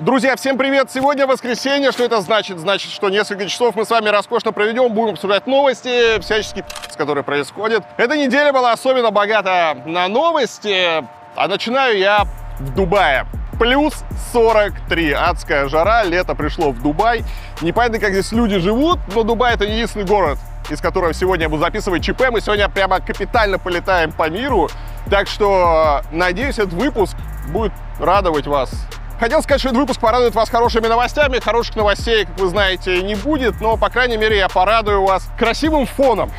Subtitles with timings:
[0.00, 0.92] Друзья, всем привет!
[0.92, 1.90] Сегодня воскресенье.
[1.90, 2.60] Что это значит?
[2.60, 6.64] Значит, что несколько часов мы с вами роскошно проведем, будем обсуждать новости, всячески,
[6.96, 7.82] которые происходят.
[7.96, 12.26] Эта неделя была особенно богата на новости, а начинаю я
[12.60, 13.26] в Дубае.
[13.58, 15.14] Плюс 43.
[15.14, 17.24] Адская жара, лето пришло в Дубай.
[17.60, 20.38] Непонятно, как здесь люди живут, но Дубай это не единственный город,
[20.70, 22.30] из которого сегодня я буду записывать ЧП.
[22.30, 24.68] Мы сегодня прямо капитально полетаем по миру.
[25.10, 27.16] Так что, надеюсь, этот выпуск
[27.48, 28.70] будет радовать вас
[29.18, 31.40] Хотел сказать, что этот выпуск порадует вас хорошими новостями.
[31.40, 35.86] Хороших новостей, как вы знаете, не будет, но, по крайней мере, я порадую вас красивым
[35.86, 36.30] фоном,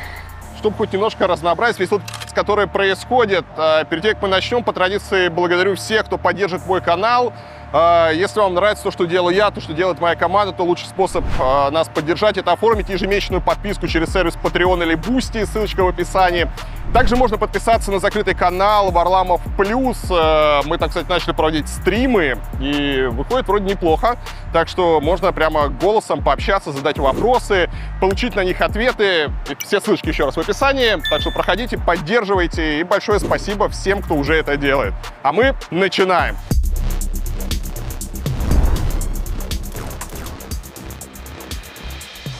[0.58, 2.00] чтобы хоть немножко разнообразить весь тот
[2.40, 3.44] который происходит.
[3.58, 7.34] А, перед тем, как мы начнем, по традиции благодарю всех, кто поддержит мой канал.
[7.72, 10.88] А, если вам нравится то, что делаю я, то, что делает моя команда, то лучший
[10.88, 15.88] способ а, нас поддержать– это оформить ежемесячную подписку через сервис Patreon или Boosty, ссылочка в
[15.88, 16.50] описании.
[16.94, 19.96] Также можно подписаться на закрытый канал Варламов Плюс.
[20.10, 24.18] Мы там, кстати, начали проводить стримы, и выходит вроде неплохо.
[24.52, 29.30] Так что можно прямо голосом пообщаться, задать вопросы, получить на них ответы.
[29.60, 31.00] Все ссылочки еще раз в описании.
[31.08, 32.29] Так что проходите, поддерживайте.
[32.80, 34.94] И большое спасибо всем, кто уже это делает.
[35.22, 36.36] А мы начинаем.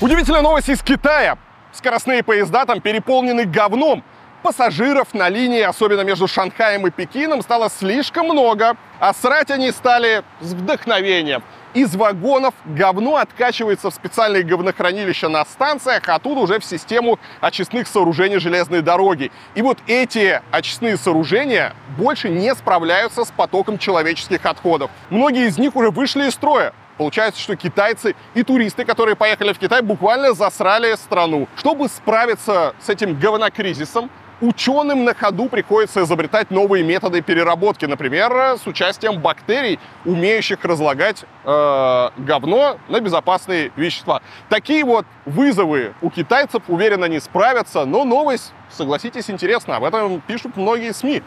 [0.01, 1.37] Удивительная новость из Китая.
[1.73, 4.03] Скоростные поезда там переполнены говном.
[4.43, 10.23] Пассажиров на линии, особенно между Шанхаем и Пекином, стало слишком много, а срать они стали
[10.41, 11.43] с вдохновением.
[11.73, 17.87] Из вагонов говно откачивается в специальные говнохранилища на станциях, а оттуда уже в систему очистных
[17.87, 19.31] сооружений железной дороги.
[19.55, 24.91] И вот эти очистные сооружения больше не справляются с потоком человеческих отходов.
[25.11, 26.73] Многие из них уже вышли из строя.
[26.99, 31.47] Получается, что китайцы и туристы, которые поехали в Китай, буквально засрали страну.
[31.57, 34.11] Чтобы справиться с этим говнокризисом,
[34.41, 42.11] ученым на ходу приходится изобретать новые методы переработки, например, с участием бактерий, умеющих разлагать э,
[42.19, 44.23] говно на безопасные вещества.
[44.49, 49.77] Такие вот вызовы у китайцев, уверенно, не справятся, но новость, согласитесь, интересна.
[49.77, 51.23] Об этом пишут многие СМИ.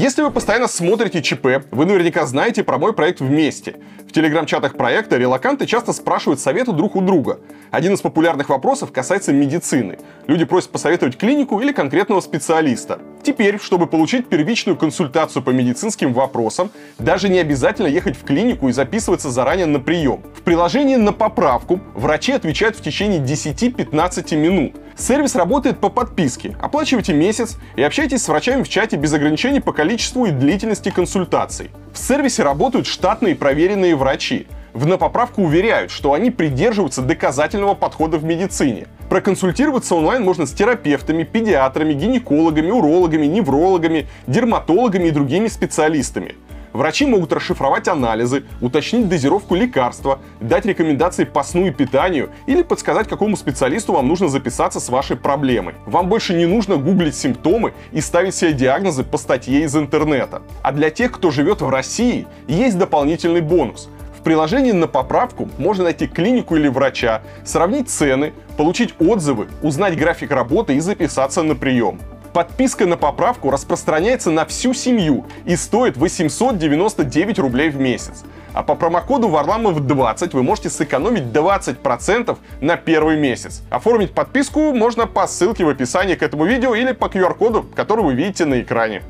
[0.00, 3.80] Если вы постоянно смотрите ЧП, вы наверняка знаете про мой проект «Вместе».
[4.08, 7.40] В телеграм-чатах проекта релаканты часто спрашивают советы друг у друга.
[7.72, 9.98] Один из популярных вопросов касается медицины.
[10.28, 13.00] Люди просят посоветовать клинику или конкретного специалиста.
[13.24, 16.70] Теперь, чтобы получить первичную консультацию по медицинским вопросам,
[17.00, 20.22] даже не обязательно ехать в клинику и записываться заранее на прием.
[20.32, 24.76] В приложении на поправку врачи отвечают в течение 10-15 минут.
[24.98, 26.56] Сервис работает по подписке.
[26.60, 31.70] Оплачивайте месяц и общайтесь с врачами в чате без ограничений по количеству и длительности консультаций.
[31.92, 34.48] В сервисе работают штатные проверенные врачи.
[34.74, 38.88] В на поправку уверяют, что они придерживаются доказательного подхода в медицине.
[39.08, 46.34] Проконсультироваться онлайн можно с терапевтами, педиатрами, гинекологами, урологами, неврологами, дерматологами и другими специалистами.
[46.72, 53.08] Врачи могут расшифровать анализы, уточнить дозировку лекарства, дать рекомендации по сну и питанию или подсказать,
[53.08, 55.74] какому специалисту вам нужно записаться с вашей проблемой.
[55.86, 60.42] Вам больше не нужно гуглить симптомы и ставить себе диагнозы по статье из интернета.
[60.62, 63.88] А для тех, кто живет в России, есть дополнительный бонус.
[64.18, 70.32] В приложении на поправку можно найти клинику или врача, сравнить цены, получить отзывы, узнать график
[70.32, 72.00] работы и записаться на прием.
[72.32, 78.24] Подписка на поправку распространяется на всю семью и стоит 899 рублей в месяц.
[78.52, 83.62] А по промокоду Варламов20 вы можете сэкономить 20% на первый месяц.
[83.70, 88.14] Оформить подписку можно по ссылке в описании к этому видео или по QR-коду, который вы
[88.14, 89.02] видите на экране.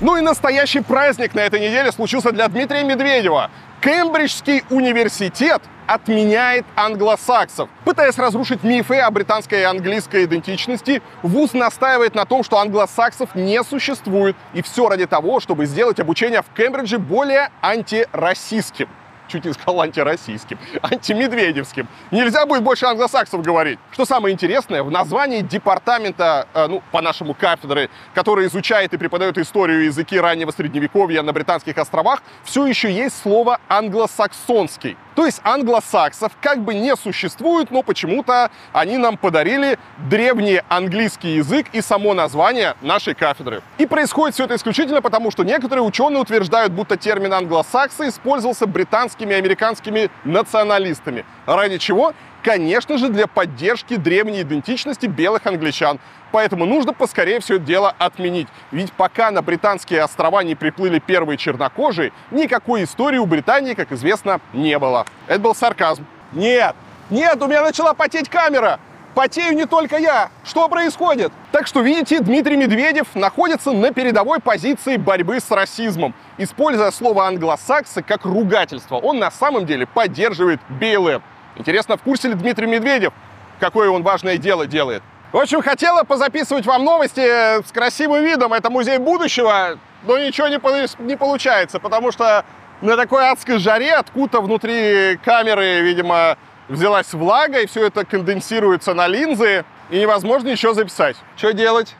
[0.00, 3.50] Ну и настоящий праздник на этой неделе случился для Дмитрия Медведева.
[3.80, 7.70] Кембриджский университет отменяет англосаксов.
[7.86, 13.64] Пытаясь разрушить мифы о британской и английской идентичности, ВУЗ настаивает на том, что англосаксов не
[13.64, 14.36] существует.
[14.52, 18.88] И все ради того, чтобы сделать обучение в Кембридже более антироссийским
[19.30, 21.88] чуть не сказал антироссийским, антимедведевским.
[22.10, 23.78] Нельзя будет больше англосаксов говорить.
[23.92, 29.84] Что самое интересное, в названии департамента, э, ну, по-нашему кафедры, которая изучает и преподает историю
[29.84, 34.96] языки раннего средневековья на Британских островах, все еще есть слово англосаксонский.
[35.14, 39.78] То есть англосаксов как бы не существует, но почему-то они нам подарили
[40.08, 43.62] древний английский язык и само название нашей кафедры.
[43.78, 49.32] И происходит все это исключительно потому, что некоторые ученые утверждают, будто термин англосаксы использовался британскими
[49.32, 51.24] и американскими националистами.
[51.46, 52.14] Ради чего?
[52.42, 56.00] Конечно же, для поддержки древней идентичности белых англичан.
[56.32, 58.48] Поэтому нужно поскорее все это дело отменить.
[58.70, 64.40] Ведь пока на британские острова не приплыли первые чернокожие, никакой истории у Британии, как известно,
[64.52, 65.04] не было.
[65.26, 66.06] Это был сарказм.
[66.32, 66.74] Нет,
[67.10, 68.78] нет, у меня начала потеть камера.
[69.14, 70.30] Потею не только я.
[70.44, 71.32] Что происходит?
[71.50, 76.14] Так что, видите, Дмитрий Медведев находится на передовой позиции борьбы с расизмом.
[76.38, 81.22] Используя слово англосаксы как ругательство, он на самом деле поддерживает БЛМ.
[81.56, 83.12] Интересно, в курсе ли Дмитрий Медведев,
[83.58, 85.02] какое он важное дело делает?
[85.32, 87.20] В общем, хотела позаписывать вам новости
[87.64, 88.52] с красивым видом.
[88.52, 92.44] Это музей будущего, но ничего не, не получается, потому что
[92.80, 96.36] на такой адской жаре откуда внутри камеры, видимо,
[96.68, 101.16] взялась влага, и все это конденсируется на линзы, и невозможно еще записать.
[101.36, 101.94] Что делать?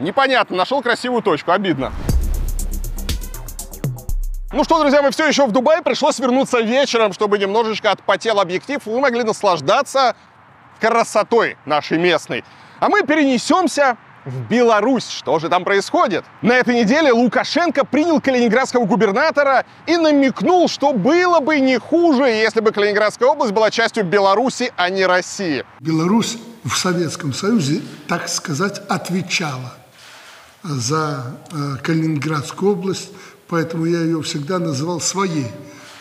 [0.00, 1.92] Непонятно, нашел красивую точку, обидно.
[4.54, 8.80] Ну что, друзья, мы все еще в Дубае, пришлось вернуться вечером, чтобы немножечко отпотел объектив,
[8.86, 10.14] вы могли наслаждаться
[10.80, 12.44] красотой нашей местной.
[12.78, 15.08] А мы перенесемся в Беларусь.
[15.08, 16.24] Что же там происходит?
[16.40, 22.60] На этой неделе Лукашенко принял калининградского губернатора и намекнул, что было бы не хуже, если
[22.60, 25.64] бы Калининградская область была частью Беларуси, а не России.
[25.80, 29.74] Беларусь в Советском Союзе, так сказать, отвечала
[30.62, 33.10] за э, Калининградскую область,
[33.48, 35.46] поэтому я ее всегда называл своей.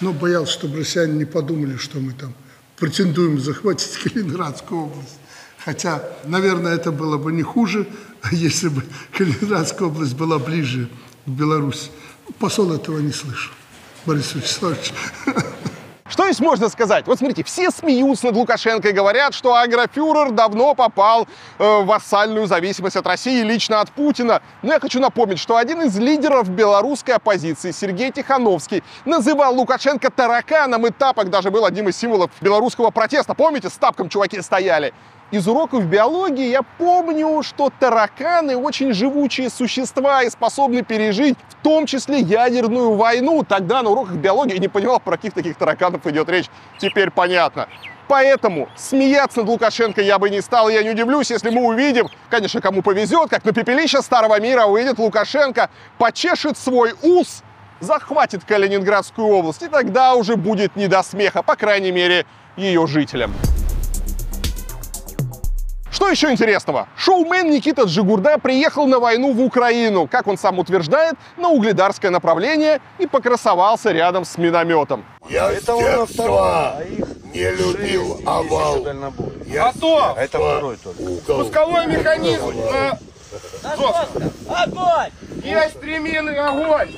[0.02, 2.34] Но боялся, чтобы россияне не подумали, что мы там
[2.78, 5.20] претендуем захватить Калининградскую область.
[5.64, 7.88] Хотя, наверное, это было бы не хуже,
[8.32, 8.84] если бы
[9.18, 10.90] Калининградская область была ближе
[11.26, 11.90] к Беларуси.
[12.40, 13.54] Посол этого не слышал,
[14.06, 14.94] Борис Вячеславович.
[16.14, 17.08] Что здесь можно сказать?
[17.08, 21.28] Вот смотрите, все смеются над Лукашенко и говорят, что агрофюрер давно попал
[21.58, 24.44] э, в вассальную зависимость от России лично от Путина.
[24.62, 30.86] Но я хочу напомнить, что один из лидеров белорусской оппозиции, Сергей Тихановский, называл Лукашенко тараканом,
[30.86, 33.34] и тапок даже был одним из символов белорусского протеста.
[33.34, 34.94] Помните, с тапком чуваки стояли?
[35.34, 41.88] Из уроков биологии я помню, что тараканы очень живучие существа и способны пережить в том
[41.88, 43.44] числе ядерную войну.
[43.44, 46.52] Тогда на уроках биологии я не понимал, про каких таких тараканов идет речь.
[46.78, 47.68] Теперь понятно.
[48.08, 50.70] Поэтому смеяться над Лукашенко я бы не стал.
[50.70, 55.00] Я не удивлюсь, если мы увидим, конечно, кому повезет, как на пепелище Старого мира увидит
[55.00, 57.42] Лукашенко, почешет свой ус,
[57.80, 63.34] захватит Калининградскую область, и тогда уже будет не до смеха, по крайней мере, ее жителям.
[66.04, 66.90] Что еще интересного?
[66.98, 72.82] Шоумен Никита Джигурда приехал на войну в Украину, как он сам утверждает, на угледарское направление
[73.00, 75.06] и покрасовался рядом с минометом.
[75.30, 76.82] Я это с детства
[77.34, 78.86] не любил овал.
[79.46, 80.18] Я Готов!
[80.18, 81.34] Это второй только.
[81.36, 83.00] Пусковой механизм на
[84.50, 85.10] Огонь!
[85.42, 86.90] Есть три мины, огонь!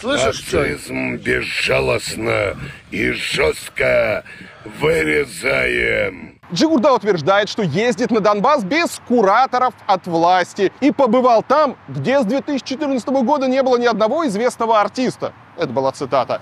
[0.00, 2.56] Слышишь, Нацизм безжалостно
[2.92, 4.22] и жестко
[4.78, 6.38] вырезаем.
[6.52, 12.24] Джигурда утверждает, что ездит на Донбасс без кураторов от власти и побывал там, где с
[12.24, 15.32] 2014 года не было ни одного известного артиста.
[15.56, 16.40] Это была цитата.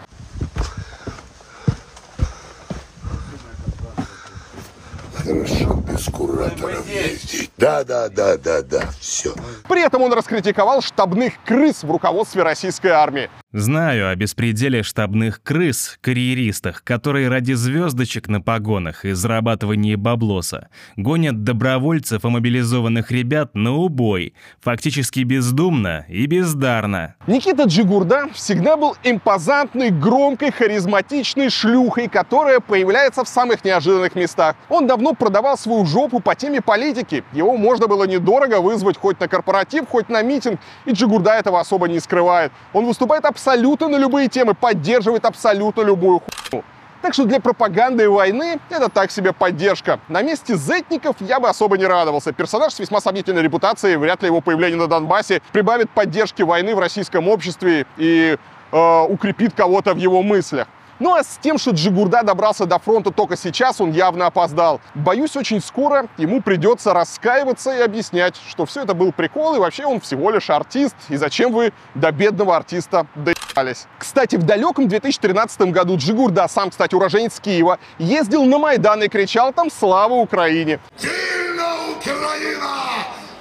[5.26, 7.50] Хорошо, без кураторов ездить.
[7.56, 9.34] Да, да, да, да, да, все.
[9.68, 13.28] При этом он раскритиковал штабных крыс в руководстве российской армии.
[13.58, 21.42] Знаю о беспределе штабных крыс, карьеристах, которые ради звездочек на погонах и зарабатывания баблоса гонят
[21.42, 27.14] добровольцев и мобилизованных ребят на убой, фактически бездумно и бездарно.
[27.26, 34.56] Никита Джигурда всегда был импозантной, громкой, харизматичной шлюхой, которая появляется в самых неожиданных местах.
[34.68, 37.24] Он давно продавал свою жопу по теме политики.
[37.32, 41.88] Его можно было недорого вызвать хоть на корпоратив, хоть на митинг, и Джигурда этого особо
[41.88, 42.52] не скрывает.
[42.74, 46.64] Он выступает абсолютно абсолютно на любые темы, поддерживает абсолютно любую хуйню.
[47.02, 50.00] Так что для пропаганды и войны это так себе поддержка.
[50.08, 52.32] На месте Зетников я бы особо не радовался.
[52.32, 56.80] Персонаж с весьма сомнительной репутацией, вряд ли его появление на Донбассе прибавит поддержки войны в
[56.80, 58.36] российском обществе и
[58.72, 60.66] э, укрепит кого-то в его мыслях.
[60.98, 64.80] Ну а с тем, что Джигурда добрался до фронта только сейчас, он явно опоздал.
[64.94, 69.84] Боюсь, очень скоро ему придется раскаиваться и объяснять, что все это был прикол, и вообще
[69.84, 73.86] он всего лишь артист, и зачем вы до бедного артиста доебались.
[73.98, 79.52] Кстати, в далеком 2013 году Джигурда, сам, кстати, уроженец Киева, ездил на Майдан и кричал
[79.52, 80.80] там «Слава Украине!».
[80.96, 82.72] Сильна Украина!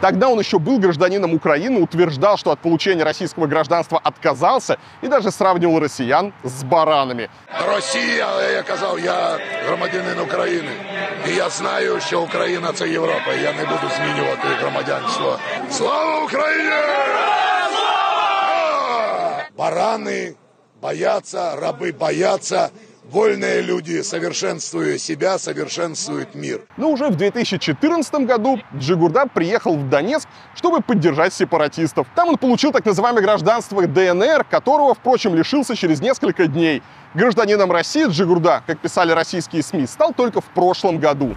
[0.00, 5.30] Тогда он еще был гражданином Украины, утверждал, что от получения российского гражданства отказался и даже
[5.30, 7.28] сравнивал россиян с баранами.
[7.68, 10.70] Росія, я казав, я громадянин України.
[11.28, 13.32] І я знаю, що Україна це Європа.
[13.32, 15.38] і Я не буду змінювати громадянство.
[15.70, 16.70] Слава Україні!
[19.58, 20.34] Барани
[20.82, 22.68] бояться, раби бояться,
[23.11, 26.61] вольные люди, совершенствуя себя, совершенствуют мир.
[26.77, 32.07] Но уже в 2014 году Джигурда приехал в Донецк, чтобы поддержать сепаратистов.
[32.15, 36.81] Там он получил так называемое гражданство ДНР, которого, впрочем, лишился через несколько дней.
[37.13, 41.35] Гражданином России Джигурда, как писали российские СМИ, стал только в прошлом году.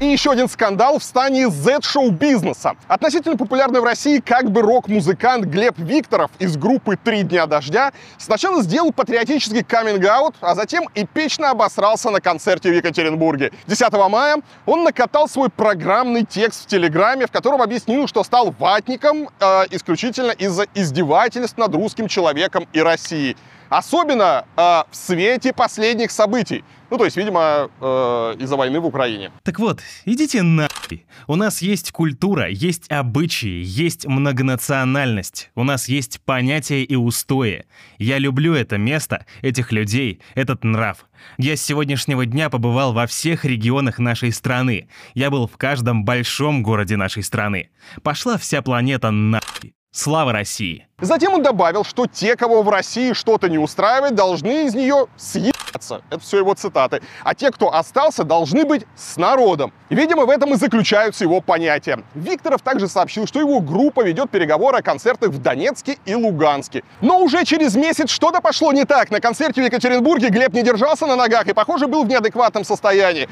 [0.00, 2.74] И еще один скандал в стане Z-шоу-бизнеса.
[2.88, 8.60] Относительно популярный в России как бы рок-музыкант Глеб Викторов из группы «Три дня дождя» сначала
[8.64, 13.52] сделал патриотический каминг-аут, а затем эпично обосрался на концерте в Екатеринбурге.
[13.68, 19.28] 10 мая он накатал свой программный текст в Телеграме, в котором объяснил, что стал ватником
[19.38, 23.36] э, исключительно из-за издевательств над русским человеком и Россией.
[23.68, 24.60] Особенно э,
[24.90, 26.64] в свете последних событий.
[26.94, 29.32] Ну, то есть, видимо, э, из-за войны в Украине.
[29.42, 31.06] Так вот, идите нахуй.
[31.26, 35.50] У нас есть культура, есть обычаи, есть многонациональность.
[35.56, 37.64] У нас есть понятия и устои.
[37.98, 41.06] Я люблю это место, этих людей, этот нрав.
[41.36, 44.86] Я с сегодняшнего дня побывал во всех регионах нашей страны.
[45.14, 47.70] Я был в каждом большом городе нашей страны.
[48.04, 49.74] Пошла вся планета нахуй.
[49.96, 50.88] Слава России!
[51.00, 56.02] Затем он добавил, что те, кого в России что-то не устраивает, должны из нее съебаться.
[56.10, 57.00] Это все его цитаты.
[57.22, 59.72] А те, кто остался, должны быть с народом.
[59.90, 62.00] Видимо, в этом и заключаются его понятия.
[62.16, 66.82] Викторов также сообщил, что его группа ведет переговоры о концертах в Донецке и Луганске.
[67.00, 69.12] Но уже через месяц что-то пошло не так.
[69.12, 73.28] На концерте в Екатеринбурге Глеб не держался на ногах и, похоже, был в неадекватном состоянии.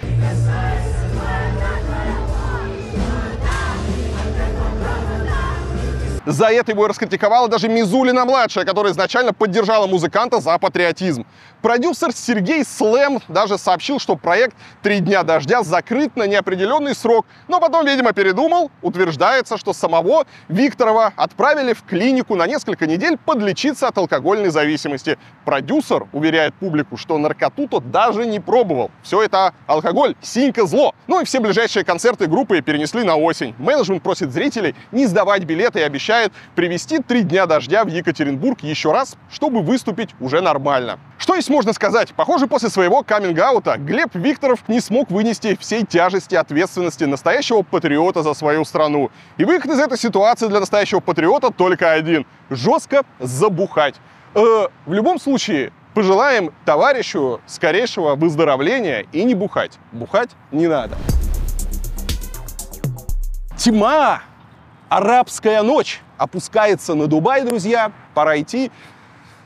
[6.27, 11.27] За это его раскритиковала даже Мизулина-младшая, которая изначально поддержала музыканта за патриотизм.
[11.63, 17.61] Продюсер Сергей Слэм даже сообщил, что проект «Три дня дождя» закрыт на неопределенный срок, но
[17.61, 18.73] потом, видимо, передумал.
[18.83, 25.19] Утверждается, что самого Викторова отправили в клинику на несколько недель подлечиться от алкогольной зависимости.
[25.45, 28.91] Продюсер уверяет публику, что наркоту тот даже не пробовал.
[29.05, 30.97] Все это алкоголь, синька зло.
[31.07, 33.55] Ну и все ближайшие концерты группы перенесли на осень.
[33.59, 38.91] Менеджмент просит зрителей не сдавать билеты и обещает привести три дня дождя в Екатеринбург еще
[38.91, 40.99] раз, чтобы выступить уже нормально.
[41.23, 42.13] Что есть можно сказать?
[42.17, 48.35] Похоже, после своего каминг-аута Глеб Викторов не смог вынести всей тяжести ответственности настоящего патриота за
[48.35, 49.13] свою страну.
[49.37, 53.95] И выход из этой ситуации для настоящего патриота только один– жестко забухать.
[54.35, 59.79] Э, в любом случае, пожелаем товарищу скорейшего выздоровления и не бухать.
[59.93, 60.97] Бухать не надо.
[63.57, 64.23] Тьма!
[64.89, 67.93] Арабская ночь опускается на Дубай, друзья.
[68.13, 68.71] Пора идти.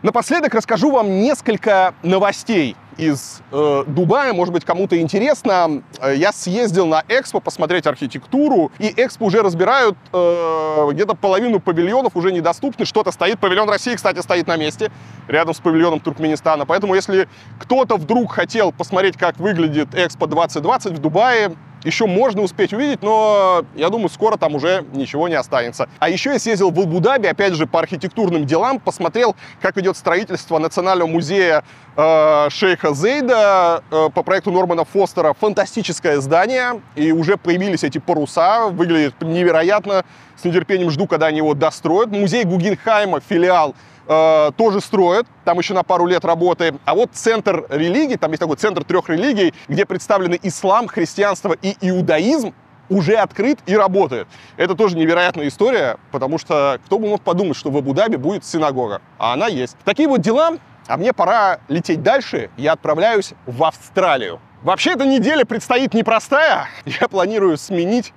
[0.07, 5.83] Напоследок расскажу вам несколько новостей из э, Дубая, может быть, кому-то интересно.
[6.01, 12.15] Э, я съездил на Экспо посмотреть архитектуру, и Экспо уже разбирают, э, где-то половину павильонов
[12.15, 13.41] уже недоступны, что-то стоит.
[13.41, 14.93] Павильон России, кстати, стоит на месте,
[15.27, 16.67] рядом с павильоном Туркменистана.
[16.67, 22.73] Поэтому, если кто-то вдруг хотел посмотреть, как выглядит Экспо 2020 в Дубае, еще можно успеть
[22.73, 25.89] увидеть, но я думаю, скоро там уже ничего не останется.
[26.01, 30.59] А еще я съездил в Абу-Даби, опять же, по архитектурным делам, посмотрел, как идет строительство
[30.59, 31.63] Национального музея
[31.97, 35.33] э, Шейха Зейда э, по проекту Нормана Фостера.
[35.39, 40.05] Фантастическое здание, и уже появились эти паруса, выглядит невероятно.
[40.37, 42.11] С нетерпением жду, когда они его достроят.
[42.11, 43.75] Музей Гугенхайма, филиал
[44.07, 46.75] э, тоже строят, там еще на пару лет работы.
[46.85, 51.77] А вот центр религий, там есть такой центр трех религий, где представлены ислам, христианство и
[51.81, 52.55] иудаизм,
[52.89, 54.29] уже открыт и работает.
[54.57, 59.03] Это тоже невероятная история, потому что кто бы мог подумать, что в Абу-Даби будет синагога,
[59.19, 59.77] а она есть.
[59.85, 60.53] Такие вот дела,
[60.87, 64.41] а мне пора лететь дальше, я отправляюсь в Австралию.
[64.63, 68.13] Вообще эта неделя предстоит непростая, я планирую сменить,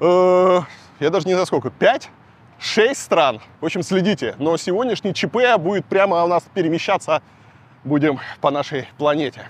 [0.00, 0.60] э,
[1.00, 2.08] я даже не знаю сколько, пять
[2.62, 3.40] 6 стран.
[3.60, 4.36] В общем, следите.
[4.38, 7.22] Но сегодняшний ЧП будет прямо у нас перемещаться
[7.84, 9.48] будем по нашей планете.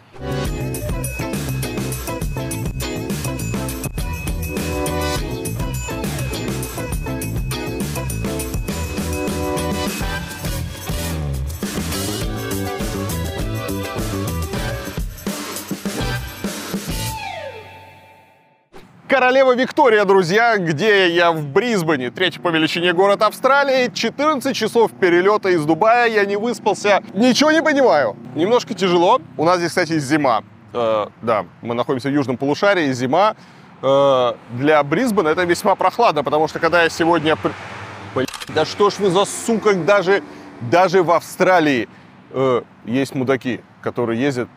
[19.12, 25.50] Королева Виктория, друзья, где я в Брисбене, третий по величине город Австралии, 14 часов перелета
[25.50, 28.16] из Дубая, я не выспался, ничего не понимаю.
[28.34, 30.44] Немножко тяжело, у нас здесь, кстати, зима.
[30.72, 33.36] Э, да, мы находимся в южном полушарии, зима.
[33.82, 37.36] Э, для Брисбена это весьма прохладно, потому что когда я сегодня...
[38.54, 40.22] Да что ж вы за сука, даже,
[40.70, 41.86] даже в Австралии
[42.30, 44.48] э, есть мудаки, которые ездят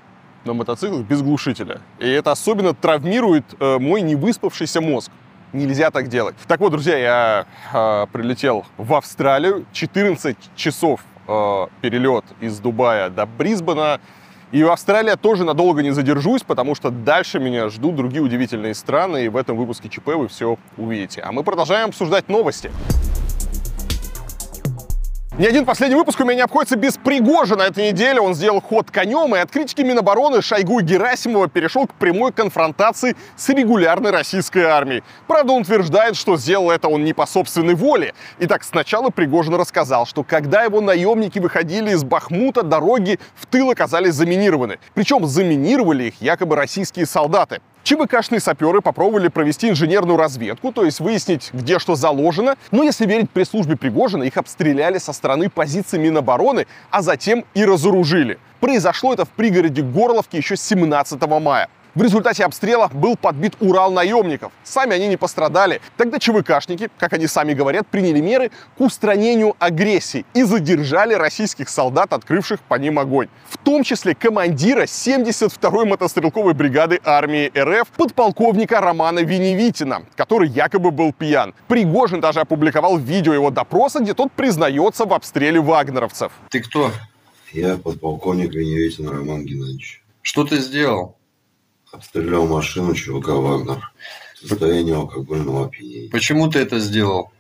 [0.46, 1.82] на мотоциклах без глушителя.
[2.00, 5.12] И это особенно травмирует э, мой невыспавшийся мозг.
[5.54, 6.36] Нельзя так делать.
[6.48, 9.66] Так вот, друзья, я э, прилетел в Австралию.
[9.74, 14.00] 14 часов э, перелет из Дубая до Брисбена.
[14.52, 19.26] И в Австралии тоже надолго не задержусь, потому что дальше меня ждут другие удивительные страны,
[19.26, 21.22] и в этом выпуске ЧП вы все увидите.
[21.22, 22.72] А мы продолжаем обсуждать новости.
[25.38, 27.64] Ни один последний выпуск у меня не обходится без Пригожина.
[27.64, 31.94] Этой неделе он сделал ход конем, и от критики Минобороны Шойгу и Герасимова перешел к
[31.94, 35.04] прямой конфронтации с регулярной российской армией.
[35.28, 38.14] Правда, он утверждает, что сделал это он не по собственной воле.
[38.40, 44.14] Итак, сначала Пригожин рассказал, что когда его наемники выходили из Бахмута, дороги в тыл оказались
[44.14, 44.80] заминированы.
[44.94, 47.60] Причем заминировали их якобы российские солдаты.
[47.86, 52.56] ЧВКшные саперы попробовали провести инженерную разведку, то есть выяснить, где что заложено.
[52.72, 58.40] Но если верить пресс-службе Пригожина, их обстреляли со стороны позиций Минобороны, а затем и разоружили.
[58.60, 61.70] Произошло это в пригороде Горловки еще 17 мая.
[61.96, 64.52] В результате обстрела был подбит Урал наемников.
[64.66, 65.80] Сами они не пострадали.
[65.96, 72.12] Тогда ЧВКшники, как они сами говорят, приняли меры к устранению агрессии и задержали российских солдат,
[72.12, 73.30] открывших по ним огонь.
[73.48, 81.14] В том числе командира 72-й мотострелковой бригады армии РФ подполковника Романа Веневитина, который якобы был
[81.14, 81.54] пьян.
[81.70, 86.34] Пригожин даже опубликовал видео его допроса, где тот признается в обстреле вагнеровцев.
[86.50, 86.92] Ты кто?
[87.54, 90.04] Я подполковник Веневитин Роман Геннадьевич.
[90.22, 91.16] Что ты сделал?
[91.96, 93.90] Обстрелял машину ЧВК «Вагнер»
[94.36, 97.32] в состоянии алкогольного опьянения Почему ты это сделал?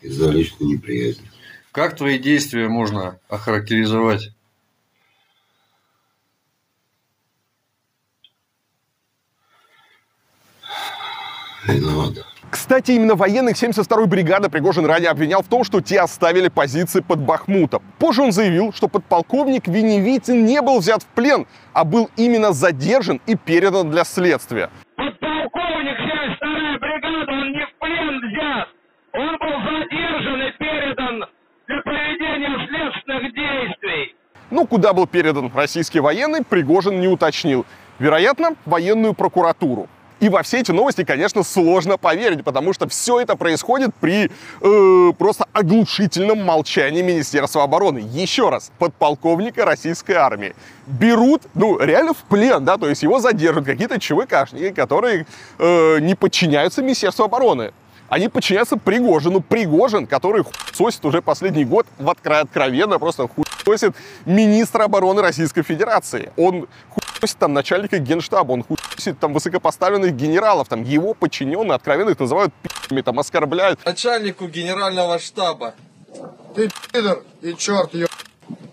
[0.00, 1.30] из-за личной неприязни.
[1.70, 4.30] Как твои действия можно охарактеризовать?
[11.66, 12.14] Виноват.
[12.52, 17.20] Кстати, именно военных 72-й бригады Пригожин ранее обвинял в том, что те оставили позиции под
[17.20, 17.82] Бахмутом.
[17.98, 23.22] Позже он заявил, что подполковник Веневитин не был взят в плен, а был именно задержан
[23.24, 24.68] и передан для следствия.
[24.96, 28.68] Подполковник 72-я бригада, он не в плен взят.
[29.14, 31.24] Он был задержан и передан
[31.68, 34.14] для проведения следственных действий.
[34.50, 37.64] Ну, куда был передан российский военный, Пригожин не уточнил.
[37.98, 39.88] Вероятно, военную прокуратуру.
[40.22, 45.12] И во все эти новости, конечно, сложно поверить, потому что все это происходит при э,
[45.18, 47.98] просто оглушительном молчании Министерства обороны.
[47.98, 50.54] Еще раз, подполковника российской армии
[50.86, 55.26] берут, ну, реально в плен, да, то есть его задержат какие-то ЧВКшники, которые
[55.58, 57.72] э, не подчиняются Министерству обороны.
[58.08, 59.40] Они подчиняются Пригожину.
[59.40, 66.30] Пригожин, который хуесосит уже последний год в откро- откровенно, просто хуесосит министра обороны Российской Федерации.
[66.36, 66.68] Он
[67.38, 73.02] там начальника генштаба, он хуесосит там высокопоставленных генералов, там его подчиненные откровенно их называют пи***ми,
[73.02, 73.84] там оскорбляют.
[73.84, 75.74] начальнику генерального штаба.
[76.54, 78.06] Ты пидор и черт, ё...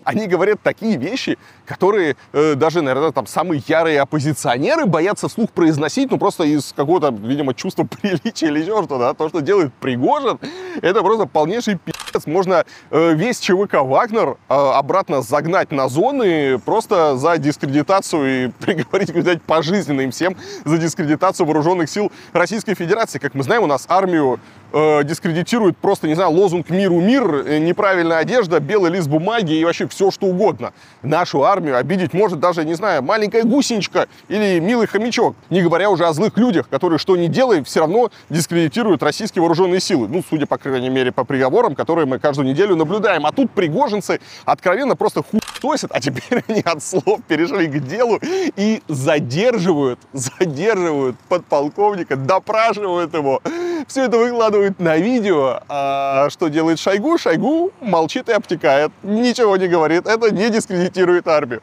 [0.04, 6.10] Они говорят такие вещи, которые э, даже, наверное, там самые ярые оппозиционеры боятся вслух произносить,
[6.10, 10.38] ну просто из какого-то, видимо, чувства приличия или еще что-то, да, то, что делает Пригожин,
[10.82, 12.20] это просто полнейший пи***ц.
[12.26, 19.10] Можно э, весь ЧВК Вагнер э, обратно загнать на зоны просто за дискредитацию и приговорить,
[19.10, 23.18] видать, пожизненно им всем за дискредитацию вооруженных сил Российской Федерации.
[23.18, 24.40] Как мы знаем, у нас армию
[24.72, 29.64] э, дискредитирует просто, не знаю, лозунг «Миру мир», э, неправильная одежда, белый лист бумаги и
[29.64, 30.72] вообще все, что угодно.
[31.02, 35.36] Нашу армию обидеть может даже, не знаю, маленькая гусеничка или милый хомячок.
[35.50, 39.80] Не говоря уже о злых людях, которые что ни делай, все равно дискредитируют российские вооруженные
[39.80, 40.08] силы.
[40.08, 43.26] Ну, судя, по крайней мере, по приговорам, которые мы каждую неделю наблюдаем.
[43.26, 48.82] А тут пригожинцы откровенно просто хуесосят, а теперь они от слов перешли к делу и
[48.88, 53.40] задерживают, задерживают подполковника, допрашивают его.
[53.86, 55.60] Все это выкладывают на видео.
[55.68, 57.18] А что делает Шойгу?
[57.18, 58.92] Шойгу молчит и обтекает.
[59.02, 59.79] Ничего не говорит.
[59.88, 61.62] Это не дискредитирует армию.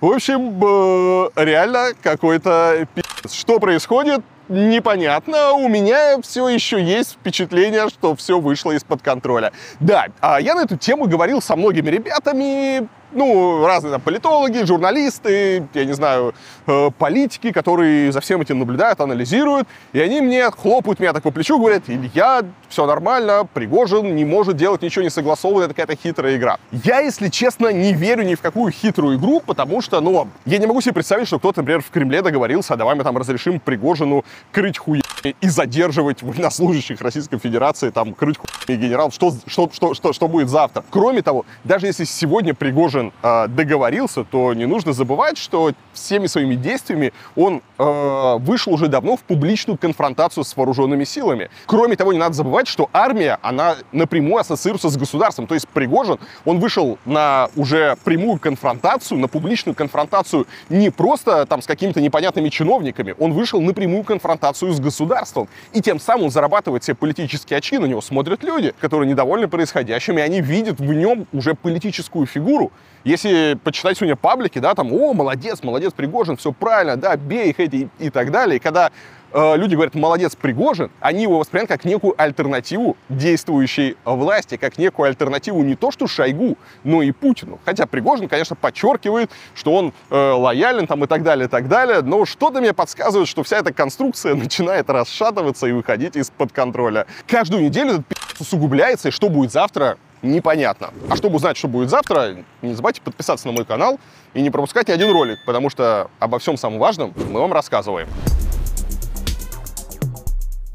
[0.00, 3.28] В общем, э, реально какой-то пи***ц.
[3.36, 4.22] Что происходит?
[4.48, 5.52] Непонятно.
[5.52, 9.52] У меня все еще есть впечатление, что все вышло из-под контроля.
[9.78, 15.66] Да, а я на эту тему говорил со многими ребятами, ну, разные там политологи, журналисты,
[15.74, 16.34] я не знаю,
[16.66, 21.30] э, политики, которые за всем этим наблюдают, анализируют, и они мне хлопают меня так по
[21.30, 26.36] плечу, говорят, Илья, все нормально, Пригожин не может делать ничего не согласованное, это какая-то хитрая
[26.36, 26.58] игра.
[26.70, 30.66] Я, если честно, не верю ни в какую хитрую игру, потому что, ну, я не
[30.66, 34.24] могу себе представить, что кто-то, например, в Кремле договорился, а давай мы там разрешим Пригожину
[34.52, 35.02] крыть хуя
[35.40, 40.48] и задерживать военнослужащих Российской Федерации, там, крыть хуя генералов, что, что, что, что, что будет
[40.48, 40.84] завтра.
[40.90, 46.26] Кроме того, даже если сегодня Пригожин Гройсман э, договорился, то не нужно забывать, что всеми
[46.26, 51.50] своими действиями он э, вышел уже давно в публичную конфронтацию с вооруженными силами.
[51.66, 55.46] Кроме того, не надо забывать, что армия, она напрямую ассоциируется с государством.
[55.46, 61.62] То есть Пригожин, он вышел на уже прямую конфронтацию, на публичную конфронтацию не просто там
[61.62, 65.48] с какими-то непонятными чиновниками, он вышел на прямую конфронтацию с государством.
[65.72, 70.18] И тем самым он зарабатывает себе политические очки, на него смотрят люди, которые недовольны происходящим,
[70.18, 72.70] и они видят в нем уже политическую фигуру.
[73.04, 77.58] Если почитать сегодня паблики, да, там, о, молодец, молодец, Пригожин, все правильно, да, бей их
[77.58, 78.56] эти и, так далее.
[78.56, 78.92] И когда
[79.32, 85.08] э, люди говорят «молодец, Пригожин», они его воспринимают как некую альтернативу действующей власти, как некую
[85.08, 87.58] альтернативу не то что Шойгу, но и Путину.
[87.64, 92.02] Хотя Пригожин, конечно, подчеркивает, что он э, лоялен там и так далее, и так далее,
[92.02, 97.06] но что-то мне подсказывает, что вся эта конструкция начинает расшатываться и выходить из-под контроля.
[97.26, 100.90] Каждую неделю этот пи*** усугубляется, и что будет завтра, непонятно.
[101.08, 103.98] А чтобы узнать, что будет завтра, не забывайте подписаться на мой канал
[104.34, 108.08] и не пропускать ни один ролик, потому что обо всем самом важном мы вам рассказываем.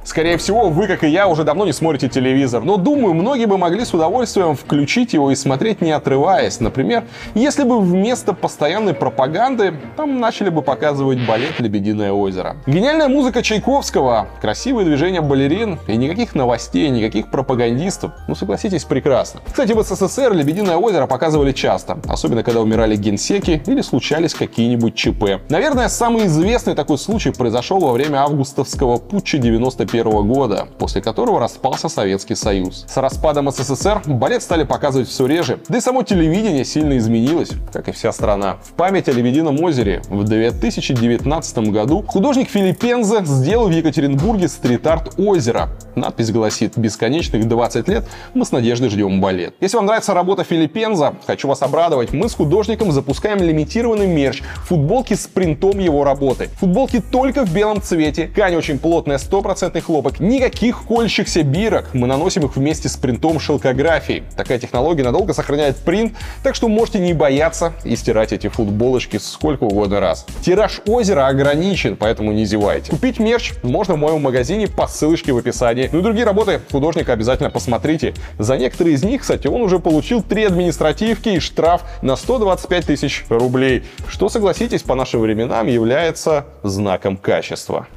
[0.07, 3.57] Скорее всего, вы, как и я, уже давно не смотрите телевизор, но думаю, многие бы
[3.57, 6.61] могли с удовольствием включить его и смотреть не отрываясь.
[6.61, 7.03] Например,
[7.35, 12.55] если бы вместо постоянной пропаганды там начали бы показывать балет «Лебединое озеро».
[12.67, 18.13] Гениальная музыка Чайковского, красивые движения балерин и никаких новостей, никаких пропагандистов.
[18.29, 19.41] Ну, согласитесь, прекрасно.
[19.45, 25.41] Кстати, в СССР «Лебединое озеро» показывали часто, особенно когда умирали генсеки или случались какие-нибудь ЧП.
[25.49, 31.89] Наверное, самый известный такой случай произошел во время августовского путча 91 года, после которого распался
[31.89, 32.85] Советский Союз.
[32.87, 37.87] С распадом СССР балет стали показывать все реже, да и само телевидение сильно изменилось, как
[37.87, 38.57] и вся страна.
[38.63, 45.69] В память о Лебедином озере в 2019 году художник Филиппензе сделал в Екатеринбурге стрит-арт озера.
[45.95, 49.55] Надпись гласит «Бесконечных 20 лет мы с надеждой ждем балет».
[49.59, 55.13] Если вам нравится работа Филиппенза, хочу вас обрадовать, мы с художником запускаем лимитированный мерч, футболки
[55.13, 56.49] с принтом его работы.
[56.59, 61.93] Футболки только в белом цвете, ткань очень плотная, стопроцентный хлопок, никаких колющихся бирок.
[61.93, 64.23] Мы наносим их вместе с принтом шелкографии.
[64.35, 69.63] Такая технология надолго сохраняет принт, так что можете не бояться и стирать эти футболочки сколько
[69.63, 70.25] угодно раз.
[70.41, 72.91] Тираж озера ограничен, поэтому не зевайте.
[72.91, 75.89] Купить мерч можно в моем магазине по ссылочке в описании.
[75.89, 78.13] Ну и другие работы художника обязательно посмотрите.
[78.37, 83.23] За некоторые из них, кстати, он уже получил три административки и штраф на 125 тысяч
[83.29, 87.87] рублей, что, согласитесь, по нашим временам является знаком качества.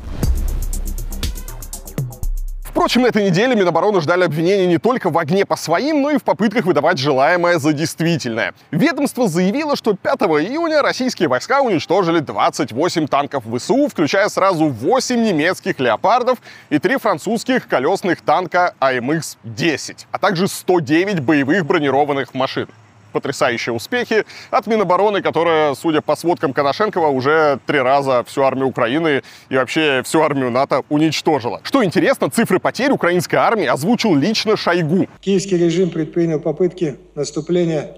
[2.71, 6.19] Впрочем, на этой неделе Минобороны ждали обвинения не только в огне по своим, но и
[6.19, 8.55] в попытках выдавать желаемое за действительное.
[8.71, 15.81] Ведомство заявило, что 5 июня российские войска уничтожили 28 танков ВСУ, включая сразу 8 немецких
[15.81, 16.39] «Леопардов»
[16.71, 22.69] и 3 французских колесных танка АМХ-10, а также 109 боевых бронированных машин
[23.11, 29.23] потрясающие успехи от Минобороны, которая, судя по сводкам Коношенкова, уже три раза всю армию Украины
[29.49, 31.61] и вообще всю армию НАТО уничтожила.
[31.63, 35.09] Что интересно, цифры потерь украинской армии озвучил лично Шойгу.
[35.21, 37.97] Киевский режим предпринял попытки наступления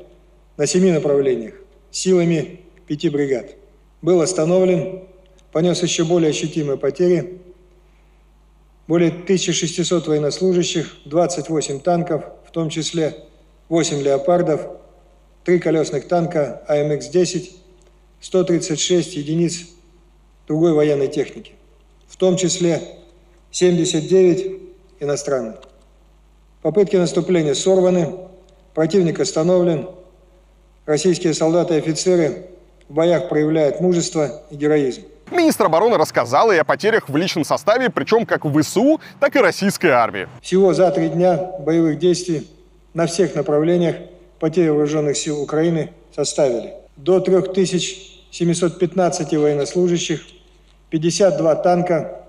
[0.57, 1.55] на семи направлениях
[1.93, 3.55] силами пяти бригад.
[4.01, 5.03] Был остановлен,
[5.53, 7.41] понес еще более ощутимые потери,
[8.89, 13.17] более 1600 военнослужащих, 28 танков, в том числе
[13.69, 14.63] 8 леопардов,
[15.45, 17.51] три колесных танка АМХ-10,
[18.21, 19.67] 136 единиц
[20.47, 21.53] другой военной техники,
[22.07, 22.81] в том числе
[23.51, 24.61] 79
[25.01, 25.57] иностранных.
[26.63, 28.15] Попытки наступления сорваны,
[28.75, 29.89] противник остановлен,
[30.87, 32.47] российские солдаты и офицеры
[32.89, 35.03] в боях проявляют мужество и героизм.
[35.31, 39.41] Министр обороны рассказал и о потерях в личном составе, причем как в ВСУ, так и
[39.41, 40.29] российской армии.
[40.43, 42.47] Всего за три дня боевых действий
[42.93, 43.97] на всех направлениях
[44.43, 50.27] потери вооруженных сил Украины составили до 3715 военнослужащих,
[50.91, 52.27] 52 танка,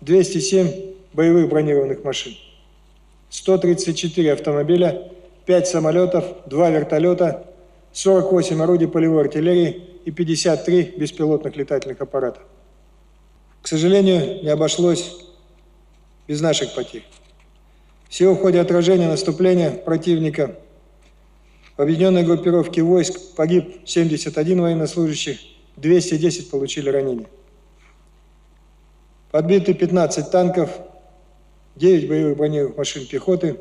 [0.00, 2.34] 207 боевых бронированных машин,
[3.30, 5.12] 134 автомобиля,
[5.46, 7.46] 5 самолетов, 2 вертолета,
[7.92, 12.40] 48 орудий полевой артиллерии и 53 беспилотных летательных аппарата.
[13.62, 15.14] К сожалению, не обошлось
[16.26, 17.04] без наших потерь.
[18.08, 20.56] Всего в ходе отражения наступления противника
[21.76, 27.26] в объединенной группировке войск погиб 71 военнослужащий, 210 получили ранения.
[29.30, 30.70] Подбиты 15 танков,
[31.76, 33.60] 9 боевых бронированных машин пехоты,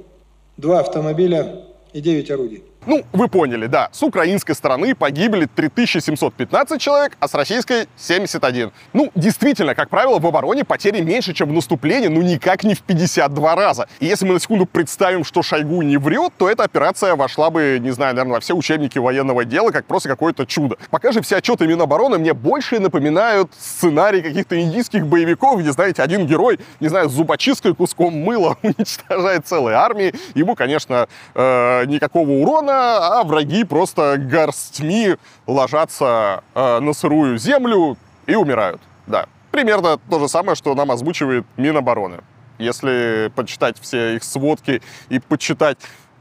[0.58, 2.64] 2 автомобиля и 9 орудий.
[2.88, 8.72] Ну, вы поняли, да, с украинской стороны погибли 3715 человек, а с российской 71.
[8.94, 12.82] Ну, действительно, как правило, в обороне потери меньше, чем в наступлении, но никак не в
[12.82, 13.88] 52 раза.
[14.00, 17.78] И если мы на секунду представим, что Шойгу не врет, то эта операция вошла бы,
[17.80, 20.78] не знаю, наверное, во все учебники военного дела, как просто какое-то чудо.
[20.90, 26.26] Пока же все отчеты Минобороны мне больше напоминают сценарий каких-то индийских боевиков, где, знаете, один
[26.26, 30.16] герой, не знаю, с зубочисткой куском мыла уничтожает целые армии.
[30.34, 35.16] Ему, конечно, э, никакого урона, а враги просто горстьми
[35.48, 38.82] ложатся э, на сырую землю и умирают.
[39.08, 42.22] Да, примерно то же самое, что нам озвучивает Минобороны.
[42.58, 45.78] Если почитать все их сводки и почитать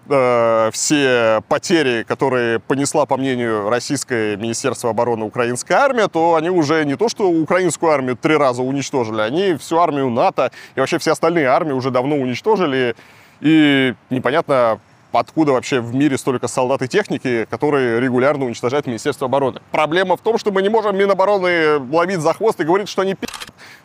[0.09, 6.85] э, все потери, которые понесла, по мнению Российское Министерство обороны украинская армия, то они уже
[6.85, 11.13] не то, что украинскую армию три раза уничтожили, они всю армию НАТО и вообще все
[11.13, 12.97] остальные армии уже давно уничтожили.
[13.41, 14.81] И непонятно,
[15.13, 19.61] откуда вообще в мире столько солдат и техники, которые регулярно уничтожает Министерство обороны.
[19.71, 23.15] Проблема в том, что мы не можем Минобороны ловить за хвост и говорить, что они
[23.15, 23.29] пи***,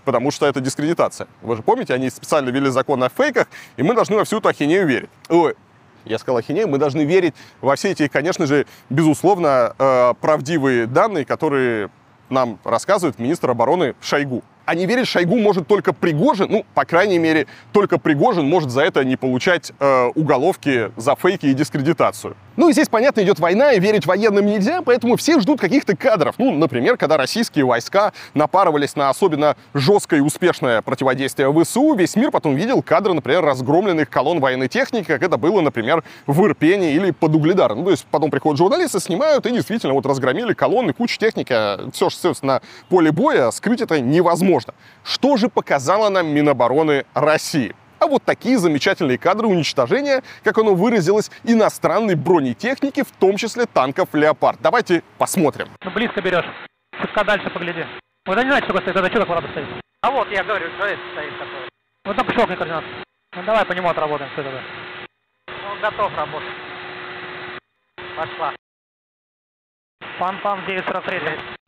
[0.04, 1.28] потому что это дискредитация.
[1.42, 4.50] Вы же помните, они специально ввели закон о фейках, и мы должны во всю эту
[4.50, 5.10] ахинею верить.
[5.30, 5.56] Ой,
[6.06, 11.26] я сказал ахинею, мы должны верить во все эти, конечно же, безусловно, э, правдивые данные,
[11.26, 11.90] которые
[12.30, 14.44] нам рассказывает министр обороны Шойгу.
[14.65, 18.82] А не верить Шойгу может только Пригожин, ну, по крайней мере, только Пригожин может за
[18.82, 22.36] это не получать э, уголовки за фейки и дискредитацию.
[22.58, 26.36] Ну и здесь, понятно, идет война, и верить военным нельзя, поэтому все ждут каких-то кадров.
[26.38, 32.32] Ну, например, когда российские войска напарывались на особенно жесткое и успешное противодействие ВСУ, весь мир
[32.32, 37.12] потом видел кадры, например, разгромленных колонн военной техники, как это было, например, в Ирпене или
[37.12, 37.80] под Угледаром.
[37.80, 41.54] Ну, то есть потом приходят журналисты, снимают, и действительно вот разгромили колонны, куча техники,
[41.91, 44.74] все, что на поле боя, скрыть это невозможно.
[45.04, 47.76] Что же показала нам Минобороны России?
[48.06, 54.13] А вот такие замечательные кадры уничтожения, как оно выразилось, иностранной бронетехники, в том числе танков
[54.13, 54.62] «Леопард».
[54.62, 55.70] Давайте посмотрим.
[55.84, 56.46] Ну, близко берешь.
[57.02, 57.84] Чутка дальше погляди.
[58.28, 59.68] Вы не знаете, что стоит, это что такое стоит?
[60.02, 61.70] А вот, я говорю, что это стоит такое.
[62.06, 62.84] Вот только щелкни координат.
[63.36, 64.62] Ну, давай по нему отработаем, что это.
[65.48, 66.50] Ну, готов работать.
[68.15, 68.54] Пошла.
[70.20, 71.64] Пам-пам, 943.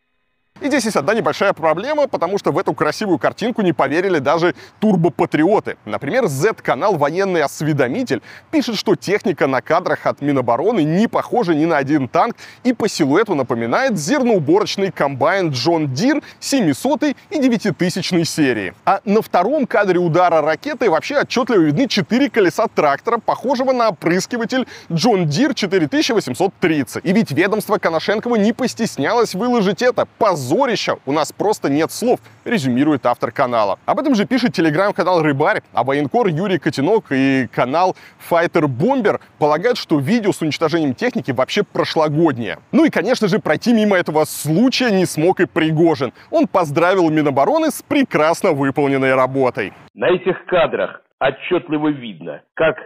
[0.60, 4.56] И здесь есть одна небольшая проблема, потому что в эту красивую картинку не поверили даже
[4.80, 5.78] турбопатриоты.
[5.86, 11.78] Например, Z-канал «Военный осведомитель» пишет, что техника на кадрах от Минобороны не похожа ни на
[11.78, 18.74] один танк и по силуэту напоминает зерноуборочный комбайн John Deere 700 и 9000 серии.
[18.84, 24.68] А на втором кадре удара ракеты вообще отчетливо видны четыре колеса трактора, похожего на опрыскиватель
[24.92, 27.06] John Deere 4830.
[27.06, 30.08] И ведь ведомство Конашенкова не постеснялось выложить это.
[30.18, 33.80] Позор позорище, у нас просто нет слов, резюмирует автор канала.
[33.86, 37.96] Об этом же пишет телеграм-канал Рыбарь, а военкор Юрий Котенок и канал
[38.30, 42.60] Fighter Bomber полагают, что видео с уничтожением техники вообще прошлогоднее.
[42.72, 46.14] Ну и, конечно же, пройти мимо этого случая не смог и Пригожин.
[46.32, 49.74] Он поздравил Минобороны с прекрасно выполненной работой.
[49.94, 52.78] На этих кадрах отчетливо видно, как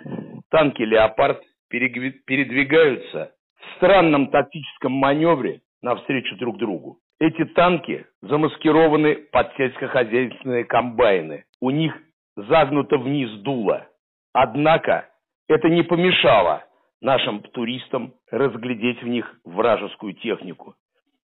[0.49, 7.00] танки «Леопард» передвигаются в странном тактическом маневре навстречу друг другу.
[7.21, 11.43] Эти танки замаскированы под сельскохозяйственные комбайны.
[11.59, 11.95] У них
[12.35, 13.87] загнуто вниз дуло.
[14.33, 15.07] Однако
[15.47, 16.63] это не помешало
[16.99, 20.73] нашим туристам разглядеть в них вражескую технику.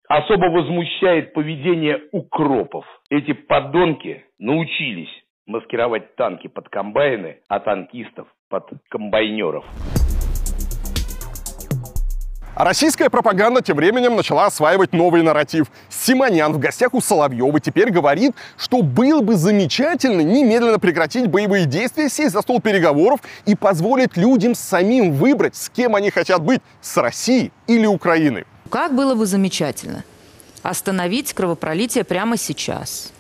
[0.10, 2.86] Особо возмущает поведение укропов.
[3.12, 5.12] Эти подонки научились
[5.46, 9.64] маскировать танки под комбайны, а танкистов под комбайнеров.
[12.56, 15.68] А российская пропаганда тем временем начала осваивать новый нарратив.
[15.90, 22.08] Симонян в гостях у Соловьева теперь говорит, что было бы замечательно немедленно прекратить боевые действия,
[22.08, 26.96] сесть за стол переговоров и позволить людям самим выбрать, с кем они хотят быть, с
[26.96, 28.46] Россией или Украиной.
[28.70, 30.06] Как было бы замечательно
[30.64, 33.12] остановить кровопролитие прямо сейчас.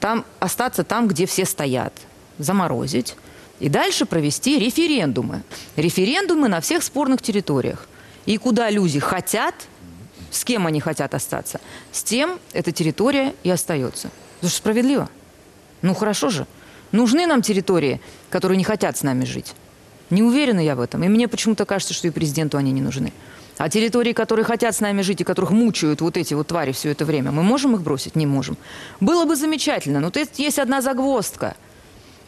[0.00, 1.94] Там, остаться там, где все стоят.
[2.36, 3.16] Заморозить.
[3.58, 5.42] И дальше провести референдумы.
[5.76, 7.88] Референдумы на всех спорных территориях.
[8.26, 9.54] И куда люди хотят,
[10.30, 14.10] с кем они хотят остаться, с тем эта территория и остается.
[14.38, 15.08] Это же справедливо.
[15.82, 16.46] Ну хорошо же.
[16.92, 19.54] Нужны нам территории, которые не хотят с нами жить.
[20.10, 21.02] Не уверена я в этом.
[21.04, 23.12] И мне почему-то кажется, что и президенту они не нужны.
[23.58, 26.90] А территории, которые хотят с нами жить и которых мучают вот эти вот твари все
[26.90, 28.16] это время, мы можем их бросить?
[28.16, 28.56] Не можем.
[29.00, 31.56] Было бы замечательно, но тут есть одна загвоздка–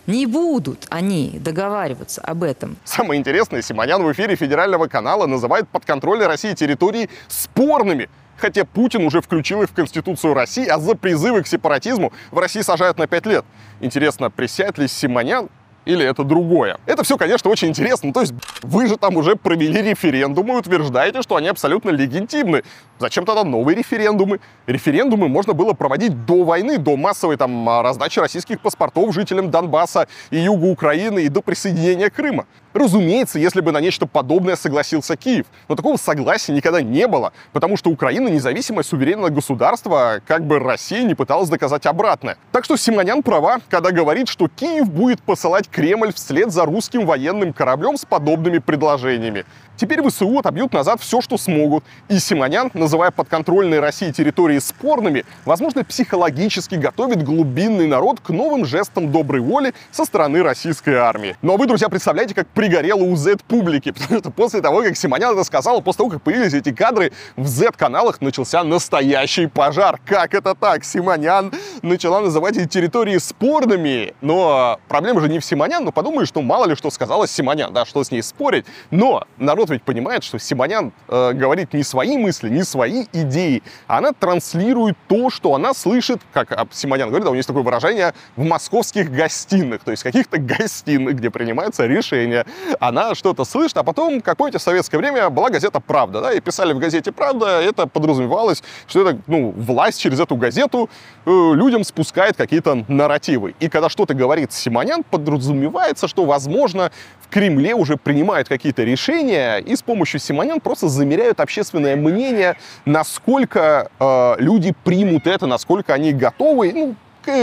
[0.06, 2.76] не будут они договариваться об этом.
[2.84, 8.08] Самое интересное, Симонян в эфире федерального канала называет подконтрольные России территории спорными.
[8.36, 12.62] Хотя Путин уже включил их в Конституцию России, а за призывы к сепаратизму в России
[12.62, 13.44] сажают на 5 лет.
[13.80, 15.48] Интересно, присядет ли Симонян
[15.84, 16.78] или это другое?
[16.86, 18.12] Это все, конечно, очень интересно.
[18.12, 22.62] То есть вы же там уже провели референдумы и утверждаете, что они абсолютно легитимны.
[22.98, 24.40] Зачем тогда новые референдумы?
[24.66, 30.38] Референдумы можно было проводить до войны, до массовой там раздачи российских паспортов жителям Донбасса и
[30.38, 32.46] юга Украины и до присоединения Крыма.
[32.74, 35.46] Разумеется, если бы на нечто подобное согласился Киев.
[35.68, 41.04] Но такого согласия никогда не было, потому что Украина независимое суверенное государство, как бы Россия
[41.04, 42.36] не пыталась доказать обратное.
[42.50, 47.52] Так что Симонян права, когда говорит, что Киев будет посылать Кремль вслед за русским военным
[47.52, 49.44] кораблем с подобными предложениями.
[49.76, 51.84] Теперь ВСУ отобьют назад все, что смогут.
[52.08, 59.10] И Симонян, называя подконтрольные России территории спорными, возможно, психологически готовит глубинный народ к новым жестам
[59.10, 61.36] доброй воли со стороны российской армии.
[61.42, 65.42] Но вы, друзья, представляете, как пригорело у Z-публики, потому что после того, как Симонян это
[65.42, 69.98] сказал, после того, как появились эти кадры, в Z-каналах начался настоящий пожар.
[70.06, 70.84] Как это так?
[70.84, 74.14] Симонян начала называть эти территории спорными.
[74.20, 77.84] Но проблема же не в Симонян, но подумаешь, что мало ли что сказала Симонян, да,
[77.84, 78.66] что с ней спорить.
[78.90, 83.62] Но народ народ ведь понимает, что Симонян э, говорит не свои мысли, не свои идеи.
[83.86, 88.14] Она транслирует то, что она слышит, как Симонян говорит, да, у нее есть такое выражение,
[88.36, 92.44] в московских гостиных, то есть каких-то гостиных, где принимаются решения.
[92.80, 96.40] Она что-то слышит, а потом, как помните, в советское время была газета «Правда», да, и
[96.40, 100.90] писали в газете «Правда», это подразумевалось, что это, ну, власть через эту газету
[101.24, 103.54] э, людям спускает какие-то нарративы.
[103.60, 106.90] И когда что-то говорит Симонян, подразумевается, что, возможно,
[107.24, 113.90] в Кремле уже принимают какие-то решения, и с помощью Симонян просто замеряют общественное мнение, насколько
[113.98, 116.94] э, люди примут это, насколько они готовы, ну,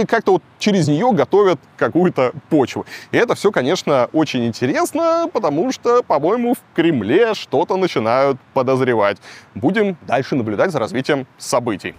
[0.08, 2.86] как-то вот через нее готовят какую-то почву.
[3.12, 9.18] И это все, конечно, очень интересно, потому что, по-моему, в Кремле что-то начинают подозревать.
[9.56, 11.96] Будем дальше наблюдать за развитием событий.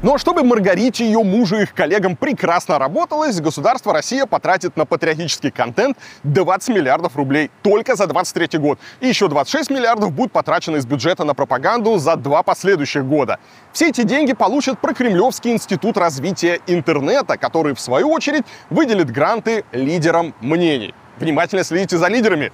[0.00, 5.50] Но чтобы Маргарите, ее мужу и их коллегам прекрасно работалось, государство Россия потратит на патриотический
[5.50, 8.78] контент 20 миллиардов рублей только за 23 год.
[9.00, 13.40] И еще 26 миллиардов будет потрачено из бюджета на пропаганду за два последующих года.
[13.72, 20.32] Все эти деньги получит Прокремлевский институт развития интернета, который, в свою очередь, выделит гранты лидерам
[20.40, 20.94] мнений.
[21.18, 22.52] Внимательно следите за лидерами,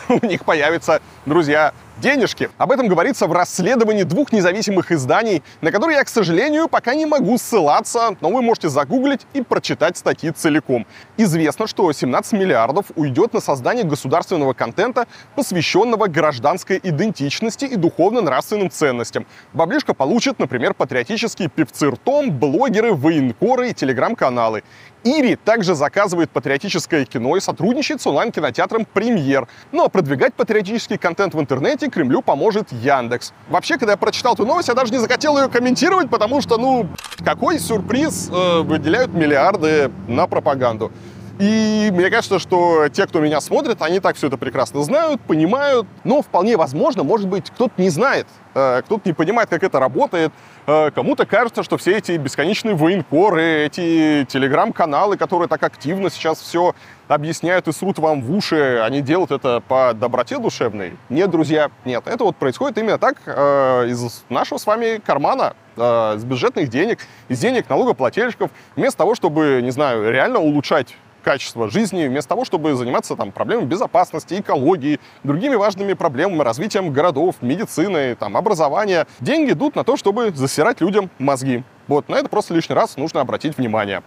[0.08, 2.50] у них появятся, друзья, денежки.
[2.58, 7.06] Об этом говорится в расследовании двух независимых изданий, на которые я, к сожалению, пока не
[7.06, 10.86] могу ссылаться, но вы можете загуглить и прочитать статьи целиком.
[11.16, 19.26] Известно, что 17 миллиардов уйдет на создание государственного контента, посвященного гражданской идентичности и духовно-нравственным ценностям.
[19.52, 24.62] Баблишка получит, например, патриотические певцы ртом, блогеры, военкоры и телеграм-каналы.
[25.04, 29.46] Ири также заказывает патриотическое кино и сотрудничает с онлайн-кинотеатром «Премьер».
[29.70, 33.34] Ну а продвигать патриотический контент в интернете Кремлю поможет Яндекс.
[33.50, 36.88] Вообще, когда я прочитал эту новость, я даже не захотел ее комментировать, потому что, ну,
[37.22, 40.90] какой сюрприз э, выделяют миллиарды на пропаганду.
[41.38, 45.86] И мне кажется, что те, кто меня смотрит, они так все это прекрасно знают, понимают.
[46.04, 50.32] Но вполне возможно, может быть, кто-то не знает, э, кто-то не понимает, как это работает.
[50.66, 56.74] Э, кому-то кажется, что все эти бесконечные военкоры, эти телеграм-каналы, которые так активно сейчас все
[57.08, 60.96] объясняют и срут вам в уши, они делают это по доброте душевной.
[61.08, 62.06] Нет, друзья, нет.
[62.06, 67.00] Это вот происходит именно так э, из нашего с вами кармана, э, с бюджетных денег,
[67.28, 72.74] из денег налогоплательщиков, вместо того, чтобы, не знаю, реально улучшать качество жизни, вместо того, чтобы
[72.74, 79.06] заниматься там, проблемами безопасности, экологии, другими важными проблемами, развитием городов, медицины, там, образования.
[79.20, 81.64] Деньги идут на то, чтобы засирать людям мозги.
[81.88, 84.02] Вот, на это просто лишний раз нужно обратить внимание.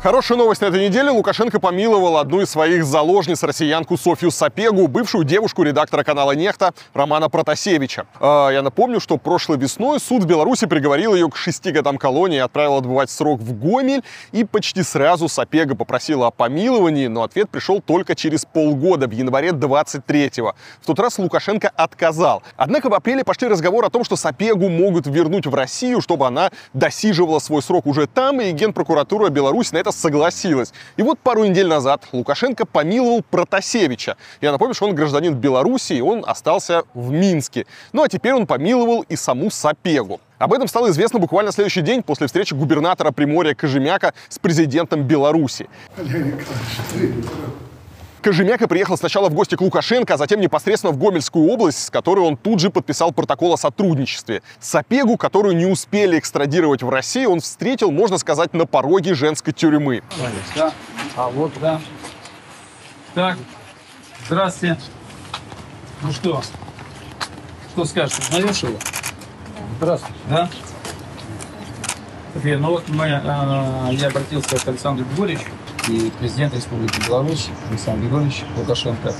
[0.00, 1.10] Хорошая новость на этой неделе.
[1.10, 7.28] Лукашенко помиловал одну из своих заложниц, россиянку Софью Сапегу, бывшую девушку редактора канала «Нехта» Романа
[7.28, 8.06] Протасевича.
[8.20, 12.38] Э, я напомню, что прошлой весной суд в Беларуси приговорил ее к шести годам колонии
[12.38, 14.04] отправил отбывать срок в Гомель.
[14.30, 19.48] И почти сразу Сапега попросила о помиловании, но ответ пришел только через полгода, в январе
[19.48, 20.54] 23-го.
[20.80, 22.44] В тот раз Лукашенко отказал.
[22.56, 26.52] Однако в апреле пошли разговоры о том, что Сапегу могут вернуть в Россию, чтобы она
[26.72, 30.72] досиживала свой срок уже там, и генпрокуратура Беларуси на это это согласилась.
[30.96, 34.16] И вот пару недель назад Лукашенко помиловал Протасевича.
[34.40, 37.66] Я напомню, что он гражданин Беларуси, и он остался в Минске.
[37.92, 40.20] Ну а теперь он помиловал и саму Сапегу.
[40.38, 45.68] Об этом стало известно буквально следующий день после встречи губернатора Приморья Кожемяка с президентом Беларуси.
[48.22, 52.20] Кожемяка приехал сначала в гости к Лукашенко, а затем непосредственно в Гомельскую область, с которой
[52.20, 54.42] он тут же подписал протокол о сотрудничестве.
[54.60, 60.02] Сапегу, которую не успели экстрадировать в Россию, он встретил, можно сказать, на пороге женской тюрьмы.
[60.56, 60.72] Да.
[61.16, 61.80] А вот, да.
[63.14, 63.38] Так,
[64.26, 64.78] здравствуйте.
[66.02, 66.42] Ну что,
[67.72, 68.78] что скажешь, узнаешь его?
[69.78, 70.14] Здравствуйте.
[70.28, 70.50] Да?
[72.34, 75.48] Ну вот мы, э, я обратился к Александру Григорьевичу
[75.88, 79.14] и президент Республики Беларусь Александр Григорьевич Лукашенко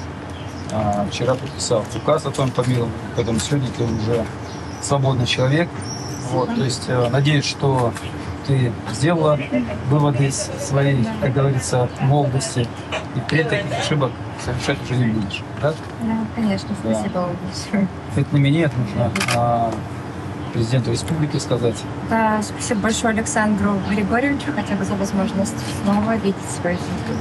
[0.70, 4.24] э, вчера подписал указ о том помиловании, поэтому сегодня ты уже
[4.82, 5.68] свободный человек.
[6.30, 7.92] Вот, то есть э, надеюсь, что
[8.46, 9.38] ты сделала
[9.88, 12.66] выводы из своей, как говорится, молодости,
[13.14, 14.12] и впредь таких ошибок
[14.44, 15.42] совершать уже не будешь.
[15.60, 15.72] Да?
[16.02, 17.88] Да, конечно, спасибо большое.
[18.16, 19.72] Это не мне, это нужно а,
[20.58, 21.76] президенту республики сказать.
[22.10, 27.20] Да, спасибо большое Александру Григорьевичу хотя бы за возможность снова видеть свою семью.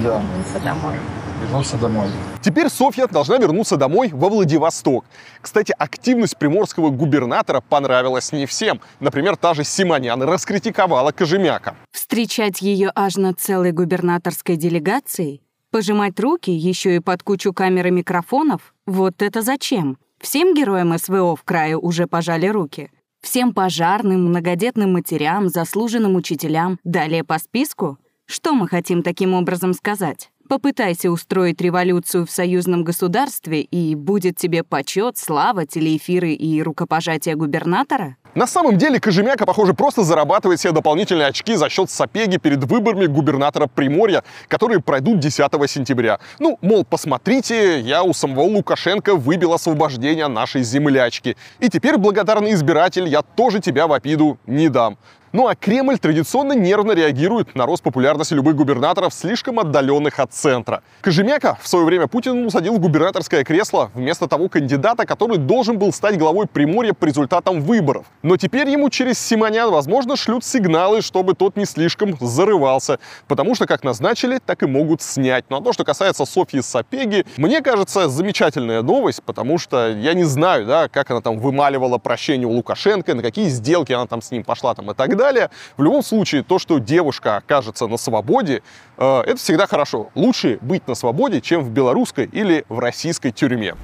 [0.00, 0.20] Да.
[0.20, 0.94] Вернуться домой.
[1.40, 2.08] Вернулся домой.
[2.42, 5.06] Теперь Софья должна вернуться домой во Владивосток.
[5.40, 8.80] Кстати, активность приморского губернатора понравилась не всем.
[9.00, 11.74] Например, та же Симонян раскритиковала Кожемяка.
[11.90, 15.40] Встречать ее аж на целой губернаторской делегацией?
[15.70, 18.74] Пожимать руки еще и под кучу камер и микрофонов?
[18.84, 19.96] Вот это зачем?
[20.20, 22.90] Всем героям СВО в крае уже пожали руки.
[23.22, 26.78] Всем пожарным, многодетным матерям, заслуженным учителям.
[26.84, 27.98] Далее по списку?
[28.26, 30.30] Что мы хотим таким образом сказать?
[30.48, 38.16] Попытайся устроить революцию в союзном государстве, и будет тебе почет, слава, телеэфиры и рукопожатие губернатора?
[38.38, 43.06] На самом деле Кожемяка, похоже, просто зарабатывает себе дополнительные очки за счет Сапеги перед выборами
[43.06, 46.20] губернатора Приморья, которые пройдут 10 сентября.
[46.38, 51.36] Ну, мол, посмотрите, я у самого Лукашенко выбил освобождение нашей землячки.
[51.58, 54.98] И теперь, благодарный избиратель, я тоже тебя в обиду не дам.
[55.32, 60.82] Ну а Кремль традиционно нервно реагирует на рост популярности любых губернаторов, слишком отдаленных от центра.
[61.02, 65.92] Кожемяка в свое время Путин усадил в губернаторское кресло вместо того кандидата, который должен был
[65.92, 68.06] стать главой Приморья по результатам выборов.
[68.28, 72.98] Но теперь ему через Симонян, возможно, шлют сигналы, чтобы тот не слишком зарывался.
[73.26, 75.46] Потому что как назначили, так и могут снять.
[75.48, 80.24] Ну а то, что касается Софьи Сапеги, мне кажется, замечательная новость, потому что я не
[80.24, 84.30] знаю, да, как она там вымаливала прощение у Лукашенко, на какие сделки она там с
[84.30, 85.48] ним пошла там и так далее.
[85.78, 88.62] В любом случае, то, что девушка окажется на свободе,
[88.98, 90.10] э, это всегда хорошо.
[90.14, 93.74] Лучше быть на свободе, чем в белорусской или в российской тюрьме.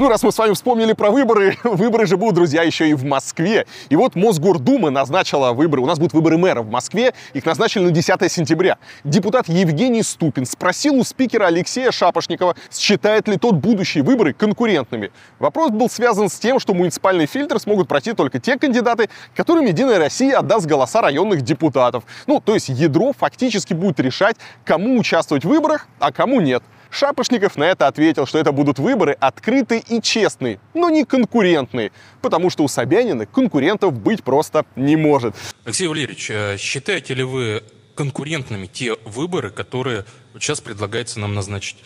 [0.00, 3.04] Ну, раз мы с вами вспомнили про выборы, выборы же будут, друзья, еще и в
[3.04, 3.66] Москве.
[3.90, 5.82] И вот Мосгордума назначила выборы.
[5.82, 7.12] У нас будут выборы мэра в Москве.
[7.34, 8.78] Их назначили на 10 сентября.
[9.04, 15.12] Депутат Евгений Ступин спросил у спикера Алексея Шапошникова, считает ли тот будущие выборы конкурентными.
[15.38, 19.98] Вопрос был связан с тем, что муниципальный фильтр смогут пройти только те кандидаты, которым Единая
[19.98, 22.04] Россия отдаст голоса районных депутатов.
[22.26, 26.62] Ну, то есть ядро фактически будет решать, кому участвовать в выборах, а кому нет.
[26.90, 32.50] Шапошников на это ответил, что это будут выборы открытые и честные, но не конкурентные, потому
[32.50, 35.34] что у Собянина конкурентов быть просто не может.
[35.64, 37.62] Алексей Валерьевич, э, считаете ли вы
[37.94, 41.76] конкурентными те выборы, которые сейчас предлагается нам назначить?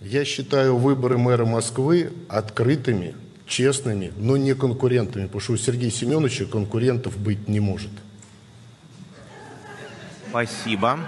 [0.00, 6.44] Я считаю выборы мэра Москвы открытыми, честными, но не конкурентами, потому что у Сергея Семеновича
[6.44, 7.90] конкурентов быть не может.
[10.28, 10.98] Спасибо.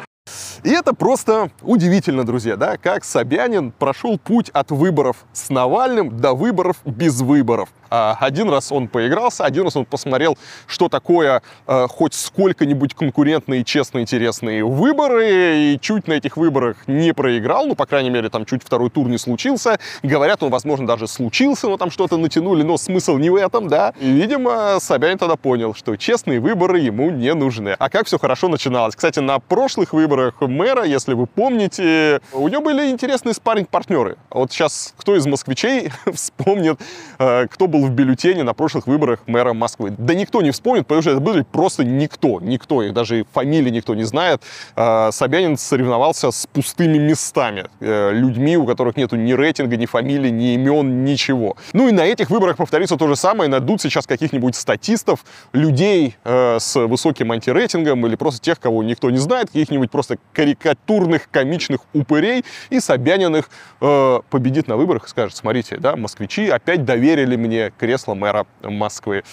[0.64, 6.34] И это просто удивительно, друзья, да, как Собянин прошел путь от выборов с Навальным до
[6.34, 7.68] выборов без выборов.
[7.90, 10.36] А один раз он поигрался, один раз он посмотрел,
[10.66, 17.14] что такое э, хоть сколько-нибудь конкурентные, честные, интересные выборы, и чуть на этих выборах не
[17.14, 19.78] проиграл, ну, по крайней мере, там чуть второй тур не случился.
[20.02, 23.94] Говорят, он, возможно, даже случился, но там что-то натянули, но смысл не в этом, да.
[24.00, 27.74] И, видимо, Собянин тогда понял, что честные выборы ему не нужны.
[27.78, 28.96] А как все хорошо начиналось.
[28.96, 34.16] Кстати, на прошлых выборах мэра, если вы помните, у него были интересные спарринг-партнеры.
[34.30, 36.80] Вот сейчас кто из москвичей вспомнит,
[37.18, 39.94] э, кто был в бюллетене на прошлых выборах мэра Москвы?
[39.96, 43.94] Да никто не вспомнит, потому что это были просто никто, никто, их даже фамилии никто
[43.94, 44.42] не знает.
[44.76, 50.30] Э, Собянин соревновался с пустыми местами, э, людьми, у которых нету ни рейтинга, ни фамилии,
[50.30, 51.56] ни имен, ничего.
[51.72, 56.74] Ну и на этих выборах повторится то же самое, найдут сейчас каких-нибудь статистов, людей с
[56.74, 62.78] высоким антирейтингом или просто тех, кого никто не знает, каких-нибудь просто карикатурных, комичных упырей, и
[62.78, 68.14] Собянин их э, победит на выборах и скажет, смотрите, да, москвичи опять доверили мне кресло
[68.14, 69.24] мэра Москвы.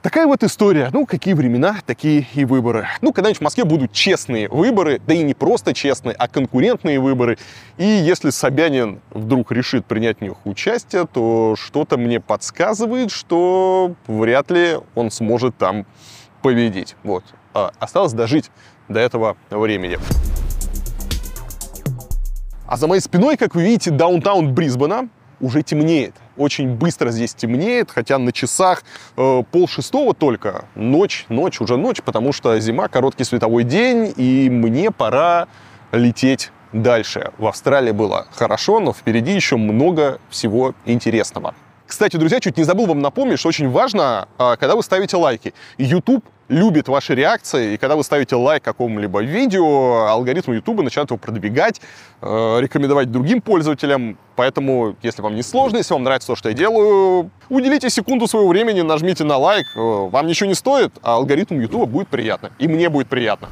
[0.00, 0.88] Такая вот история.
[0.90, 2.88] Ну, какие времена, такие и выборы.
[3.02, 7.36] Ну, когда-нибудь в Москве будут честные выборы, да и не просто честные, а конкурентные выборы.
[7.76, 14.50] И если Собянин вдруг решит принять в них участие, то что-то мне подсказывает, что вряд
[14.50, 15.84] ли он сможет там
[16.40, 16.96] победить.
[17.04, 17.22] Вот.
[17.52, 18.50] А осталось дожить
[18.88, 19.98] до этого времени.
[22.66, 25.08] А за моей спиной, как вы видите, даунтаун Брисбена
[25.40, 26.14] уже темнеет.
[26.36, 28.84] Очень быстро здесь темнеет, хотя на часах
[29.16, 30.64] э, пол шестого только.
[30.74, 35.48] Ночь, ночь, уже ночь, потому что зима, короткий световой день, и мне пора
[35.90, 37.32] лететь дальше.
[37.36, 41.54] В Австралии было хорошо, но впереди еще много всего интересного.
[41.92, 45.52] Кстати, друзья, чуть не забыл вам напомнить, что очень важно, а, когда вы ставите лайки.
[45.76, 51.18] YouTube любит ваши реакции, и когда вы ставите лайк какому-либо видео, алгоритм YouTube начинает его
[51.18, 51.82] продвигать,
[52.22, 54.16] э, рекомендовать другим пользователям.
[54.36, 58.48] Поэтому, если вам не сложно, если вам нравится то, что я делаю, уделите секунду своего
[58.48, 59.66] времени, нажмите на лайк.
[59.76, 62.52] Э, Вам ничего не стоит, а алгоритму YouTube будет приятно.
[62.58, 63.50] И мне будет приятно.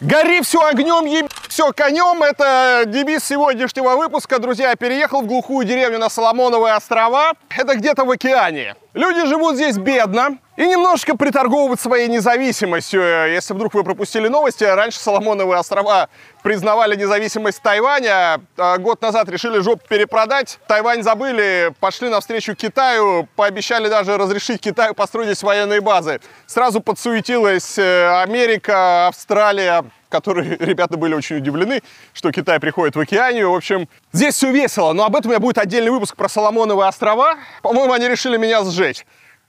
[0.00, 2.22] Гори все огнем, еб все конем.
[2.22, 4.38] Это девиз сегодняшнего выпуска.
[4.38, 7.32] Друзья, я переехал в глухую деревню на Соломоновые острова.
[7.48, 8.74] Это где-то в океане.
[8.94, 13.00] Люди живут здесь бедно и немножко приторговывают своей независимостью.
[13.00, 16.10] Если вдруг вы пропустили новости, раньше Соломоновые острова
[16.42, 18.42] признавали независимость Тайваня.
[18.58, 20.58] А Год назад решили жопу перепродать.
[20.66, 26.20] Тайвань забыли, пошли навстречу Китаю, пообещали даже разрешить Китаю построить здесь военные базы.
[26.46, 31.82] Сразу подсуетилась э, Америка, Австралия, которые ребята были очень удивлены,
[32.12, 33.50] что Китай приходит в океанию.
[33.50, 36.86] В общем, здесь все весело, но об этом у меня будет отдельный выпуск про Соломоновые
[36.86, 37.36] острова.
[37.62, 38.81] По-моему, они решили меня сжечь.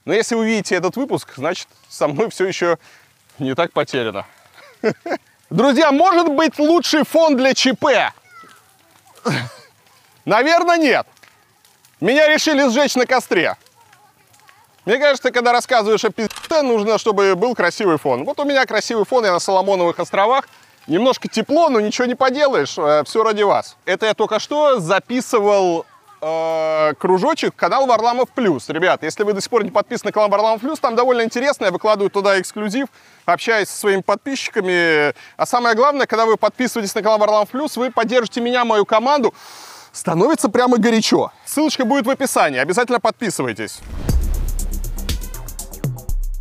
[0.04, 2.78] Но если вы видите этот выпуск, значит, со мной все еще
[3.38, 4.26] не так потеряно.
[5.50, 8.12] Друзья, может быть лучший фон для ЧП?
[10.24, 11.06] Наверное, нет.
[12.00, 13.56] Меня решили сжечь на костре.
[14.84, 18.24] Мне кажется, когда рассказываешь о пизде, нужно, чтобы был красивый фон.
[18.24, 20.46] Вот у меня красивый фон, я на Соломоновых островах.
[20.86, 22.76] Немножко тепло, но ничего не поделаешь,
[23.06, 23.76] все ради вас.
[23.86, 25.86] Это я только что записывал
[26.24, 28.68] э, кружочек канал Варламов Плюс.
[28.68, 31.66] Ребят, если вы до сих пор не подписаны на канал Варламов Плюс, там довольно интересно,
[31.66, 32.88] я выкладываю туда эксклюзив,
[33.26, 35.14] общаюсь со своими подписчиками.
[35.36, 39.34] А самое главное, когда вы подписываетесь на канал Варламов Плюс, вы поддержите меня, мою команду,
[39.92, 41.30] становится прямо горячо.
[41.44, 43.80] Ссылочка будет в описании, обязательно подписывайтесь.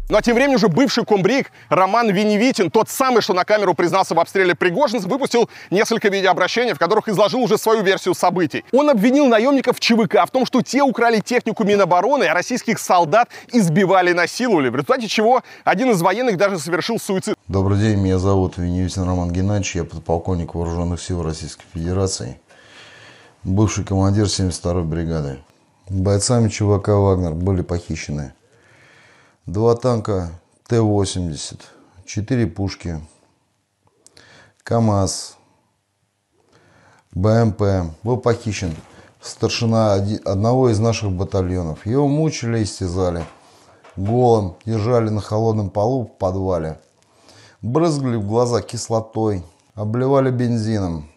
[0.10, 4.14] Ну а тем временем уже бывший комбриг Роман Веневитин, тот самый, что на камеру признался
[4.14, 8.66] в обстреле Пригожинск, выпустил несколько видеообращений, в которых изложил уже свою версию событий.
[8.74, 14.12] Он обвинил наемников ЧВК в том, что те украли технику Минобороны, а российских солдат избивали
[14.12, 17.36] и насиловали, в результате чего один из военных даже совершил суицид.
[17.48, 22.42] Добрый день, меня зовут Веневитин Роман Геннадьевич, я подполковник Вооруженных сил Российской Федерации,
[23.46, 25.40] бывший командир 72-й бригады.
[25.88, 28.34] Бойцами ЧВК «Вагнер» были похищены
[29.46, 30.40] Два танка
[30.70, 31.60] Т-80,
[32.06, 33.02] четыре пушки,
[34.64, 35.36] КАМАЗ,
[37.12, 37.62] БМП.
[38.04, 38.74] Был похищен
[39.22, 41.86] старшина одного из наших батальонов.
[41.86, 43.26] Его мучили, истязали.
[43.98, 46.80] Голым держали на холодном полу в подвале.
[47.62, 49.44] Брызгали в глаза кислотой,
[49.76, 51.12] обливали бензином.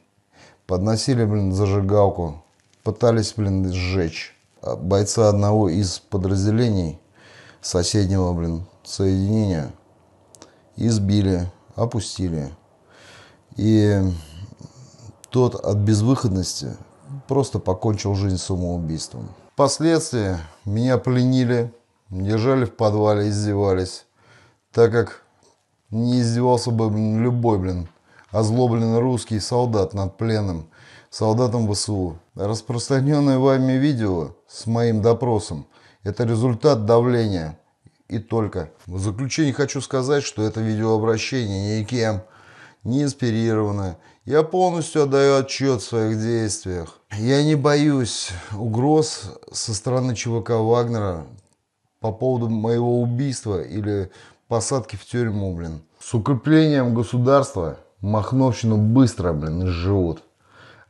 [0.67, 2.43] Подносили, блин, зажигалку.
[2.83, 4.35] Пытались, блин, сжечь.
[4.63, 6.99] Бойца одного из подразделений–
[7.67, 9.73] соседнего, блин, соединения
[10.77, 12.51] избили, опустили.
[13.57, 14.01] И
[15.31, 16.77] тот от безвыходности
[17.27, 19.29] просто покончил жизнь самоубийством.
[19.55, 21.73] Впоследствии меня пленили,
[22.11, 24.05] держали в подвале, издевались,
[24.73, 25.23] так как
[25.91, 27.89] не издевался бы блин, любой, блин,
[28.31, 30.69] озлобленный русский солдат над пленным
[31.11, 32.19] солдатом ВСУ.
[32.35, 35.67] Распространенное вами видео с моим допросом
[36.07, 37.59] это результат давления
[38.09, 38.71] и только.
[38.87, 42.23] В заключение хочу сказать, что это видеообращение никем
[42.85, 43.97] не инспирировано.
[44.25, 47.01] Я полностью отдаю отчет в своих действиях.
[47.19, 51.27] Я не боюсь угроз со стороны ЧВК Вагнера
[51.99, 54.13] по поводу моего убийства или
[54.47, 55.83] посадки в тюрьму, блин.
[55.99, 60.23] С укреплением государства Махновщину быстро, блин, изживут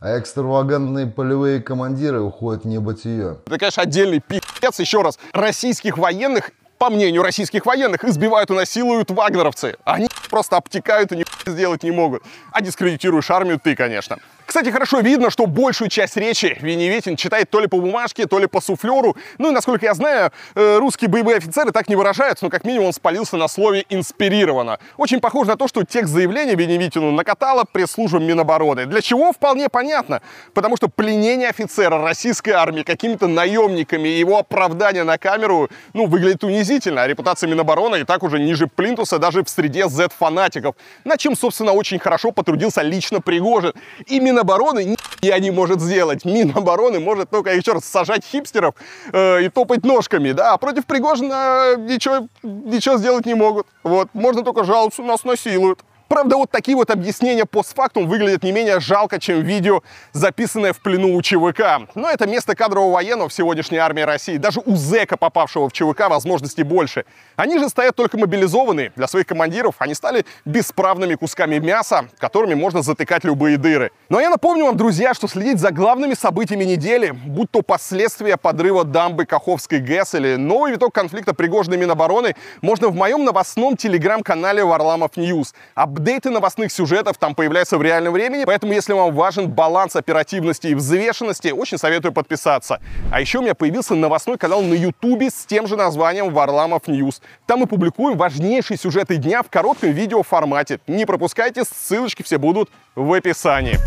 [0.00, 3.38] а экстравагантные полевые командиры уходят в небытие.
[3.46, 5.18] Это, конечно, отдельный пи***ц, еще раз.
[5.32, 9.76] Российских военных по мнению российских военных, избивают и насилуют вагнеровцы.
[9.84, 12.22] Они просто обтекают и ни сделать не могут.
[12.52, 14.18] А дискредитируешь армию ты, конечно.
[14.46, 18.46] Кстати, хорошо видно, что большую часть речи Веневитин читает то ли по бумажке, то ли
[18.46, 19.16] по суфлеру.
[19.38, 22.86] Ну и, насколько я знаю, э, русские боевые офицеры так не выражаются, но как минимум
[22.86, 24.78] он спалился на слове «инспирировано».
[24.96, 28.86] Очень похоже на то, что текст заявления Веневитину накатала пресс-служба Минобороны.
[28.86, 30.22] Для чего, вполне понятно.
[30.54, 36.44] Потому что пленение офицера российской армии какими-то наемниками и его оправдание на камеру, ну, выглядит
[36.44, 37.02] унизительно.
[37.02, 40.76] А репутация Минобороны и так уже ниже плинтуса даже в среде Z-фанатиков.
[41.04, 43.72] На чем, собственно, очень хорошо потрудился лично Пригожин.
[44.06, 46.24] Именно Минобороны я не может сделать.
[46.26, 48.74] Минобороны может только еще раз сажать хипстеров
[49.12, 53.66] э, и топать ножками, да, а против Пригожина э, ничего, ничего сделать не могут.
[53.82, 55.80] Вот, можно только жаловаться, нас насилуют.
[56.08, 59.82] Правда, вот такие вот объяснения постфактум выглядят не менее жалко, чем видео,
[60.12, 61.88] записанное в плену у ЧВК.
[61.96, 64.36] Но это место кадрового военного в сегодняшней армии России.
[64.36, 67.06] Даже у зэка, попавшего в ЧВК, возможностей больше.
[67.34, 68.92] Они же стоят только мобилизованные.
[68.94, 73.90] Для своих командиров они стали бесправными кусками мяса, которыми можно затыкать любые дыры.
[74.08, 78.84] Но я напомню вам, друзья, что следить за главными событиями недели, будь то последствия подрыва
[78.84, 85.16] дамбы Каховской ГЭС или новый виток конфликта Пригожиной Минобороны, можно в моем новостном телеграм-канале Варламов
[85.16, 85.52] News
[85.96, 90.74] апдейты новостных сюжетов там появляются в реальном времени, поэтому если вам важен баланс оперативности и
[90.74, 92.80] взвешенности, очень советую подписаться.
[93.10, 97.22] А еще у меня появился новостной канал на ютубе с тем же названием Варламов News.
[97.46, 100.80] Там мы публикуем важнейшие сюжеты дня в коротком видеоформате.
[100.86, 103.78] Не пропускайте, ссылочки все будут в описании.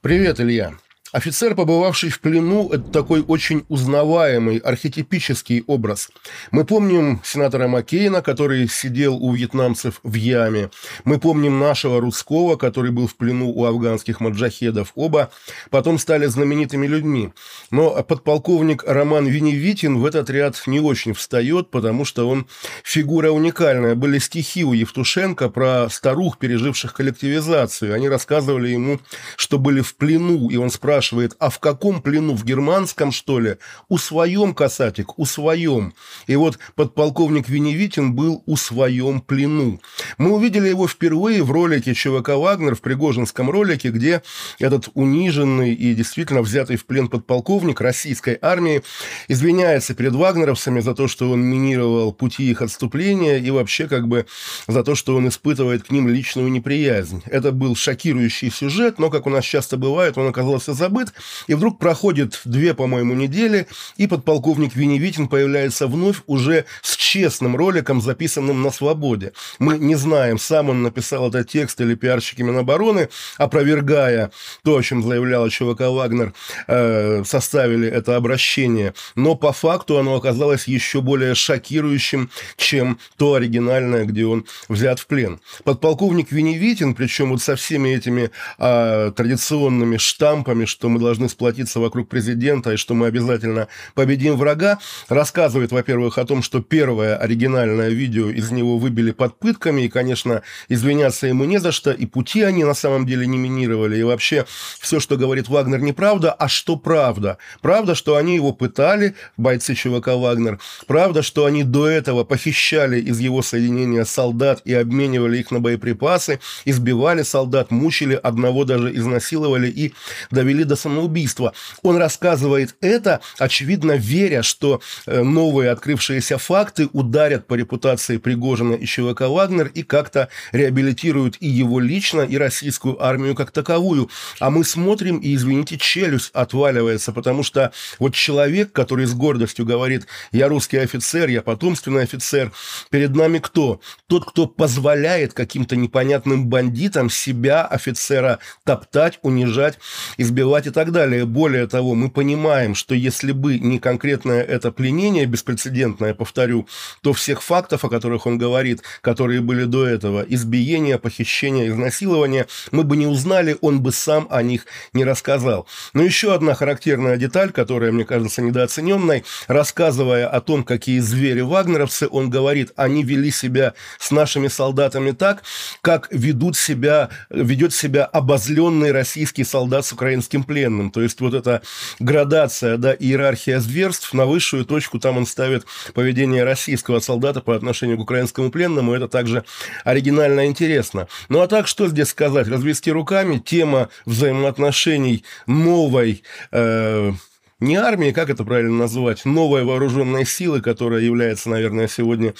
[0.00, 0.72] Привет, Илья.
[1.14, 6.10] Офицер, побывавший в плену, это такой очень узнаваемый, архетипический образ.
[6.50, 10.70] Мы помним сенатора Маккейна, который сидел у вьетнамцев в яме.
[11.04, 14.90] Мы помним нашего русского, который был в плену у афганских маджахедов.
[14.96, 15.30] Оба
[15.70, 17.32] потом стали знаменитыми людьми.
[17.70, 22.48] Но подполковник Роман Веневитин в этот ряд не очень встает, потому что он
[22.82, 23.94] фигура уникальная.
[23.94, 27.94] Были стихи у Евтушенко про старух, переживших коллективизацию.
[27.94, 28.98] Они рассказывали ему,
[29.36, 33.38] что были в плену, и он спрашивал, спрашивает, а в каком плену, в германском, что
[33.38, 33.56] ли?
[33.90, 35.92] У своем, Касатик, у своем.
[36.26, 39.80] И вот подполковник Веневитин был у своем плену.
[40.16, 44.22] Мы увидели его впервые в ролике ЧВК «Вагнер», в Пригожинском ролике, где
[44.58, 48.82] этот униженный и действительно взятый в плен подполковник российской армии
[49.28, 54.24] извиняется перед вагнеровцами за то, что он минировал пути их отступления и вообще как бы
[54.66, 57.22] за то, что он испытывает к ним личную неприязнь.
[57.26, 61.12] Это был шокирующий сюжет, но, как у нас часто бывает, он оказался забыт забыт,
[61.46, 63.66] и вдруг проходит две, по-моему, недели,
[63.96, 69.34] и подполковник Веневитин появляется вновь уже с честным роликом, записанным на свободе.
[69.60, 73.08] Мы не знаем, сам он написал этот текст или пиарщики Минобороны,
[73.38, 74.32] опровергая
[74.64, 76.34] то, о чем заявлял ЧВК «Вагнер»,
[76.66, 78.94] э, составили это обращение.
[79.14, 85.06] Но по факту оно оказалось еще более шокирующим, чем то оригинальное, где он взят в
[85.06, 85.40] плен.
[85.62, 92.08] Подполковник Веневитин, причем вот со всеми этими э, традиционными штампами, что мы должны сплотиться вокруг
[92.08, 98.30] президента и что мы обязательно победим врага, рассказывает, во-первых, о том, что первое оригинальное видео
[98.30, 102.64] из него выбили под пытками, и, конечно, извиняться ему не за что, и пути они
[102.64, 104.46] на самом деле не минировали, и вообще
[104.80, 107.38] все, что говорит Вагнер, неправда, а что правда?
[107.60, 113.20] Правда, что они его пытали, бойцы ЧВК «Вагнер», правда, что они до этого похищали из
[113.20, 119.92] его соединения солдат и обменивали их на боеприпасы, избивали солдат, мучили, одного даже изнасиловали и
[120.30, 121.52] довели довели до самоубийства.
[121.82, 128.86] Он рассказывает это, очевидно, веря, что э, новые открывшиеся факты ударят по репутации Пригожина и
[128.86, 134.08] ЧВК «Вагнер» и как-то реабилитируют и его лично, и российскую армию как таковую.
[134.38, 140.06] А мы смотрим, и, извините, челюсть отваливается, потому что вот человек, который с гордостью говорит
[140.30, 142.52] «я русский офицер, я потомственный офицер»,
[142.90, 143.80] перед нами кто?
[144.06, 149.78] Тот, кто позволяет каким-то непонятным бандитам себя, офицера, топтать, унижать,
[150.16, 151.26] избивать и так далее.
[151.26, 156.68] Более того, мы понимаем, что если бы не конкретное это пленение беспрецедентное, повторю,
[157.02, 162.84] то всех фактов, о которых он говорит, которые были до этого, избиения, похищения, изнасилования, мы
[162.84, 165.66] бы не узнали, он бы сам о них не рассказал.
[165.92, 172.08] Но еще одна характерная деталь, которая, мне кажется, недооцененной, рассказывая о том, какие звери вагнеровцы,
[172.10, 175.42] он говорит, они вели себя с нашими солдатами так,
[175.82, 180.90] как ведут себя, ведет себя обозленный российский солдат с украинским пленным.
[180.90, 181.62] То есть вот эта
[181.98, 187.98] градация, да, иерархия зверств на высшую точку там он ставит поведение российского солдата по отношению
[187.98, 188.94] к украинскому пленному.
[188.94, 189.44] Это также
[189.84, 191.08] оригинально интересно.
[191.28, 192.48] Ну а так что здесь сказать?
[192.48, 197.12] Развести руками тема взаимоотношений новой э,
[197.60, 202.34] не армии, как это правильно назвать, новой вооруженной силы, которая является, наверное, сегодня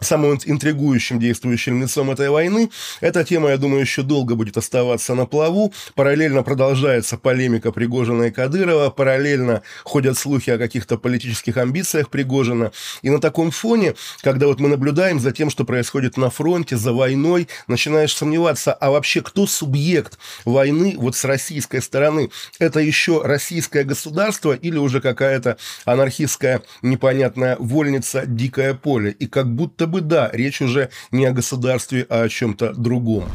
[0.00, 2.70] самым интригующим действующим лицом этой войны.
[3.00, 5.72] Эта тема, я думаю, еще долго будет оставаться на плаву.
[5.96, 12.70] Параллельно продолжается полемика Пригожина и Кадырова, параллельно ходят слухи о каких-то политических амбициях Пригожина.
[13.02, 16.92] И на таком фоне, когда вот мы наблюдаем за тем, что происходит на фронте, за
[16.92, 22.30] войной, начинаешь сомневаться, а вообще кто субъект войны вот с российской стороны?
[22.60, 29.10] Это еще российское государство или уже какая-то анархистская непонятная вольница, дикое поле?
[29.10, 33.28] И как будто бы да, речь уже не о государстве, а о чем-то другом.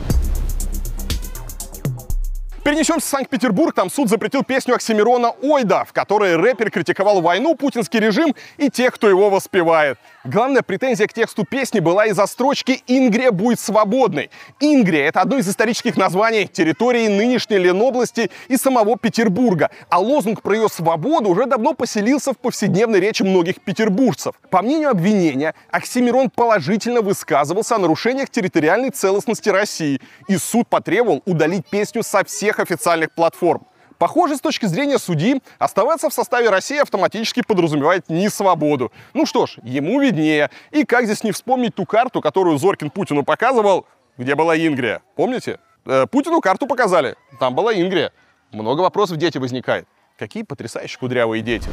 [2.63, 3.75] Перенесемся в Санкт-Петербург.
[3.75, 8.93] Там суд запретил песню Оксимирона «Ойда», в которой рэпер критиковал войну, путинский режим и тех,
[8.93, 9.99] кто его воспевает.
[10.25, 14.29] Главная претензия к тексту песни была из-за строчки «Ингрия будет свободной».
[14.61, 19.69] Ингрия— это одно из исторических названий территории нынешней Ленобласти и самого Петербурга.
[19.89, 24.35] А лозунг про ее свободу уже давно поселился в повседневной речи многих петербуржцев.
[24.49, 29.99] По мнению обвинения, Оксимирон положительно высказывался о нарушениях территориальной целостности России,
[30.29, 33.67] и суд потребовал удалить песню со всех официальных платформ.
[33.97, 38.91] Похоже, с точки зрения судьи, оставаться в составе России автоматически подразумевает не свободу.
[39.13, 40.49] Ну что ж, ему виднее.
[40.71, 43.85] И как здесь не вспомнить ту карту, которую Зоркин Путину показывал,
[44.17, 45.01] где была Ингрия.
[45.15, 45.59] Помните?
[45.85, 48.11] Э, Путину карту показали, там была Ингрия.
[48.51, 49.87] Много вопросов дети возникает.
[50.17, 51.67] Какие потрясающие кудрявые дети.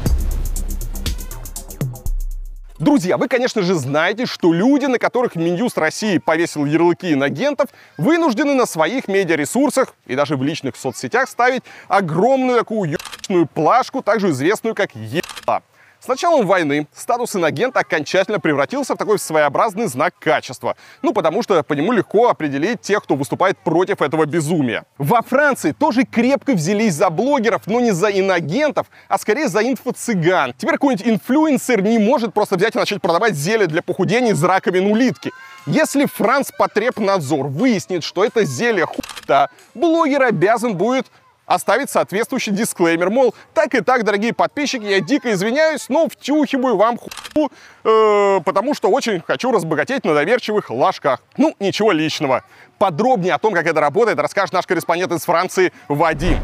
[2.81, 7.69] Друзья, вы, конечно же, знаете, что люди, на которых Минюст России повесил ярлыки инагентов,
[7.99, 14.31] вынуждены на своих медиаресурсах и даже в личных соцсетях ставить огромную такую ебаную плашку, также
[14.31, 15.61] известную как ЕБА.
[16.03, 20.75] С началом войны статус инагента окончательно превратился в такой своеобразный знак качества.
[21.03, 24.85] Ну, потому что по нему легко определить тех, кто выступает против этого безумия.
[24.97, 30.55] Во Франции тоже крепко взялись за блогеров, но не за инагентов, а скорее за инфо-цыган.
[30.57, 34.87] Теперь какой-нибудь инфлюенсер не может просто взять и начать продавать зелье для похудения из раковин
[34.87, 35.29] улитки.
[35.67, 41.05] Если Франц Потребнадзор выяснит, что это зелье хуйта, блогер обязан будет
[41.45, 46.97] оставить соответствующий дисклеймер, мол, так и так, дорогие подписчики, я дико извиняюсь, но втюхиваю вам
[46.97, 47.51] ху,
[47.83, 51.21] э, потому что очень хочу разбогатеть на доверчивых ложках.
[51.37, 52.43] Ну, ничего личного.
[52.77, 56.37] Подробнее о том, как это работает, расскажет наш корреспондент из Франции Вадим.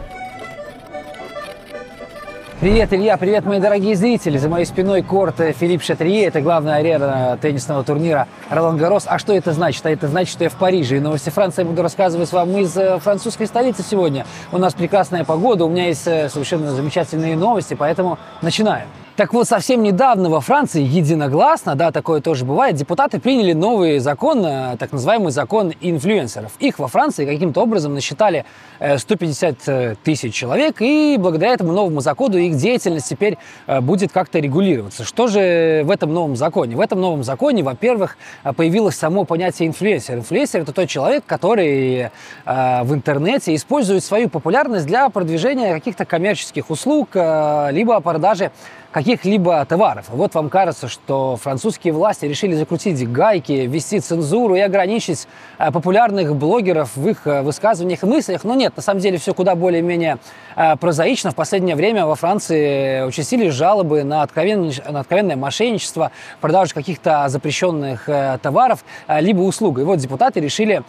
[2.60, 4.39] Привет, Илья, привет, мои дорогие зрители.
[4.39, 6.26] За моей спиной корт Филипп Шатрие.
[6.26, 9.03] Это главная арена теннисного турнира Ролан Гарос.
[9.05, 9.86] А что это значит?
[9.86, 10.97] А это значит, что я в Париже.
[10.97, 14.26] И новости Франции я буду рассказывать вам из э, французской столицы сегодня.
[14.51, 18.88] У нас прекрасная погода, у меня есть э, совершенно замечательные новости, поэтому начинаем.
[19.18, 24.45] Так вот, совсем недавно во Франции единогласно, да, такое тоже бывает, депутаты приняли новый закон,
[24.45, 26.51] э, так называемый закон инфлюенсеров.
[26.59, 28.45] Их во Франции каким-то образом насчитали
[28.80, 34.38] 150 э, тысяч человек, и благодаря этому новому закону их деятельность теперь э, будет как-то
[34.38, 35.03] регулироваться.
[35.03, 36.76] Что же в этом новом законе?
[36.76, 38.20] В этом новом законе, во-первых,
[38.55, 40.18] появилось само понятие инфлюенсер.
[40.18, 42.11] Инфлюенсер– это тот человек, который
[42.45, 48.51] в интернете использует свою популярность для продвижения каких-то коммерческих услуг, либо продажи
[48.98, 50.06] каких-либо товаров.
[50.10, 55.28] Вот вам кажется, что французские власти решили закрутить гайки, ввести цензуру и ограничить
[55.60, 58.43] э, популярных блогеров в их э, высказываниях и мыслях.
[58.43, 60.18] Но нет, на самом деле все куда более-менее
[60.56, 61.30] э, прозаично.
[61.30, 68.10] В последнее время во Франции участились жалобы на, откровенное, на откровенное мошенничество, продажу каких-то запрещенных
[68.41, 69.78] товаров либо услуг.
[69.78, 70.82] И вот депутаты решили,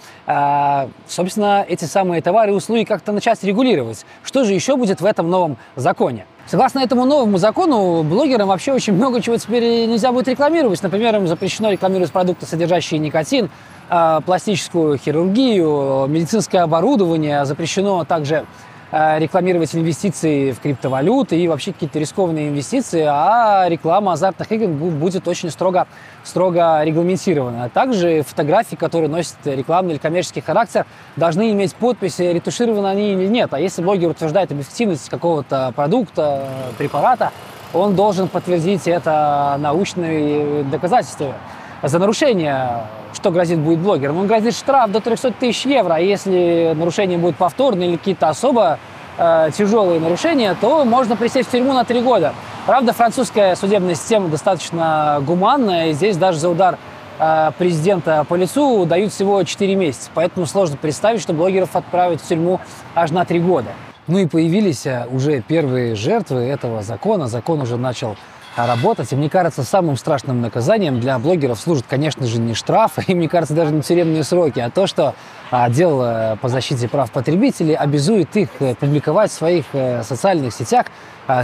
[1.07, 4.07] собственно, эти самые товары и услуги как-то начать регулировать.
[4.23, 6.25] Что же еще будет в этом новом законе?
[6.51, 10.83] Согласно этому новому закону, блогерам вообще очень много чего теперь нельзя будет рекламировать.
[10.83, 13.51] Например, им запрещено рекламировать продукты, содержащие никотин,
[13.91, 17.45] а, пластическую хирургию, медицинское оборудование.
[17.45, 18.47] Запрещено также
[18.91, 25.51] рекламировать инвестиции в криптовалюты и вообще какие-то рискованные инвестиции, а реклама азартных игр будет очень
[25.51, 25.86] строго,
[26.24, 27.68] строго регламентирована.
[27.68, 30.86] Также фотографии, которые носят рекламный или коммерческий характер,
[31.16, 33.53] должны иметь подпись, ретушированы они или нет.
[33.53, 37.32] А если блогер утверждает об эффективности какого-то продукта, препарата,
[37.74, 41.34] он должен подтвердить это научными доказательствами.
[41.83, 44.18] За нарушение что грозит будет блогерам?
[44.18, 48.79] Он грозит штраф до 300 тысяч евро, а если нарушение будет повторное или какие-то особо
[49.16, 52.35] э, тяжелые нарушения, то можно присесть в тюрьму на три года.
[52.66, 56.79] Правда, французская судебная система достаточно гуманная, и здесь даже за удар
[57.18, 60.11] э, президента по лицу дают всего 4 месяца.
[60.14, 62.61] Поэтому сложно представить, что блогеров отправят в тюрьму
[62.95, 63.70] аж на три года.
[64.07, 67.26] Ну и появились э, уже первые жертвы этого закона.
[67.26, 68.16] Закон уже начал
[68.57, 69.13] работать.
[69.13, 73.29] И мне кажется, самым страшным наказанием для блогеров служит, конечно же, не штраф, и мне
[73.29, 75.15] кажется, даже не тюремные сроки, а то, что
[75.51, 80.87] отдел э, по защите прав потребителей обязует их э, публиковать в своих э, социальных сетях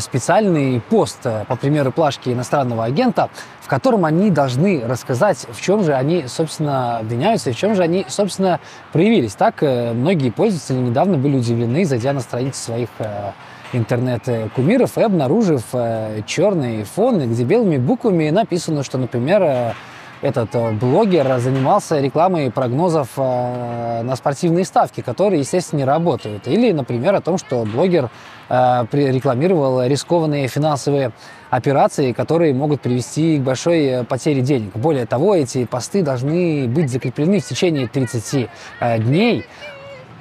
[0.01, 3.29] специальный пост, по примеру плашки иностранного агента,
[3.61, 8.07] в котором они должны рассказать, в чем же они, собственно, обвиняются в чем же они,
[8.09, 8.61] собственно,
[8.95, 9.35] проявились.
[9.35, 12.89] Так многие пользователи недавно были удивлены, зайдя на страницы своих
[13.75, 15.63] интернет-кумиров и обнаружив
[16.27, 19.75] черный фон, где белыми буквами написано, что, например,
[20.25, 26.49] этот э, блогер занимался рекламой прогнозов э, на спортивные ставки, которые, естественно, не работают.
[26.49, 28.09] Или, например, о том, что блогер
[28.49, 31.13] э, рекламировал рискованные финансовые
[31.51, 34.75] операции, которые могут привести к большой потере денег.
[34.75, 38.49] Более того, эти посты должны быть закреплены в течение 30
[39.01, 39.45] дней.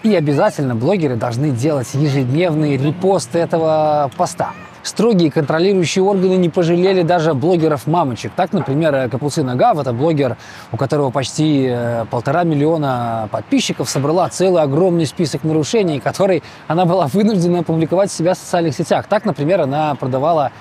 [0.04, 4.52] И обязательно блогеры должны делать ежедневный репост этого поста.
[4.84, 8.34] Строгие контролирующие органы не пожалели даже блогеров-мамочек.
[8.36, 10.36] Так, например, Капуцина Гав, это блогер,
[10.74, 17.08] у которого почти э, полтора миллиона подписчиков, собрала целый огромный список нарушений, который она была
[17.08, 19.06] вынуждена опубликовать себя в социальных сетях.
[19.08, 20.52] Так, например, она продавала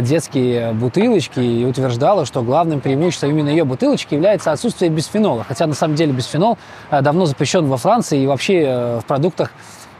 [0.00, 5.44] детские бутылочки и утверждала, что главным преимуществом именно ее бутылочки является отсутствие бисфенола.
[5.44, 6.58] Хотя на самом деле бисфенол
[6.90, 9.52] э, давно запрещен во Франции и вообще в продуктах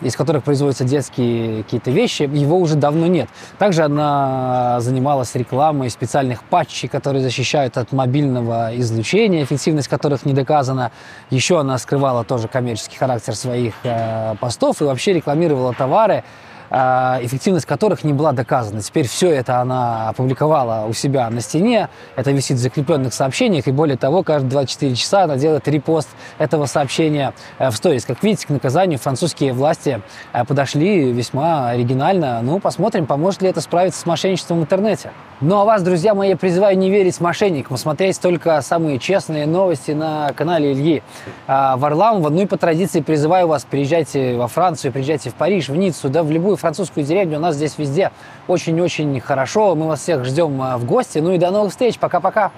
[0.03, 3.29] из которых производятся детские какие-то вещи, его уже давно нет.
[3.59, 10.91] Также она занималась рекламой специальных патчей, которые защищают от мобильного излучения, эффективность которых не доказана.
[11.29, 16.25] Еще она скрывала тоже коммерческий характер своих э, постов и вообще рекламировала товары,
[16.71, 18.81] эффективность которых не была доказана.
[18.81, 23.73] Теперь все это она опубликовала у себя на стене, это висит в закрепленных сообщениях, и
[23.73, 26.09] более того, каждые 24 часа она делает репост
[26.39, 28.05] этого сообщения э, в сторис.
[28.05, 30.01] Как видите, к наказанию французские власти
[30.33, 32.41] э, подошли весьма оригинально.
[32.43, 35.11] Ну, посмотрим, поможет ли это справиться с мошенничеством в интернете.
[35.41, 39.93] Ну а вас, друзья мои, я призываю не верить мошенникам, смотреть только самые честные новости
[39.93, 41.03] на канале Ильи
[41.47, 42.29] а, Варламова.
[42.29, 46.23] Ну и по традиции призываю вас, приезжайте во Францию, приезжайте в Париж, в Ниццу, да
[46.23, 47.39] в любую французскую деревню.
[47.39, 48.13] У нас здесь везде
[48.47, 49.75] очень-очень хорошо.
[49.75, 51.19] Мы вас всех ждем а, в гости.
[51.19, 51.99] Ну и до новых встреч.
[51.99, 52.53] Пока-пока.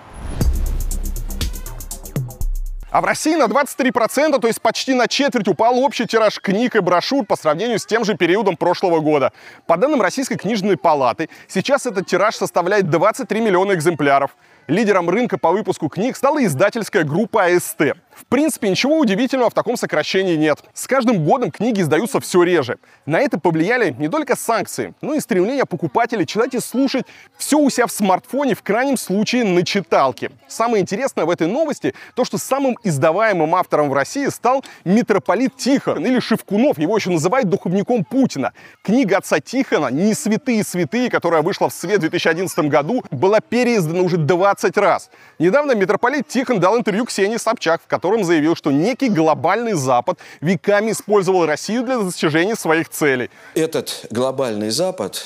[2.93, 6.81] А в России на 23%, то есть почти на четверть, упал общий тираж книг и
[6.81, 9.33] брошюр по сравнению с тем же периодом прошлого года.
[9.67, 14.37] По данным Российской книжной палаты, сейчас этот тираж составляет 23 миллиона экземпляров.
[14.67, 17.95] Лидером рынка по выпуску книг стала издательская группа АСТ.
[18.15, 20.63] В принципе, ничего удивительного в таком сокращении нет.
[20.75, 22.79] С каждым годом книги издаются все реже.
[23.07, 27.07] На это повлияли не только санкции, но и стремление покупателей читать и слушать
[27.39, 30.31] все у себя в смартфоне, в крайнем случае на читалке.
[30.47, 36.05] Самое интересное в этой новости то, что самым издаваемым автором в России стал митрополит Тихон,
[36.05, 38.53] или Шевкунов, его еще называют духовником Путина.
[38.83, 44.03] Книга отца Тихона «Не святые святые», которая вышла в свет в 2011 году, была переиздана
[44.03, 45.11] уже 20 раз.
[45.39, 50.19] Недавно митрополит Тихон дал интервью Ксении Собчак, в котором котором заявил, что некий глобальный Запад
[50.41, 53.31] веками использовал Россию для достижения своих целей.
[53.55, 55.23] Этот глобальный Запад,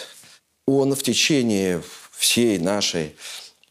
[0.66, 1.80] он в течение
[2.12, 3.16] всей нашей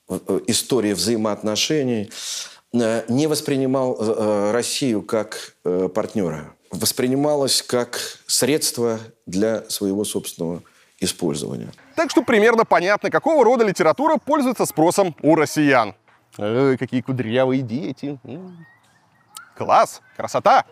[0.09, 2.09] э, э, истории взаимоотношений
[2.73, 10.63] э, не воспринимал Россию как партнера, воспринималось как средство для своего собственного
[10.99, 11.71] использования.
[11.95, 15.93] Так что примерно понятно, какого рода литература пользуется спросом у россиян.
[16.39, 18.17] Ой, какие кудрявые дети.
[19.55, 20.65] Класс, красота.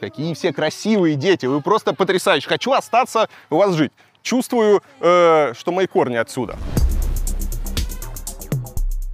[0.00, 1.46] Какие все красивые дети.
[1.46, 2.48] Вы просто потрясающие.
[2.48, 3.92] Хочу остаться у вас жить.
[4.22, 6.56] Чувствую, э, что мои корни отсюда.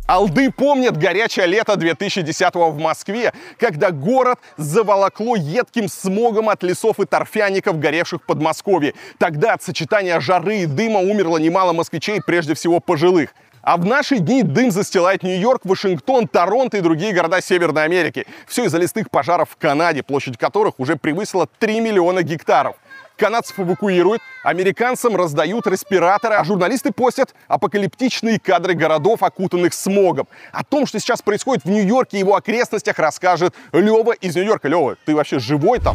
[0.07, 7.05] Алды помнят горячее лето 2010-го в Москве, когда город заволокло едким смогом от лесов и
[7.05, 8.95] торфяников, горевших в Подмосковье.
[9.19, 13.35] Тогда от сочетания жары и дыма умерло немало москвичей, прежде всего пожилых.
[13.63, 18.27] А в наши дни дым застилает Нью-Йорк, Вашингтон, Торонто и другие города Северной Америки.
[18.47, 22.77] Все из-за лесных пожаров в Канаде, площадь которых уже превысила 3 миллиона гектаров.
[23.17, 30.27] Канадцев эвакуируют, американцам раздают респираторы, а журналисты постят апокалиптичные кадры городов, окутанных смогом.
[30.53, 34.69] О том, что сейчас происходит в Нью-Йорке и его окрестностях, расскажет Лева из Нью-Йорка.
[34.69, 35.95] Лева, ты вообще живой там?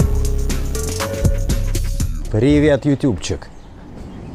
[2.31, 3.47] Привет, ютубчик.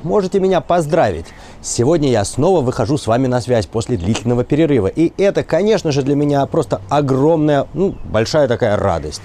[0.02, 1.26] Можете меня поздравить.
[1.62, 4.86] Сегодня я снова выхожу с вами на связь после длительного перерыва.
[4.86, 9.20] И это, конечно же, для меня просто огромная, ну, большая такая радость.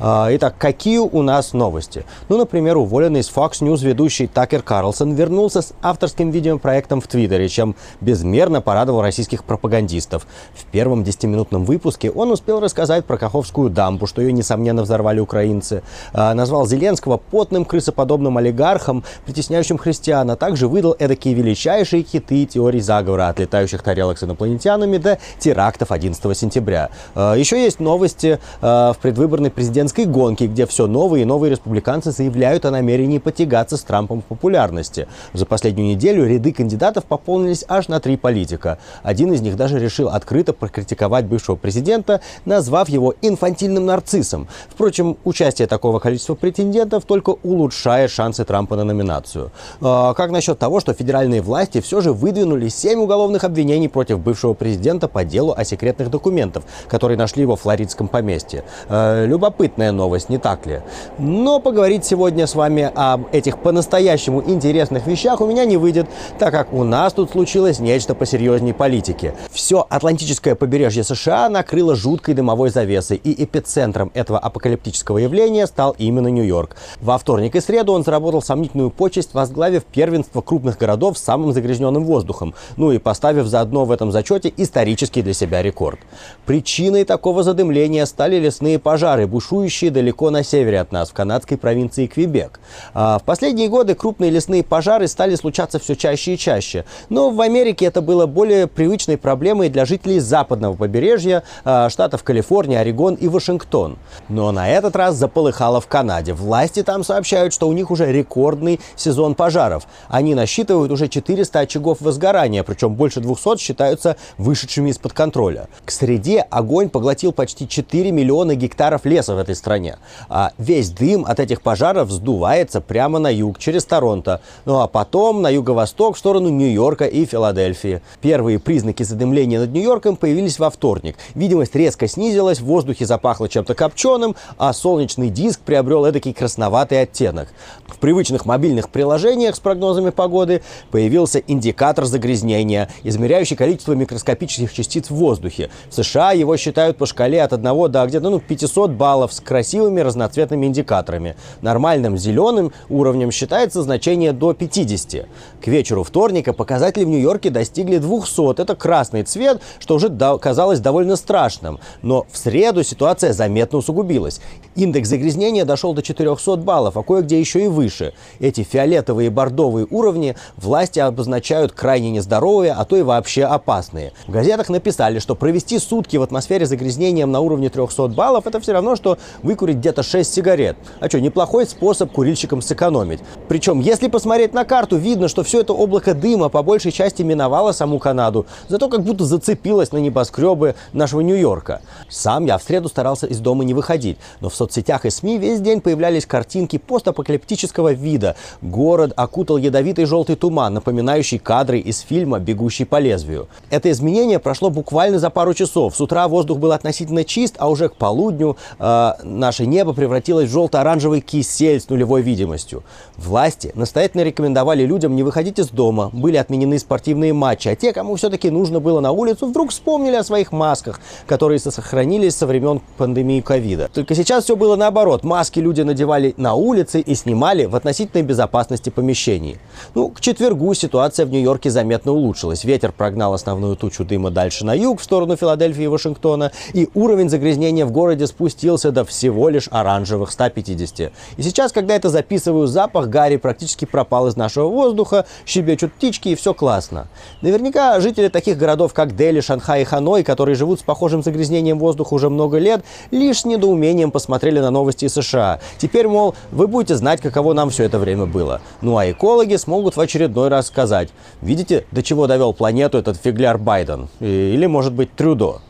[0.00, 2.04] А, итак, какие у нас новости?
[2.28, 7.48] Ну, например, уволенный из Fox News ведущий Такер Карлсон вернулся с авторским видеопроектом в Твиттере,
[7.48, 10.26] чем безмерно порадовал российских пропагандистов.
[10.54, 15.82] В первом 10-минутном выпуске он успел рассказать про Каховскую дамбу, что ее, несомненно, взорвали украинцы,
[16.12, 22.80] а, назвал Зеленского потным крысоподобным олигархом, притесняющим христиан, а также выдал эдакие величайшие хиты теорий
[22.80, 26.90] заговора от летающих тарелок с инопланетянами до терактов 11 сентября.
[27.14, 32.10] А, еще есть новости в предвыборной президентской президентской гонки, где все новые и новые республиканцы
[32.10, 35.06] заявляют о намерении потягаться с Трампом в популярности.
[35.34, 38.78] За последнюю неделю ряды кандидатов пополнились аж на три политика.
[39.02, 44.48] Один из них даже решил открыто прокритиковать бывшего президента, назвав его инфантильным нарциссом.
[44.70, 49.50] Впрочем, участие такого количества претендентов только улучшает шансы Трампа на номинацию.
[49.82, 54.54] А как насчет того, что федеральные власти все же выдвинули семь уголовных обвинений против бывшего
[54.54, 58.64] президента по делу о секретных документах, которые нашли его в флоридском поместье?
[58.88, 60.80] А, любопытно любопытная новость, не так ли?
[61.18, 66.06] Но поговорить сегодня с вами об этих по-настоящему интересных вещах у меня не выйдет,
[66.38, 69.34] так как у нас тут случилось нечто посерьезнее политики.
[69.50, 76.28] Все Атлантическое побережье США накрыло жуткой дымовой завесой, и эпицентром этого апокалиптического явления стал именно
[76.28, 76.76] Нью-Йорк.
[77.00, 82.04] Во вторник и среду он заработал сомнительную почесть, возглавив первенство крупных городов с самым загрязненным
[82.04, 85.98] воздухом, ну и поставив заодно в этом зачете исторический для себя рекорд.
[86.46, 91.56] Причиной такого задымления стали лесные пожары, бушующие бушующие далеко на севере от нас, в канадской
[91.56, 92.60] провинции Квебек.
[92.92, 96.84] А в последние годы крупные лесные пожары стали случаться все чаще и чаще.
[97.08, 102.80] Но в Америке это было более привычной проблемой для жителей западного побережья а, штатов Калифорния,
[102.80, 103.96] Орегон и Вашингтон.
[104.28, 106.34] Но на этот раз заполыхало в Канаде.
[106.34, 109.86] Власти там сообщают, что у них уже рекордный сезон пожаров.
[110.08, 115.68] Они насчитывают уже 400 очагов возгорания, причем больше 200 считаются вышедшими из-под контроля.
[115.86, 119.96] К среде огонь поглотил почти 4 миллиона гектаров леса в этой этой стране.
[120.28, 124.40] А весь дым от этих пожаров сдувается прямо на юг, через Торонто.
[124.64, 128.02] Ну а потом на юго-восток, в сторону Нью-Йорка и Филадельфии.
[128.20, 131.16] Первые признаки задымления над Нью-Йорком появились во вторник.
[131.34, 137.48] Видимость резко снизилась, в воздухе запахло чем-то копченым, а солнечный диск приобрел эдакий красноватый оттенок.
[137.86, 145.14] В привычных мобильных приложениях с прогнозами погоды появился индикатор загрязнения, измеряющий количество микроскопических частиц в
[145.14, 145.70] воздухе.
[145.88, 150.00] В США его считают по шкале от 1 до где-то ну, 500 баллов с красивыми
[150.00, 151.36] разноцветными индикаторами.
[151.62, 155.26] Нормальным зеленым уровнем считается значение до 50.
[155.62, 158.60] К вечеру вторника показатели в Нью-Йорке достигли 200.
[158.60, 161.78] Это красный цвет, что уже казалось довольно страшным.
[162.02, 164.40] Но в среду ситуация заметно усугубилась.
[164.74, 168.14] Индекс загрязнения дошел до 400 баллов, а кое-где еще и выше.
[168.40, 174.12] Эти фиолетовые и бордовые уровни власти обозначают крайне нездоровые, а то и вообще опасные.
[174.26, 178.72] В газетах написали, что провести сутки в атмосфере загрязнением на уровне 300 баллов– это все
[178.72, 180.76] равно, что выкурить где-то 6 сигарет.
[181.00, 183.20] А что, неплохой способ курильщикам сэкономить.
[183.48, 187.72] Причем, если посмотреть на карту, видно, что все это облако дыма по большей части миновало
[187.72, 191.82] саму Канаду, зато как будто зацепилось на небоскребы нашего Нью-Йорка.
[192.08, 195.60] Сам я в среду старался из дома не выходить, но в соцсетях и СМИ весь
[195.60, 198.36] день появлялись картинки постапокалиптического вида.
[198.62, 203.48] Город окутал ядовитый желтый туман, напоминающий кадры из фильма «Бегущий по лезвию».
[203.70, 205.96] Это изменение прошло буквально за пару часов.
[205.96, 210.52] С утра воздух был относительно чист, а уже к полудню э, наше небо превратилось в
[210.52, 212.82] желто-оранжевый кисель с нулевой видимостью.
[213.16, 216.10] Власти настоятельно рекомендовали людям не выходить из дома.
[216.12, 220.24] Были отменены спортивные матчи, а те, кому все-таки нужно было на улицу, вдруг вспомнили о
[220.24, 223.90] своих масках, которые сохранились со времен пандемии ковида.
[223.92, 225.24] Только сейчас все было наоборот.
[225.24, 229.58] Маски люди надевали на улице и снимали в относительной безопасности помещений.
[229.94, 232.64] Ну, к четвергу ситуация в Нью-Йорке заметно улучшилась.
[232.64, 237.30] Ветер прогнал основную тучу дыма дальше на юг, в сторону Филадельфии и Вашингтона, и уровень
[237.30, 239.04] загрязнения в городе спустился до
[239.48, 241.12] лишь оранжевых 150.
[241.36, 246.34] И сейчас, когда это записываю, запах гари практически пропал из нашего воздуха, щебечут птички и
[246.34, 247.08] все классно.
[247.42, 252.14] Наверняка жители таких городов, как Дели, Шанхай и Ханой, которые живут с похожим загрязнением воздуха
[252.14, 255.60] уже много лет, лишь с недоумением посмотрели на новости из США.
[255.78, 258.60] Теперь, мол, вы будете знать, каково нам все это время было.
[258.80, 261.10] Ну а экологи смогут в очередной раз сказать,
[261.40, 264.08] видите, до чего довел планету этот фигляр Байден?
[264.20, 265.60] Или, может быть, Трюдо?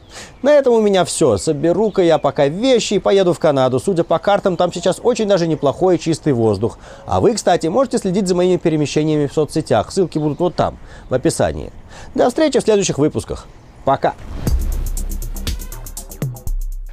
[0.43, 1.37] На этом у меня все.
[1.37, 3.81] Соберу-ка я пока вещи и поеду в Канаду.
[3.81, 6.79] Судя по картам, там сейчас очень даже неплохой чистый воздух.
[7.07, 9.91] А вы, кстати, можете следить за моими перемещениями в соцсетях.
[9.91, 11.73] Ссылки будут вот там, в описании.
[12.15, 13.47] До встречи в следующих выпусках.
[13.85, 14.15] Пока.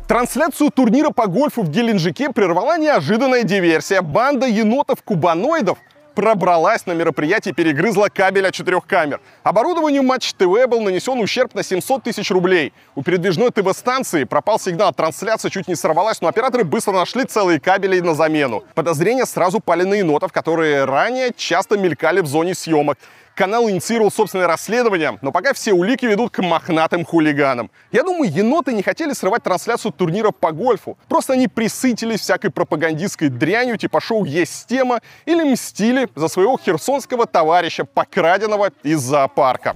[0.08, 4.02] Трансляцию турнира по гольфу в Геленджике прервала неожиданная диверсия.
[4.02, 5.78] Банда енотов-кубаноидов
[6.16, 9.22] пробралась на мероприятие и перегрызла кабель от четырех камер.
[9.44, 12.74] Оборудованию Матч ТВ был нанесен ущерб на 700 тысяч рублей.
[12.96, 18.00] У передвижной ТВ-станции пропал сигнал, трансляция чуть не сорвалась, но операторы быстро нашли целые кабели
[18.00, 18.64] на замену.
[18.76, 22.98] Подозрения сразу пали на енотов, которые ранее часто мелькали в зоне съемок.
[23.42, 27.72] Канал инициировал собственное расследование, но пока все улики ведут к мохнатым хулиганам.
[27.92, 30.96] Я думаю, еноты не хотели срывать трансляцию турнира по гольфу.
[31.08, 37.26] Просто они присытились всякой пропагандистской дрянью типа шоу «Есть тема» или мстили за своего херсонского
[37.26, 39.76] товарища, покраденного из зоопарка.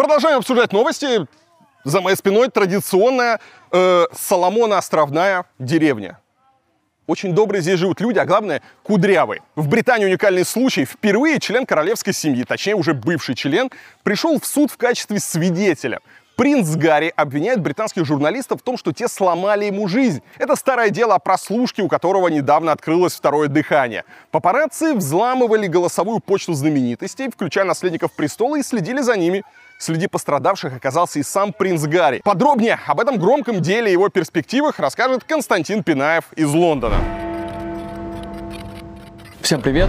[0.00, 1.26] Продолжаем обсуждать новости.
[1.84, 3.38] За моей спиной традиционная
[3.70, 6.18] э, Соломона-островная деревня.
[7.06, 9.42] Очень добрые здесь живут люди, а главное, кудрявые.
[9.56, 10.86] В Британии уникальный случай.
[10.86, 13.70] Впервые член королевской семьи, точнее уже бывший член,
[14.02, 16.00] пришел в суд в качестве свидетеля.
[16.34, 20.22] Принц Гарри обвиняет британских журналистов в том, что те сломали ему жизнь.
[20.38, 24.04] Это старое дело о прослушке, у которого недавно открылось второе дыхание.
[24.30, 29.44] Папарацци взламывали голосовую почту знаменитостей, включая наследников престола, и следили за ними.
[29.80, 32.20] Среди пострадавших оказался и сам принц Гарри.
[32.22, 36.96] Подробнее об этом громком деле и его перспективах расскажет Константин Пинаев из Лондона.
[39.40, 39.88] Всем привет!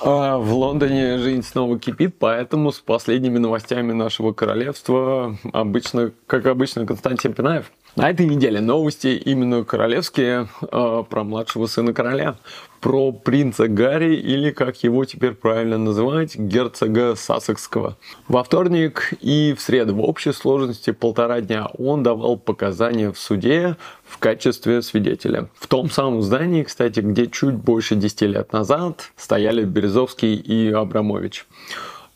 [0.00, 6.86] А, в Лондоне жизнь снова кипит, поэтому с последними новостями нашего королевства обычно, как обычно,
[6.86, 7.70] Константин Пинаев.
[7.96, 12.36] На этой неделе новости именно королевские э, про младшего сына короля,
[12.82, 17.96] про принца Гарри или, как его теперь правильно называть, герцога Сассекского.
[18.28, 23.76] Во вторник и в среду в общей сложности полтора дня он давал показания в суде
[24.04, 25.48] в качестве свидетеля.
[25.58, 31.46] В том самом здании, кстати, где чуть больше 10 лет назад стояли Березовский и Абрамович.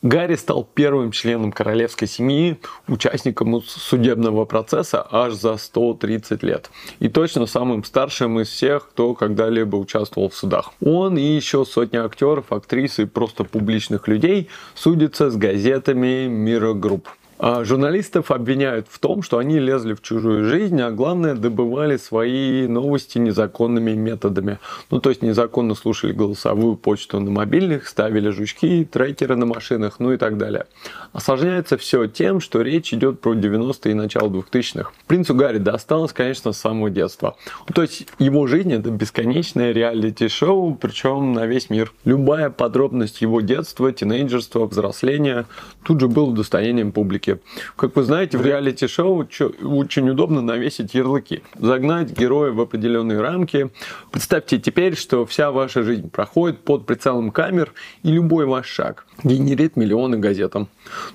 [0.03, 6.71] Гарри стал первым членом королевской семьи, участником судебного процесса аж за 130 лет.
[7.01, 10.73] И точно самым старшим из всех, кто когда-либо участвовал в судах.
[10.81, 17.07] Он и еще сотни актеров, актрис и просто публичных людей судятся с газетами Mirror Group.
[17.43, 22.67] А журналистов обвиняют в том, что они лезли в чужую жизнь, а главное добывали свои
[22.67, 24.59] новости незаконными методами.
[24.91, 30.13] Ну, то есть незаконно слушали голосовую почту на мобильных, ставили жучки, трекеры на машинах, ну
[30.13, 30.67] и так далее.
[31.15, 34.91] Осложняется все тем, что речь идет про 90-е и начало 2000-х.
[35.07, 37.37] Принцу Гарри досталось, конечно, с самого детства.
[37.67, 41.95] Ну, то есть его жизнь это бесконечное реалити-шоу, причем на весь мир.
[42.05, 45.47] Любая подробность его детства, тинейджерства, взросления
[45.85, 47.41] тут же было достоянием публики ярлыки.
[47.77, 49.27] Как вы знаете, в реалити-шоу
[49.63, 51.43] очень удобно навесить ярлыки.
[51.59, 53.71] Загнать героя в определенные рамки.
[54.11, 57.73] Представьте теперь, что вся ваша жизнь проходит под прицелом камер,
[58.03, 60.69] и любой ваш шаг генерит миллионы газетам.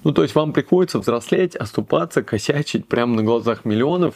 [0.04, 4.16] Ну, то есть вам приходится взрослеть, оступаться, косячить прямо на глазах миллионов,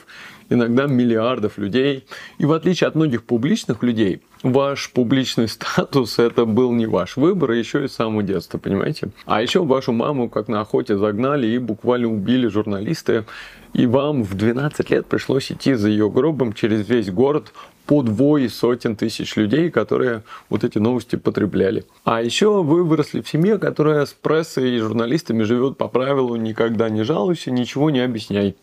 [0.50, 2.06] иногда миллиардов людей.
[2.38, 7.52] И в отличие от многих публичных людей, ваш публичный статус это был не ваш выбор,
[7.52, 9.10] а еще и с самого детства, понимаете?
[9.26, 13.26] А еще вашу маму как на охоте загнали и буквально убили журналисты.
[13.74, 17.53] И вам в 12 лет пришлось идти за ее гробом через весь город
[17.89, 21.86] по двое сотен тысяч людей, которые вот эти новости потребляли.
[22.03, 26.89] А еще вы выросли в семье, которая с прессой и журналистами живет по правилу «никогда
[26.89, 28.55] не жалуйся, ничего не объясняй».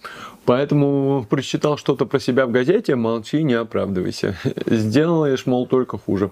[0.45, 4.37] Поэтому прочитал что-то про себя в газете, молчи, не оправдывайся.
[4.67, 6.31] Сделаешь, мол, только хуже.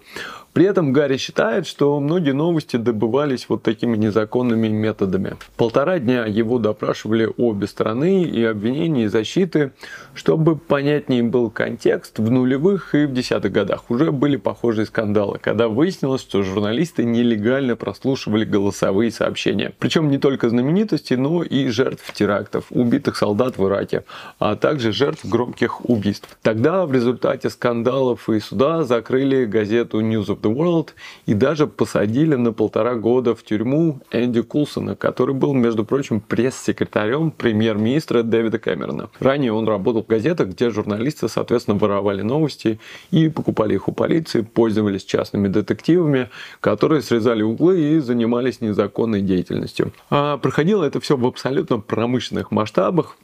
[0.54, 5.34] При этом Гарри считает, что многие новости добывались вот такими незаконными методами.
[5.56, 9.72] Полтора дня его допрашивали обе стороны и обвинения и защиты,
[10.14, 12.20] чтобы понятнее был контекст.
[12.20, 17.74] В нулевых и в десятых годах уже были похожие скандалы, когда выяснилось, что журналисты нелегально
[17.74, 19.72] прослушивали голосовые сообщения.
[19.80, 24.04] Причем не только знаменитости, но и жертв терактов, убитых солдат в Ираке,
[24.38, 26.28] а также жертв громких убийств.
[26.42, 30.90] Тогда в результате скандалов и суда закрыли газету News of the World
[31.26, 37.30] и даже посадили на полтора года в тюрьму Энди Кулсона, который был, между прочим, пресс-секретарем
[37.30, 39.10] премьер-министра Дэвида Кэмерона.
[39.18, 42.78] Ранее он работал в газетах, где журналисты, соответственно, воровали новости
[43.10, 46.30] и покупали их у полиции, пользовались частными детективами,
[46.60, 49.92] которые срезали углы и занимались незаконной деятельностью.
[50.10, 53.16] А проходило это все в абсолютно промышленных масштабах,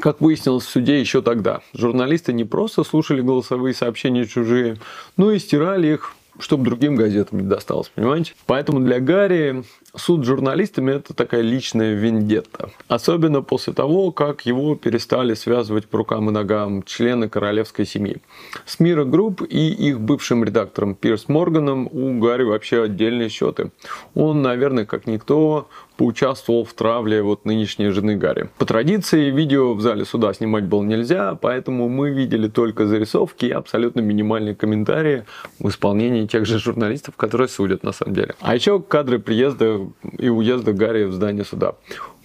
[0.00, 4.78] как выяснилось в суде еще тогда, журналисты не просто слушали голосовые сообщения чужие,
[5.16, 8.34] но и стирали их чтобы другим газетам не досталось, понимаете?
[8.46, 9.64] Поэтому для Гарри
[9.94, 12.70] суд с журналистами это такая личная вендетта.
[12.88, 18.18] Особенно после того, как его перестали связывать по рукам и ногам члены королевской семьи.
[18.64, 23.70] С Mirror Group и их бывшим редактором Пирс Морганом у Гарри вообще отдельные счеты.
[24.14, 28.48] Он, наверное, как никто, поучаствовал в травле вот нынешней жены Гарри.
[28.58, 33.50] По традиции видео в зале суда снимать было нельзя, поэтому мы видели только зарисовки и
[33.50, 35.24] абсолютно минимальные комментарии
[35.58, 38.34] в исполнении тех же журналистов, которые судят на самом деле.
[38.40, 39.80] А еще кадры приезда
[40.18, 41.74] и уезда Гарри в здание суда.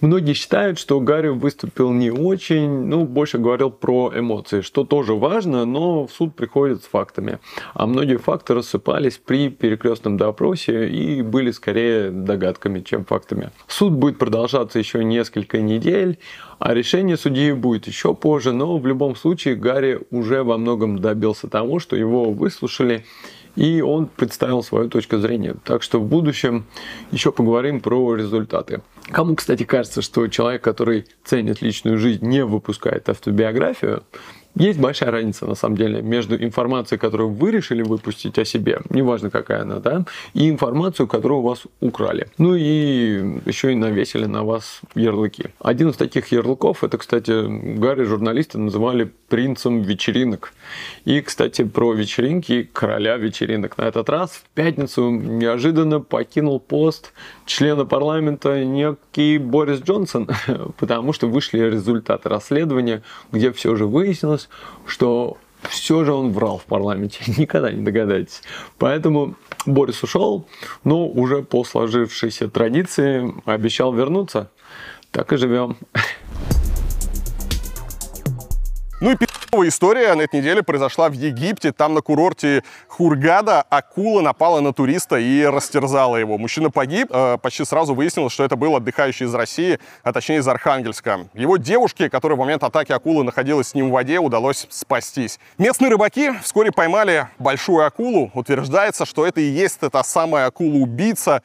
[0.02, 5.64] Многие считают, что Гарри выступил не очень, ну, больше говорил про эмоции, что тоже важно,
[5.64, 7.38] но в суд приходит с фактами.
[7.72, 13.50] А многие факты рассыпались при перекрестном допросе и были скорее догадками, чем фактами.
[13.68, 16.18] Суд будет продолжаться еще несколько недель,
[16.58, 21.46] а решение судьи будет еще позже, но в любом случае Гарри уже во многом добился
[21.46, 23.04] того, что его выслушали
[23.56, 25.54] и он представил свою точку зрения.
[25.64, 26.64] Так что в будущем
[27.10, 28.82] еще поговорим про результаты.
[29.10, 34.04] Кому, кстати, кажется, что человек, который ценит личную жизнь, не выпускает автобиографию,
[34.54, 39.30] есть большая разница, на самом деле, между информацией, которую вы решили выпустить о себе, неважно
[39.30, 42.28] какая она, да, и информацию, которую у вас украли.
[42.38, 45.46] Ну и еще и навесили на вас ярлыки.
[45.58, 47.32] Один из таких ярлыков, это, кстати,
[47.78, 50.52] Гарри журналисты называли принцем вечеринок.
[51.06, 53.78] И, кстати, про вечеринки короля вечеринок.
[53.78, 57.12] На этот раз в пятницу неожиданно покинул пост
[57.46, 60.28] члена парламента некий Борис Джонсон,
[60.78, 64.48] потому что вышли результаты расследования, где все же выяснилось,
[64.86, 65.36] что
[65.68, 68.42] все же он врал в парламенте, никогда не догадаетесь.
[68.78, 69.36] Поэтому
[69.66, 70.46] Борис ушел,
[70.84, 74.50] но уже по сложившейся традиции обещал вернуться.
[75.10, 75.76] Так и живем.
[79.52, 81.72] И пи***овая история на этой неделе произошла в Египте.
[81.72, 86.38] Там на курорте Хургада акула напала на туриста и растерзала его.
[86.38, 87.08] Мужчина погиб.
[87.10, 91.26] Э, почти сразу выяснилось, что это был отдыхающий из России, а точнее из Архангельска.
[91.34, 95.38] Его девушке, которая в момент атаки акулы находилась с ним в воде, удалось спастись.
[95.58, 98.30] Местные рыбаки вскоре поймали большую акулу.
[98.32, 101.42] Утверждается, что это и есть та самая акула-убийца,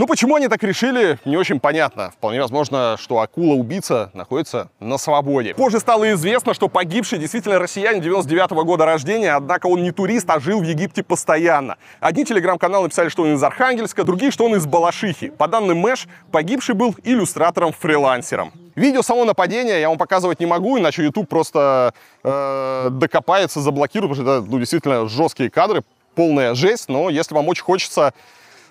[0.00, 2.10] ну, почему они так решили, не очень понятно.
[2.10, 5.52] Вполне возможно, что акула-убийца находится на свободе.
[5.52, 10.30] Позже стало известно, что погибший действительно россиянин 99 -го года рождения, однако он не турист,
[10.30, 11.76] а жил в Египте постоянно.
[12.00, 15.28] Одни телеграм-каналы написали, что он из Архангельска, другие, что он из Балашихи.
[15.28, 18.52] По данным Мэш, погибший был иллюстратором-фрилансером.
[18.76, 21.92] Видео самого нападения я вам показывать не могу, иначе YouTube просто
[22.24, 25.82] э, докопается, заблокирует, потому что это ну, действительно жесткие кадры,
[26.14, 26.88] полная жесть.
[26.88, 28.14] Но если вам очень хочется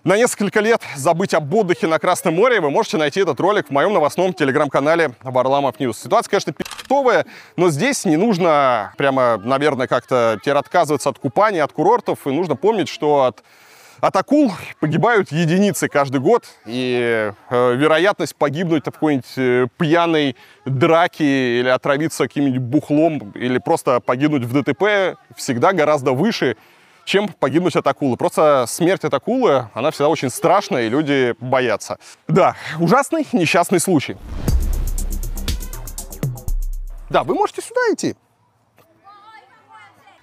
[0.03, 3.71] на несколько лет забыть об отдыхе на Красном море, вы можете найти этот ролик в
[3.71, 5.99] моем новостном телеграм-канале Варламов News.
[5.99, 7.25] Ситуация, конечно, пи***овая,
[7.57, 12.55] но здесь не нужно прямо, наверное, как-то теперь отказываться от купания, от курортов, и нужно
[12.55, 13.43] помнить, что от
[14.01, 21.59] от акул погибают единицы каждый год, и э, вероятность погибнуть в какой-нибудь э, пьяной драке
[21.59, 26.55] или отравиться каким-нибудь бухлом, или просто погибнуть в ДТП всегда гораздо выше,
[27.09, 28.17] чем погибнуть от акулы.
[28.17, 31.97] Просто смерть от акулы, она всегда очень страшная, и люди боятся.
[32.27, 34.15] Да, ужасный несчастный случай.
[37.09, 38.15] Да, вы можете сюда идти.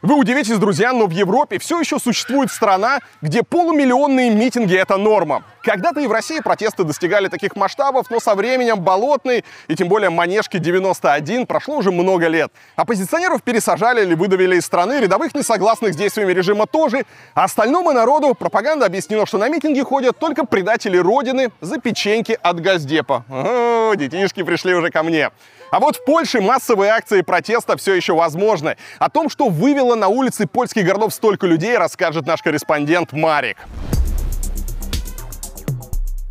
[0.07, 5.43] Вы удивитесь, друзья, но в Европе все еще существует страна, где полумиллионные митинги— это норма.
[5.65, 10.11] Когда-то и в России протесты достигали таких масштабов, но со временем Болотный и тем более
[10.11, 12.53] Манежки 91 прошло уже много лет.
[12.77, 17.05] Оппозиционеров пересажали или выдавили из страны, рядовых несогласных с действиями режима тоже,
[17.35, 22.61] а остальному народу пропаганда объяснила, что на митинги ходят только предатели Родины за печеньки от
[22.61, 23.25] Газдепа.
[23.29, 25.33] О, детишки пришли уже ко мне.
[25.77, 28.79] А вот в Польше массовые акции протеста все еще возможны.
[28.99, 33.59] О том, что вывело на улицы польских городов столько людей, расскажет наш корреспондент Марик.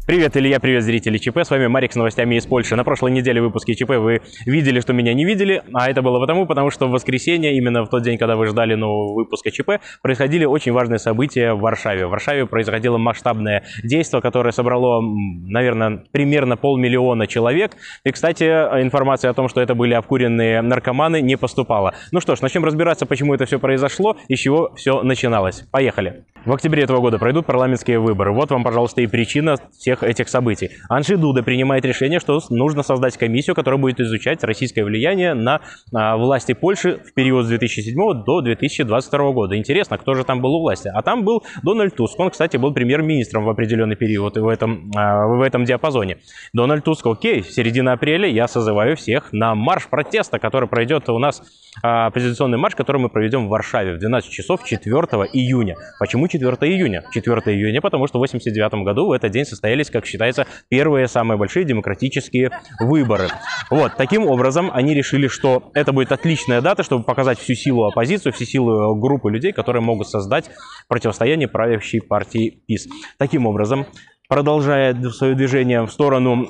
[0.06, 1.40] Привет, Илья, привет, зрители ЧП.
[1.40, 2.76] С вами Марик с новостями из Польши.
[2.76, 6.20] На прошлой неделе в выпуске ЧП вы видели, что меня не видели, а это было
[6.20, 9.82] потому, потому что в воскресенье, именно в тот день, когда вы ждали нового выпуска ЧП,
[10.04, 12.06] происходили очень важные события в Варшаве.
[12.06, 17.72] В Варшаве происходило масштабное действие, которое собрало, наверное, примерно полмиллиона человек.
[18.04, 21.96] И, кстати, информация о том, что это были обкуренные наркоманы, не поступала.
[22.12, 25.62] Ну что ж, начнем разбираться, почему это все произошло и с чего все начиналось.
[25.72, 26.26] Поехали.
[26.46, 28.32] В октябре этого года пройдут парламентские выборы.
[28.32, 30.72] Вот вам, пожалуйста, и причина всех всех этих событий.
[30.90, 35.62] Анши Дуда принимает решение, что нужно создать комиссию, которая будет изучать российское влияние на
[35.94, 37.96] а, власти Польши в период с 2007
[38.26, 39.58] до 2022 года.
[39.58, 40.90] Интересно, кто же там был у власти?
[40.94, 42.20] А там был Дональд Туск.
[42.20, 46.18] Он, кстати, был премьер-министром в определенный период в этом, а, в этом диапазоне.
[46.54, 51.20] Дональд Туск, окей, в середине апреля я созываю всех на марш протеста, который пройдет у
[51.20, 51.42] нас
[51.84, 54.96] а, презентационный марш, который мы проведем в Варшаве в 12 часов 4
[55.34, 55.76] июня.
[56.00, 57.04] Почему 4 июня?
[57.14, 61.38] 4 июня, потому что в 89 году в этот день состоялись, как считается, первые самые
[61.38, 63.30] большие демократические выборы.
[63.70, 68.32] Вот, таким образом, они решили, что это будет отличная дата, чтобы показать всю силу оппозиции,
[68.32, 70.50] всю силу группы людей, которые могут создать
[70.88, 72.88] противостояние правящей партии ПИС.
[73.18, 73.86] Таким образом,
[74.28, 76.48] продолжая свое движение в сторону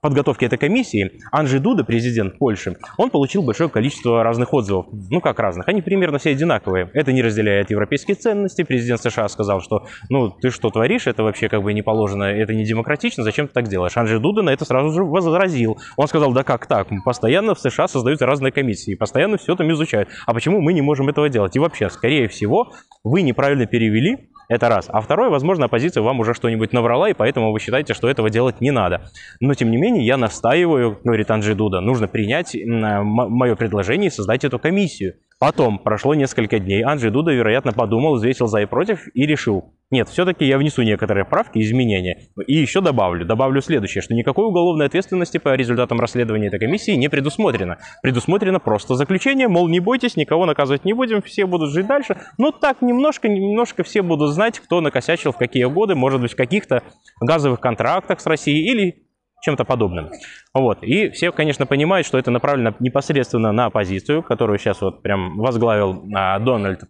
[0.00, 4.86] подготовки этой комиссии, Анджей Дуда, президент Польши, он получил большое количество разных отзывов.
[5.10, 5.68] Ну, как разных?
[5.68, 6.90] Они примерно все одинаковые.
[6.94, 8.62] Это не разделяет европейские ценности.
[8.62, 12.54] Президент США сказал, что, ну, ты что творишь, это вообще как бы не положено, это
[12.54, 13.96] не демократично, зачем ты так делаешь?
[13.96, 15.78] Анджей Дуда на это сразу же возразил.
[15.96, 16.88] Он сказал, да как так?
[17.04, 20.08] Постоянно в США создаются разные комиссии, постоянно все там изучают.
[20.26, 21.56] А почему мы не можем этого делать?
[21.56, 22.72] И вообще, скорее всего,
[23.04, 24.88] вы неправильно перевели это раз.
[24.88, 28.60] А второе, возможно, оппозиция вам уже что-нибудь наврала, и поэтому вы считаете, что этого делать
[28.60, 29.02] не надо.
[29.40, 34.44] Но, тем не менее, я настаиваю, говорит Анджей Дуда, нужно принять мое предложение и создать
[34.44, 35.14] эту комиссию.
[35.38, 40.08] Потом прошло несколько дней, Анджей Дуда, вероятно, подумал, взвесил за и против и решил, нет,
[40.08, 42.28] все-таки я внесу некоторые правки, изменения.
[42.48, 47.08] И еще добавлю, добавлю следующее, что никакой уголовной ответственности по результатам расследования этой комиссии не
[47.08, 47.78] предусмотрено.
[48.02, 52.18] Предусмотрено просто заключение, мол, не бойтесь, никого наказывать не будем, все будут жить дальше.
[52.36, 56.36] Ну так, немножко, немножко все будут знать, кто накосячил в какие годы, может быть, в
[56.36, 56.82] каких-то
[57.20, 59.07] газовых контрактах с Россией или
[59.42, 60.10] чем-то подобным.
[60.54, 60.82] Вот.
[60.82, 66.04] И все, конечно, понимают, что это направлено непосредственно на оппозицию, которую сейчас вот прям возглавил
[66.14, 66.82] а, Дональд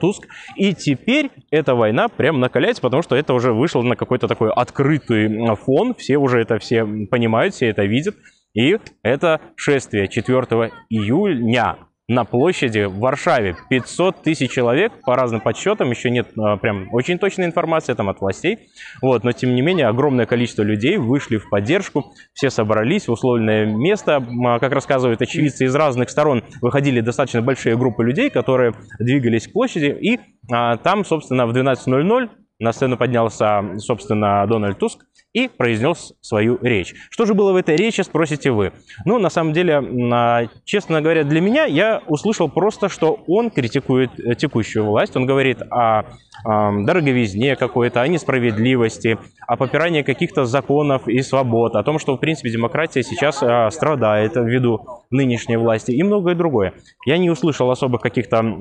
[0.00, 0.26] Туск.
[0.56, 5.54] И теперь эта война прям накаляется, потому что это уже вышло на какой-то такой открытый
[5.56, 5.94] фон.
[5.94, 8.16] Все уже это все понимают, все это видят.
[8.54, 11.76] И это шествие 4 июня
[12.08, 13.56] на площади в Варшаве.
[13.68, 18.20] 500 тысяч человек, по разным подсчетам, еще нет а, прям очень точной информации там от
[18.20, 18.70] властей.
[19.02, 23.66] Вот, но тем не менее огромное количество людей вышли в поддержку, все собрались в условленное
[23.66, 24.24] место.
[24.46, 29.52] А, как рассказывают очевидцы из разных сторон, выходили достаточно большие группы людей, которые двигались к
[29.52, 29.96] площади.
[30.00, 30.20] И
[30.52, 35.04] а, там, собственно, в 12.00 на сцену поднялся, собственно, Дональд Туск
[35.36, 36.94] и произнес свою речь.
[37.10, 38.72] Что же было в этой речи, спросите вы?
[39.04, 44.34] Ну, на самом деле, честно говоря, для меня я услышал просто, что он критикует э,
[44.34, 45.14] текущую власть.
[45.14, 46.04] Он говорит о,
[46.46, 52.50] дороговизне какой-то, о несправедливости, о попирании каких-то законов и свобод, о том, что, в принципе,
[52.50, 56.72] демократия сейчас э, страдает ввиду нынешней власти и многое другое.
[57.04, 58.52] Я не услышал особых каких-то а,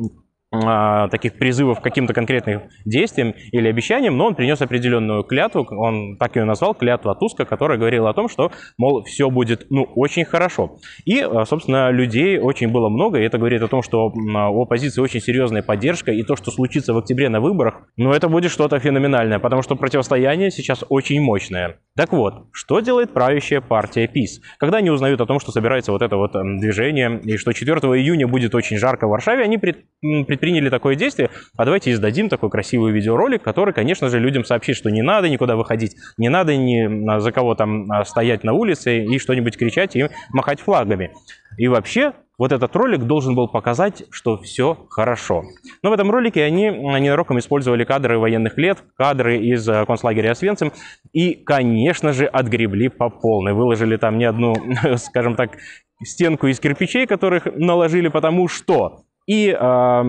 [1.11, 6.35] таких призывов к каким-то конкретным действиям или обещаниям, но он принес определенную клятву, он так
[6.35, 10.77] ее назвал, клятва Туска, которая говорила о том, что, мол, все будет, ну, очень хорошо.
[11.05, 15.01] И, а, собственно, людей очень было много, и это говорит о том, что у оппозиции
[15.01, 18.79] очень серьезная поддержка, и то, что случится в октябре на выборах, ну, это будет что-то
[18.79, 21.77] феноменальное, потому что противостояние сейчас очень мощное.
[21.95, 24.41] Так вот, что делает правящая партия ПИС?
[24.59, 28.27] Когда они узнают о том, что собирается вот это вот движение, и что 4 июня
[28.27, 32.91] будет очень жарко в Варшаве, они предпринимают предприняли такое действие, а давайте издадим такой красивый
[32.91, 37.31] видеоролик, который, конечно же, людям сообщит, что не надо никуда выходить, не надо ни за
[37.31, 41.13] кого там а, стоять на улице и что-нибудь кричать и махать флагами.
[41.57, 45.45] И вообще, вот этот ролик должен был показать, что все хорошо.
[45.81, 50.73] Но в этом ролике они ненароком использовали кадры военных лет, кадры из э, концлагеря Освенцим,
[51.11, 53.53] и, конечно же, отгребли по полной.
[53.53, 54.53] Выложили там не одну,
[54.97, 55.57] скажем так,
[56.03, 60.03] стенку из кирпичей, которых наложили, потому что и э,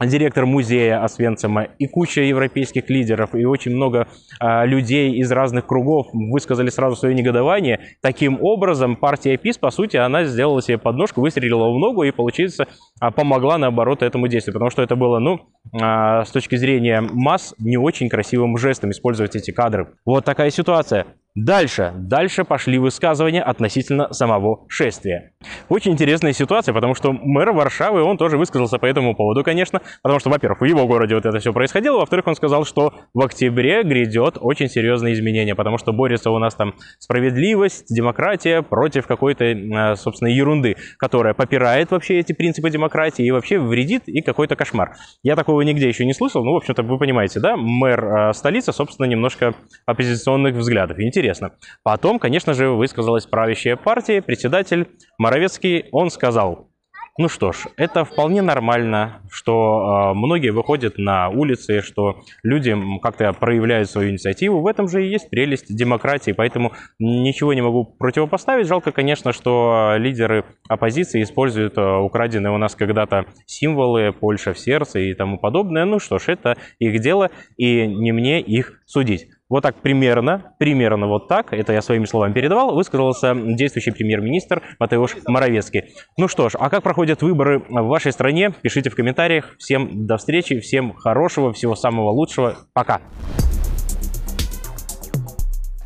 [0.00, 4.08] директор музея Освенцима, и куча европейских лидеров, и очень много
[4.40, 7.80] э, людей из разных кругов высказали сразу свое негодование.
[8.00, 12.66] Таким образом, партия ПИС, по сути, она сделала себе подножку, выстрелила в ногу и, получается,
[13.00, 14.54] э, помогла, наоборот, этому действию.
[14.54, 15.40] Потому что это было, ну,
[15.72, 19.94] э, с точки зрения масс, не очень красивым жестом использовать эти кадры.
[20.04, 21.06] Вот такая ситуация.
[21.34, 25.32] Дальше, дальше пошли высказывания относительно самого шествия.
[25.70, 30.20] Очень интересная ситуация, потому что мэр Варшавы, он тоже высказался по этому поводу, конечно, потому
[30.20, 33.82] что, во-первых, в его городе вот это все происходило, во-вторых, он сказал, что в октябре
[33.82, 39.96] грядет очень серьезные изменения, потому что борется у нас там справедливость, демократия против какой-то, э,
[39.96, 44.96] собственно, ерунды, которая попирает вообще эти принципы демократии и вообще вредит, и какой-то кошмар.
[45.22, 48.74] Я такого нигде еще не слышал, ну, в общем-то, вы понимаете, да, мэр э, столицы,
[48.74, 49.54] собственно, немножко
[49.86, 50.98] оппозиционных взглядов.
[50.98, 51.52] Интересно интересно.
[51.84, 54.88] Потом, конечно же, высказалась правящая партия, председатель
[55.18, 56.72] Моровецкий, он сказал,
[57.18, 63.34] ну что ж, это вполне нормально, что э, многие выходят на улицы, что люди как-то
[63.34, 64.62] проявляют свою инициативу.
[64.62, 68.66] В этом же и есть прелесть демократии, поэтому ничего не могу противопоставить.
[68.66, 75.00] Жалко, конечно, что лидеры оппозиции используют э, украденные у нас когда-то символы «Польша в сердце»
[75.00, 75.84] и тому подобное.
[75.84, 79.28] Ну что ж, это их дело, и не мне их судить.
[79.52, 85.16] Вот так примерно, примерно вот так, это я своими словами передавал, высказался действующий премьер-министр Матеуш
[85.26, 85.94] Моровецкий.
[86.16, 88.50] Ну что ж, а как проходят выборы в вашей стране?
[88.62, 89.54] Пишите в комментариях.
[89.58, 92.56] Всем до встречи, всем хорошего, всего самого лучшего.
[92.72, 93.02] Пока.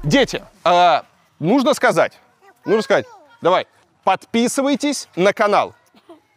[0.05, 1.01] Дети, э,
[1.41, 2.21] нужно сказать,
[2.65, 3.07] нужно сказать,
[3.43, 3.67] давай,
[4.05, 5.75] подписывайтесь на канал.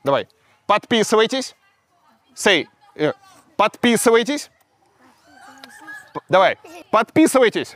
[0.03, 0.27] Давай,
[0.65, 1.55] подписывайтесь.
[2.33, 2.65] Say,
[2.95, 3.11] э,
[3.55, 4.49] подписывайтесь
[6.27, 6.57] Давай.
[6.91, 7.75] Подписывайтесь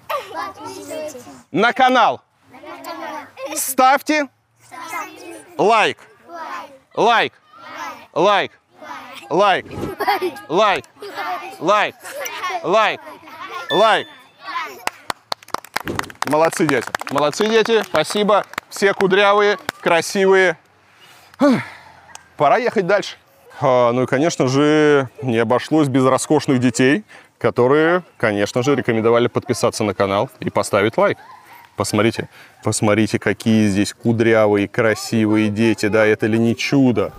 [1.52, 2.22] на канал.
[3.56, 4.28] Ставьте
[5.58, 5.98] лайк.
[6.96, 7.34] Лайк.
[8.14, 8.52] Лайк.
[9.30, 9.66] Лайк.
[10.48, 10.86] Лайк.
[11.60, 11.96] Лайк.
[12.64, 13.02] Лайк.
[13.70, 14.08] Лайк.
[16.26, 16.88] Молодцы, дети.
[17.12, 17.84] Молодцы, дети.
[17.84, 18.46] Спасибо.
[18.70, 20.58] Все кудрявые, красивые.
[22.38, 23.18] Пора ехать дальше.
[23.62, 27.04] А, ну и, конечно же, не обошлось без роскошных детей,
[27.44, 31.18] которые, конечно же, рекомендовали подписаться на канал и поставить лайк.
[31.76, 32.30] Посмотрите,
[32.64, 35.90] посмотрите, какие здесь кудрявые, красивые дети.
[35.90, 37.12] Да, это ли не чудо?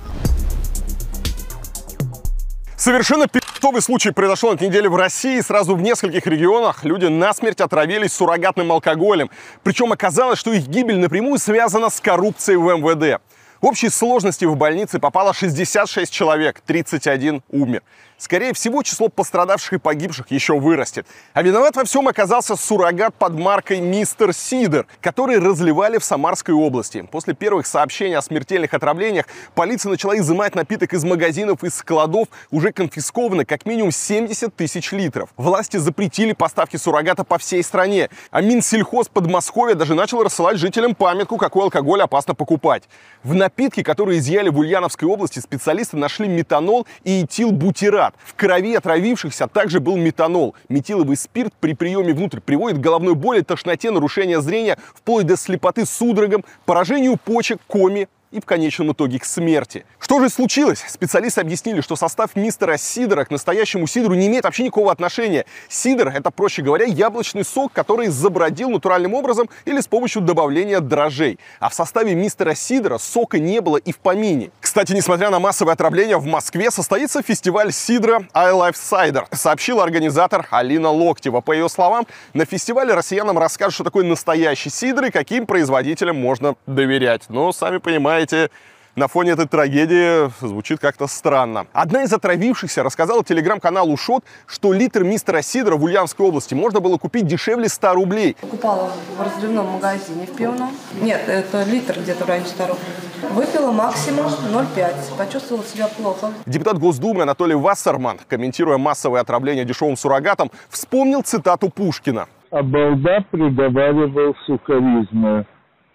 [2.75, 5.43] Совершенно пи***овый случай произошел на этой неделе в России.
[5.43, 9.29] Сразу в нескольких регионах люди насмерть отравились суррогатным алкоголем.
[9.63, 13.21] Причем оказалось, что их гибель напрямую связана с коррупцией в МВД.
[13.65, 17.83] В общей сложности в больнице попало 66 человек, 31 умер.
[18.16, 21.07] Скорее всего, число пострадавших и погибших еще вырастет.
[21.32, 27.07] А виноват во всем оказался суррогат под маркой «Мистер Сидор», который разливали в Самарской области.
[27.11, 32.28] После первых сообщений о смертельных отравлениях полиция начала изымать напиток из магазинов и складов.
[32.51, 35.31] Уже конфисковано как минимум 70 тысяч литров.
[35.36, 38.11] Власти запретили поставки суррогата по всей стране.
[38.31, 42.85] А Минсельхоз Подмосковья даже начал рассылать жителям памятку, какой алкоголь опасно покупать.
[43.23, 48.04] В напитке, которые изъяли в Ульяновской области, специалисты нашли метанол и этилбутират.
[48.25, 50.55] В крови отравившихся также был метанол.
[50.69, 55.87] Метиловый спирт при приеме внутрь приводит к головной боли, тошноте, нарушению зрения, вплоть до слепоты
[55.87, 59.86] судорогам, поражению почек, коме, и в конечном итоге к смерти.
[60.01, 60.85] Что же случилось?
[60.89, 65.47] Специалисты объяснили, что состав мистера Сидора к настоящему сидру не имеет вообще никакого отношения.
[65.69, 71.39] Сидр— это, проще говоря, яблочный сок, который забродил натуральным образом или с помощью добавления дрожжей.
[71.61, 74.51] А в составе мистера Сидора сока не было и в помине.
[74.61, 80.48] Кстати, несмотря на массовое отравление, в Москве состоится фестиваль сидра I Life Cider, сообщила организатор
[80.51, 81.40] Алина Локтева.
[81.40, 86.56] По ее словам, на фестивале россиянам расскажут, что такое настоящий сидр и каким производителям можно
[86.66, 87.23] доверять.
[87.28, 88.51] Но, сами понимаете, знаете,
[88.97, 91.67] на фоне этой трагедии звучит как-то странно.
[91.73, 96.97] Одна из отравившихся рассказала телеграм-каналу Шот, что литр мистера Сидора в Ульяновской области можно было
[96.97, 98.37] купить дешевле 100 рублей.
[98.41, 100.71] Покупала в разливном магазине в пивном.
[101.01, 102.85] Нет, это литр где-то в районе 100 рублей.
[103.33, 105.19] Выпила максимум 0,5.
[105.19, 106.33] Почувствовала себя плохо.
[106.47, 112.29] Депутат Госдумы Анатолий Вассерман, комментируя массовое отравление дешевым суррогатом, вспомнил цитату Пушкина.
[112.51, 115.47] А балда приговаривал сукаризмы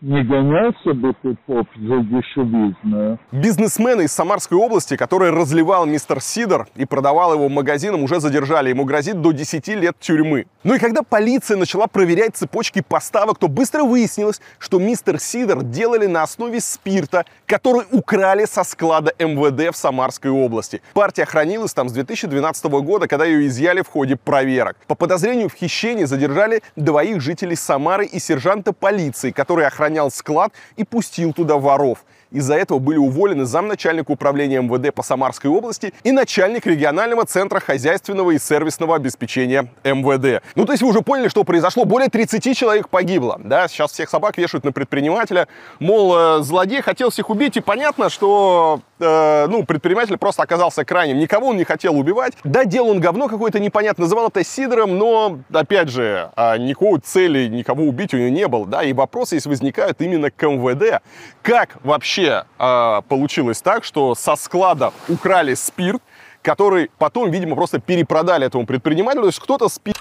[0.01, 3.19] не гонялся бы ты, поп, за дешевизную.
[3.31, 8.69] Бизнесмена из Самарской области, который разливал мистер Сидор и продавал его магазинам, уже задержали.
[8.69, 10.45] Ему грозит до 10 лет тюрьмы.
[10.63, 16.05] Ну и когда полиция начала проверять цепочки поставок, то быстро выяснилось, что мистер Сидор делали
[16.05, 20.81] на основе спирта, который украли со склада МВД в Самарской области.
[20.93, 24.77] Партия хранилась там с 2012 года, когда ее изъяли в ходе проверок.
[24.87, 30.53] По подозрению в хищении задержали двоих жителей Самары и сержанта полиции, которые охраняли охранял склад
[30.77, 32.05] и пустил туда воров.
[32.31, 38.31] Из-за этого были уволены замначальника управления МВД по Самарской области и начальник регионального центра хозяйственного
[38.31, 40.43] и сервисного обеспечения МВД.
[40.53, 41.85] Ну, то есть вы уже поняли, что произошло.
[41.85, 43.41] Более 30 человек погибло.
[43.43, 45.47] Да, сейчас всех собак вешают на предпринимателя.
[45.79, 51.17] Мол, э, злодей хотел всех убить, и понятно, что э, ну, предприниматель просто оказался крайним.
[51.19, 52.33] Никого он не хотел убивать.
[52.43, 57.47] Да, делал он говно какое-то непонятно, называл это сидором, но, опять же, э, никакой цели
[57.47, 58.65] никого убить у него не было.
[58.65, 61.01] Да, и вопросы здесь возникают именно к МВД.
[61.41, 66.01] Как вообще э, получилось так, что со склада украли спирт,
[66.41, 69.23] который потом, видимо, просто перепродали этому предпринимателю.
[69.23, 69.93] То есть кто-то спил,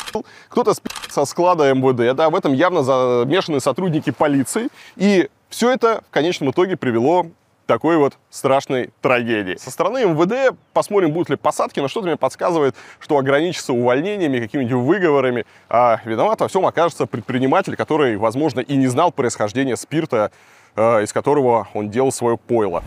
[0.48, 2.16] кто-то спил со склада МВД.
[2.16, 4.68] Да, в этом явно замешаны сотрудники полиции.
[4.96, 7.26] И все это в конечном итоге привело
[7.68, 9.56] такой вот страшной трагедии.
[9.56, 14.82] Со стороны МВД посмотрим, будут ли посадки, но что-то мне подсказывает, что ограничится увольнениями, какими-нибудь
[14.82, 20.32] выговорами, а виноват во всем окажется предприниматель, который, возможно, и не знал происхождения спирта
[20.80, 22.84] Э, из которого он делал свое пойло.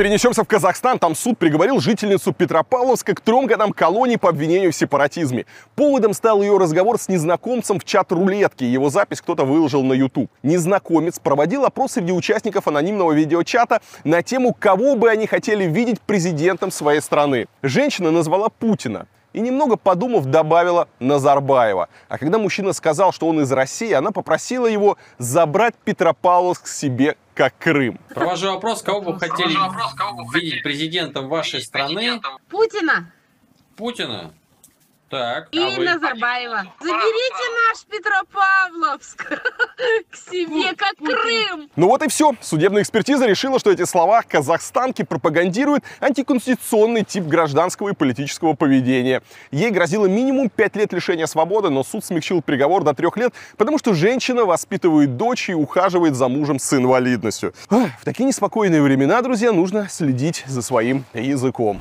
[0.00, 0.98] Перенесемся в Казахстан.
[0.98, 5.44] Там суд приговорил жительницу Петропавловска к трем годам колонии по обвинению в сепаратизме.
[5.74, 8.64] Поводом стал ее разговор с незнакомцем в чат рулетки.
[8.64, 10.30] Его запись кто-то выложил на YouTube.
[10.42, 16.70] Незнакомец проводил опрос среди участников анонимного видеочата на тему, кого бы они хотели видеть президентом
[16.70, 17.46] своей страны.
[17.62, 21.88] Женщина назвала Путина и немного подумав добавила Назарбаева.
[22.08, 27.54] А когда мужчина сказал, что он из России, она попросила его забрать Петропавловск себе как
[27.58, 27.98] Крым.
[28.14, 29.56] Провожу вопрос, кого бы хотели
[30.34, 32.20] видеть президентом вашей страны?
[32.48, 33.12] Путина.
[33.76, 34.32] Путина?
[35.10, 35.84] Так, И а вы?
[35.84, 36.66] Назарбаева.
[36.78, 39.26] Заберите наш Петропавловск
[40.10, 41.68] к себе, как Крым.
[41.74, 42.32] Ну вот и все.
[42.40, 49.22] Судебная экспертиза решила, что эти слова казахстанки пропагандируют антиконституционный тип гражданского и политического поведения.
[49.50, 53.78] Ей грозило минимум 5 лет лишения свободы, но суд смягчил приговор до 3 лет, потому
[53.78, 57.52] что женщина воспитывает дочь и ухаживает за мужем с инвалидностью.
[57.68, 61.80] В такие неспокойные времена, друзья, нужно следить за своим языком.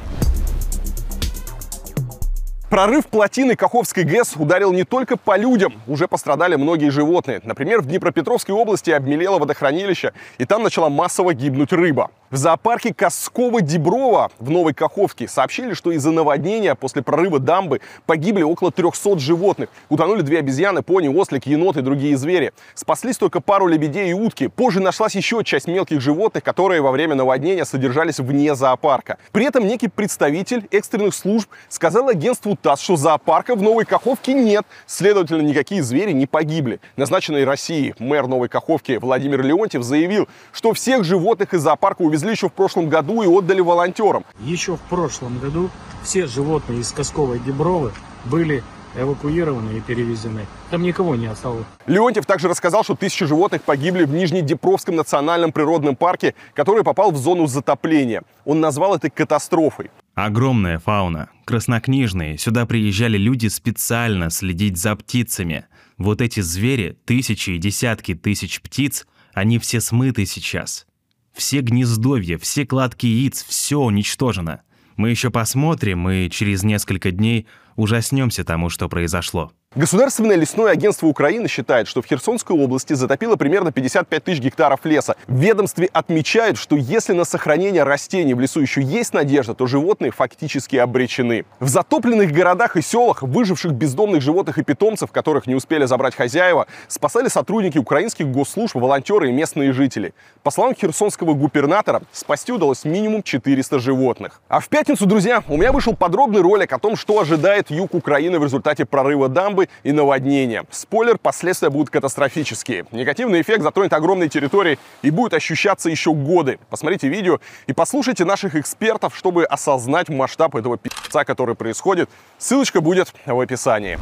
[2.69, 7.41] Прорыв плотины Каховской ГЭС ударил не только по людям, уже пострадали многие животные.
[7.43, 12.11] Например, в Днепропетровской области обмелело водохранилище, и там начала массово гибнуть рыба.
[12.29, 18.71] В зоопарке Косково-Деброво в Новой Каховке сообщили, что из-за наводнения после прорыва дамбы погибли около
[18.71, 19.69] 300 животных.
[19.89, 22.53] Утонули две обезьяны, пони, ослик, енот и другие звери.
[22.75, 24.45] Спаслись только пару лебедей и утки.
[24.45, 29.17] Позже нашлась еще часть мелких животных, которые во время наводнения содержались вне зоопарка.
[29.31, 34.65] При этом некий представитель экстренных служб сказал агентству ТАСС, что зоопарка в Новой Каховке нет.
[34.85, 36.79] Следовательно, никакие звери не погибли.
[36.95, 42.49] Назначенный России мэр Новой Каховки Владимир Леонтьев заявил, что всех животных из зоопарка увезли еще
[42.49, 44.25] в прошлом году и отдали волонтерам.
[44.41, 45.69] Еще в прошлом году
[46.03, 47.91] все животные из Косковой Дебровы
[48.25, 48.63] были
[48.95, 50.45] эвакуированы и перевезены.
[50.69, 51.65] Там никого не осталось.
[51.85, 57.17] Леонтьев также рассказал, что тысячи животных погибли в Нижнеднепровском национальном природном парке, который попал в
[57.17, 58.23] зону затопления.
[58.45, 59.91] Он назвал это катастрофой.
[60.15, 62.37] Огромная фауна, краснокнижные.
[62.37, 65.65] Сюда приезжали люди специально следить за птицами.
[65.97, 70.85] Вот эти звери, тысячи и десятки тысяч птиц, они все смыты сейчас.
[71.33, 74.61] Все гнездовья, все кладки яиц, все уничтожено.
[74.99, 77.47] Мы еще посмотрим и через несколько дней
[77.77, 79.53] ужаснемся тому, что произошло.
[79.75, 85.15] Государственное лесное агентство Украины считает, что в Херсонской области затопило примерно 55 тысяч гектаров леса.
[85.27, 90.09] В ведомстве отмечают, что если на сохранение растений в лесу еще есть надежда, то животные
[90.09, 91.45] фактически обречены.
[91.59, 96.65] В затопленных городах и селах выживших бездомных животных и питомцев, которых не успели забрать хозяева,
[96.87, 100.15] спасали сотрудники украинских госслужб, волонтеры и местные жители.
[100.41, 104.41] По словам херсонского губернатора, спасти удалось минимум 400 животных.
[104.47, 108.39] А в пятницу, друзья, у меня вышел подробный ролик о том, что ожидает юг Украины
[108.39, 110.65] в результате прорыва дамбы и наводнения.
[110.69, 112.85] Спойлер, последствия будут катастрофические.
[112.91, 116.59] Негативный эффект затронет огромные территории и будет ощущаться еще годы.
[116.69, 122.09] Посмотрите видео и послушайте наших экспертов, чтобы осознать масштаб этого пи***ца, который происходит.
[122.37, 123.99] Ссылочка будет в описании.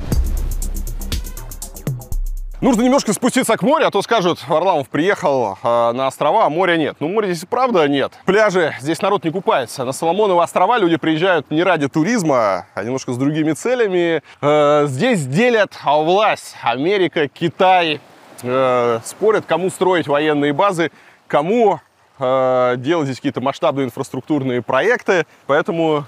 [2.59, 6.75] Нужно немножко спуститься к морю, а то скажут, Варламов приехал э, на острова, а моря
[6.75, 6.95] нет.
[6.99, 8.13] Ну, моря здесь правда нет.
[8.25, 9.85] Пляжи, здесь народ не купается.
[9.85, 14.23] На Соломоновы острова люди приезжают не ради туризма, а немножко с другими целями.
[14.41, 16.55] Э, здесь делят власть.
[16.63, 18.01] Америка, Китай.
[18.41, 20.89] Э, спорят, кому строить военные базы,
[21.27, 21.79] кому
[22.17, 25.27] э, делать здесь какие-то масштабные инфраструктурные проекты.
[25.45, 26.05] Поэтому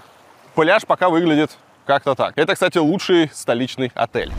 [0.55, 1.51] пляж пока выглядит
[1.85, 2.35] как-то так.
[2.39, 4.31] Это, кстати, лучший столичный отель.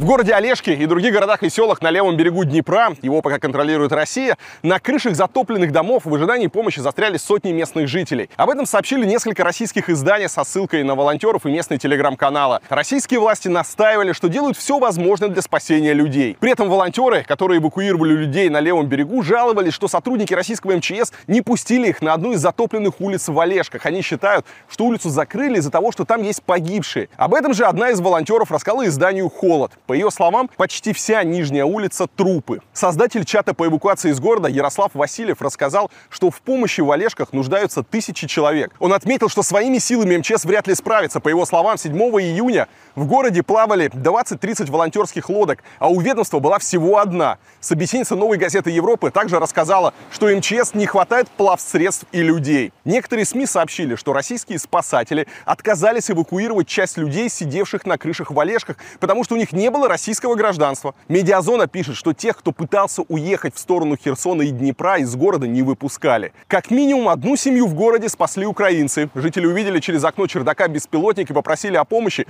[0.00, 3.92] В городе Олежке и других городах и селах на левом берегу Днепра, его пока контролирует
[3.92, 8.30] Россия, на крышах затопленных домов в ожидании помощи застряли сотни местных жителей.
[8.36, 12.60] Об этом сообщили несколько российских изданий со ссылкой на волонтеров и местные телеграм-каналы.
[12.70, 16.34] Российские власти настаивали, что делают все возможное для спасения людей.
[16.40, 21.42] При этом волонтеры, которые эвакуировали людей на левом берегу, жаловались, что сотрудники российского МЧС не
[21.42, 23.84] пустили их на одну из затопленных улиц в Олежках.
[23.84, 27.10] Они считают, что улицу закрыли из-за того, что там есть погибшие.
[27.18, 29.72] Об этом же одна из волонтеров рассказала изданию «Холод».
[29.90, 32.60] По ее словам, почти вся нижняя улица– трупы.
[32.72, 37.82] Создатель чата по эвакуации из города Ярослав Васильев рассказал, что в помощи в Олежках нуждаются
[37.82, 38.72] тысячи человек.
[38.78, 41.18] Он отметил, что своими силами МЧС вряд ли справится.
[41.18, 46.58] По его словам, 7 июня в городе плавали 20-30 волонтерских лодок, а у ведомства была
[46.58, 47.38] всего одна.
[47.60, 52.72] Собеседница «Новой газеты Европы» также рассказала, что МЧС не хватает плавсредств и людей.
[52.84, 58.76] Некоторые СМИ сообщили, что российские спасатели отказались эвакуировать часть людей, сидевших на крышах в Олежках,
[58.98, 60.94] потому что у них не было российского гражданства.
[61.08, 65.62] Медиазона пишет, что тех, кто пытался уехать в сторону Херсона и Днепра, из города не
[65.62, 66.32] выпускали.
[66.48, 69.10] Как минимум одну семью в городе спасли украинцы.
[69.14, 72.26] Жители увидели через окно чердака беспилотник и попросили о помощи.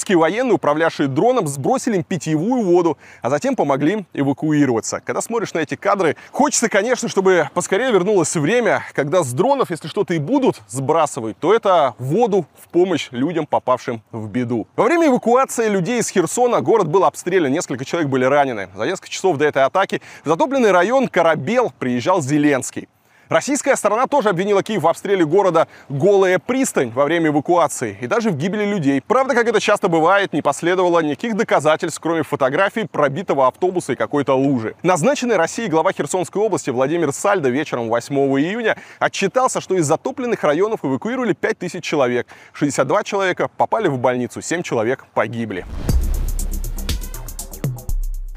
[0.00, 5.02] Украинские военные, управлявшие дроном, сбросили им питьевую воду, а затем помогли эвакуироваться.
[5.04, 9.88] Когда смотришь на эти кадры, хочется, конечно, чтобы поскорее вернулось время, когда с дронов, если
[9.88, 14.66] что-то и будут сбрасывать, то это воду в помощь людям, попавшим в беду.
[14.74, 18.70] Во время эвакуации людей из Херсона город был обстрелян, несколько человек были ранены.
[18.74, 22.88] За несколько часов до этой атаки в затопленный район Корабел приезжал Зеленский.
[23.30, 28.30] Российская сторона тоже обвинила Киев в обстреле города Голая пристань во время эвакуации и даже
[28.30, 29.00] в гибели людей.
[29.00, 34.34] Правда, как это часто бывает, не последовало никаких доказательств, кроме фотографий пробитого автобуса и какой-то
[34.34, 34.74] лужи.
[34.82, 40.80] Назначенный Россией глава Херсонской области Владимир Сальдо вечером 8 июня отчитался, что из затопленных районов
[40.82, 42.26] эвакуировали 5000 человек.
[42.52, 45.64] 62 человека попали в больницу, 7 человек погибли.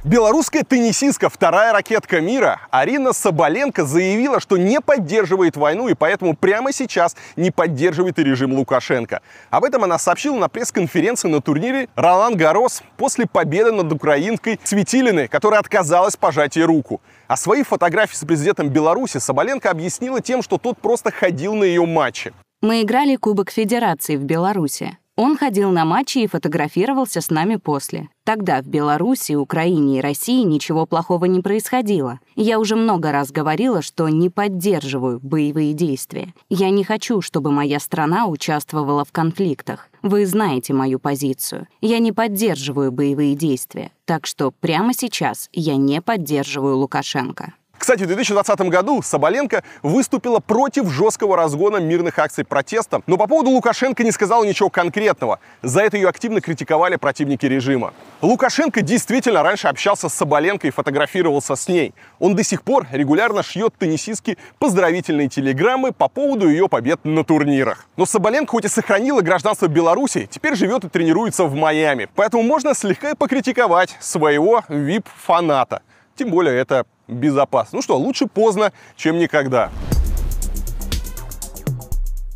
[0.06, 6.74] Белорусская теннисистка, вторая ракетка мира, Арина Соболенко заявила, что не поддерживает войну и поэтому прямо
[6.74, 9.22] сейчас не поддерживает и режим Лукашенко.
[9.50, 15.30] Об этом она сообщила на пресс-конференции на турнире Ролан Гарос после победы над украинкой Светилиной,
[15.30, 17.00] которая отказалась пожать ей руку.
[17.30, 21.86] А свои фотографии с президентом Беларуси Соболенко объяснила тем, что тот просто ходил на ее
[21.86, 22.34] матчи.
[22.62, 24.98] Мы играли Кубок Федерации в Беларуси.
[25.16, 28.10] Он ходил на матчи и фотографировался с нами после.
[28.24, 32.20] Тогда в Беларуси, Украине и России ничего плохого не происходило.
[32.36, 36.34] Я уже много раз говорила, что не поддерживаю боевые действия.
[36.50, 39.90] Я не хочу, чтобы моя страна участвовала в конфликтах.
[40.02, 41.68] Вы знаете мою позицию.
[41.80, 43.92] Я не поддерживаю боевые действия.
[44.06, 47.54] Так что прямо сейчас я не поддерживаю Лукашенко.
[47.84, 53.50] Кстати, в 2020 году Соболенко выступила против жесткого разгона мирных акций протеста, но по поводу
[53.50, 55.40] Лукашенко не сказала ничего конкретного.
[55.64, 57.94] За это ее активно критиковали противники режима.
[58.22, 61.94] Лукашенко действительно раньше общался с Соболенко и фотографировался с ней.
[62.20, 67.86] Он до сих пор регулярно шьет теннисистки поздравительные телеграммы по поводу ее побед на турнирах.
[67.98, 72.08] Но Соболенко хоть и сохранила гражданство Беларуси, теперь живет и тренируется в Майами.
[72.16, 75.82] Поэтому можно слегка покритиковать своего вип-фаната.
[76.16, 77.78] Тем более это безопасно.
[77.78, 79.70] Ну что, лучше поздно, чем никогда.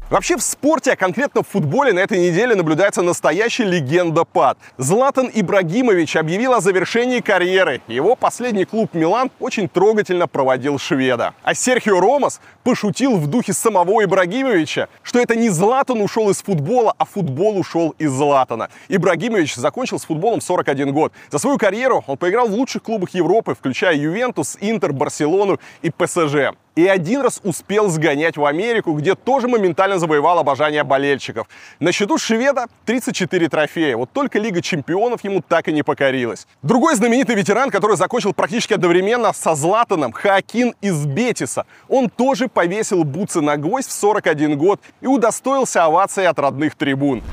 [0.10, 4.58] Вообще в спорте, а конкретно в футболе, на этой неделе наблюдается настоящий легенда-пад.
[4.78, 7.82] Златан Ибрагимович объявил о завершении карьеры.
[7.90, 11.34] Его последний клуб «Милан» очень трогательно проводил шведа.
[11.44, 16.94] А Серхио Ромас пошутил в духе самого Ибрагимовича, что это не Златан ушел из футбола,
[16.98, 18.70] а футбол ушел из Златана.
[18.88, 21.12] Ибрагимович закончил с футболом 41 год.
[21.30, 26.56] За свою карьеру он поиграл в лучших клубах Европы, включая Ювентус, Интер, Барселону и ПСЖ
[26.78, 31.48] и один раз успел сгонять в Америку, где тоже моментально завоевал обожание болельщиков.
[31.80, 33.98] На счету шведа 34 трофея.
[33.98, 36.46] Вот только Лига чемпионов ему так и не покорилась.
[36.62, 41.66] Другой знаменитый ветеран, который закончил практически одновременно со Златаном, Хаакин из Бетиса.
[41.90, 47.24] Он тоже повесил бутсы на гвоздь в 41 год и удостоился овации от родных трибун.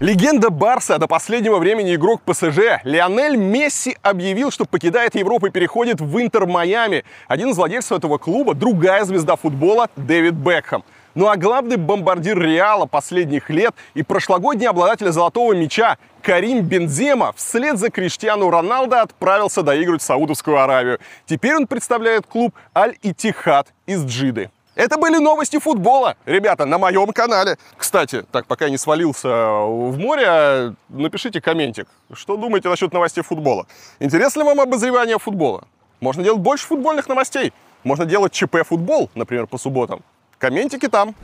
[0.00, 6.00] Легенда Барса, до последнего времени игрок ПСЖ, Лионель Месси объявил, что покидает Европу и переходит
[6.00, 7.04] в Интер Майами.
[7.28, 10.82] Один из владельцев этого клуба, другая звезда футбола, Дэвид Бекхэм.
[11.14, 17.78] Ну а главный бомбардир Реала последних лет и прошлогодний обладатель золотого мяча Карим Бензема вслед
[17.78, 20.98] за Криштиану Роналдо отправился доигрывать в Саудовскую Аравию.
[21.24, 24.50] Теперь он представляет клуб Аль-Итихад из Джиды.
[24.74, 27.58] Это были новости футбола, ребята, на моем канале.
[27.76, 33.66] Кстати, так, пока я не свалился в море, напишите комментик, что думаете насчет новостей футбола.
[34.00, 35.64] Интересно ли вам обозревание футбола?
[36.00, 37.52] Можно делать больше футбольных новостей.
[37.84, 40.02] Можно делать ЧП футбол, например, по субботам.
[40.38, 41.14] Комментики там.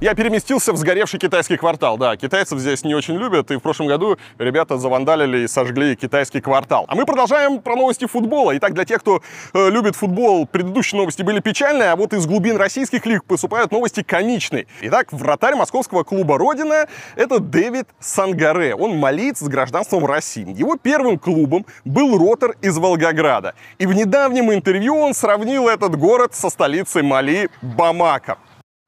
[0.00, 1.98] Я переместился в сгоревший китайский квартал.
[1.98, 6.40] Да, китайцев здесь не очень любят, и в прошлом году ребята завандалили и сожгли китайский
[6.40, 6.86] квартал.
[6.88, 8.56] А мы продолжаем про новости футбола.
[8.56, 9.20] Итак, для тех, кто
[9.52, 14.02] э, любит футбол, предыдущие новости были печальные, а вот из глубин российских лиг поступают новости
[14.02, 14.66] комичные.
[14.80, 16.86] Итак, вратарь московского клуба «Родина»—
[17.16, 18.74] это Дэвид Сангаре.
[18.74, 20.50] Он малиец с гражданством России.
[20.58, 23.54] Его первым клубом был «Ротор» из Волгограда.
[23.76, 28.38] И в недавнем интервью он сравнил этот город со столицей Мали Бамака.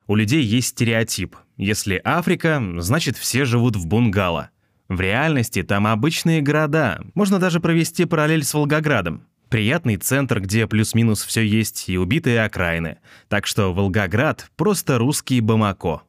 [0.06, 1.36] У людей есть стереотип.
[1.56, 4.50] Если Африка, значит все живут в бунгало.
[4.88, 7.02] В реальности там обычные города.
[7.14, 9.26] Можно даже провести параллель с Волгоградом.
[9.48, 12.98] Приятный центр, где плюс-минус все есть, и убитые окраины.
[13.28, 16.02] Так что Волгоград— просто русский Бамако.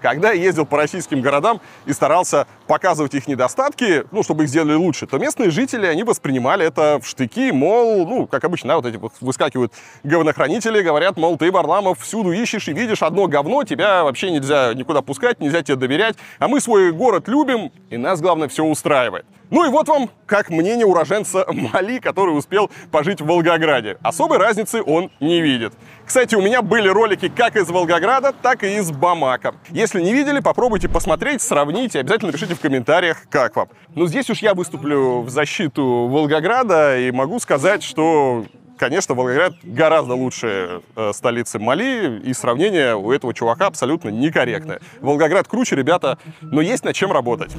[0.00, 4.74] Когда я ездил по российским городам и старался показывать их недостатки, ну, чтобы их сделали
[4.74, 8.86] лучше, то местные жители, они воспринимали это в штыки, мол, ну, как обычно, да, вот
[8.86, 9.72] эти вот выскакивают
[10.04, 15.02] говнохранители, говорят, мол, ты, Варламов, всюду ищешь и видишь одно говно, тебя вообще нельзя никуда
[15.02, 19.26] пускать, нельзя тебе доверять, а мы свой город любим, и нас, главное, все устраивает.
[19.50, 23.98] Ну и вот вам, как мнение уроженца Мали, который успел пожить в Волгограде.
[24.00, 25.72] Особой разницы он не видит.
[26.10, 29.54] Кстати, у меня были ролики как из Волгограда, так и из Бамака.
[29.68, 33.68] Если не видели, попробуйте посмотреть, сравните, обязательно напишите в комментариях, как вам.
[33.94, 38.44] Ну, здесь уж я выступлю в защиту Волгограда и могу сказать, что
[38.76, 44.80] конечно, Волгоград гораздо лучше э, столицы Мали, и сравнение у этого чувака абсолютно некорректное.
[45.00, 47.54] Волгоград круче, ребята, но есть над чем работать.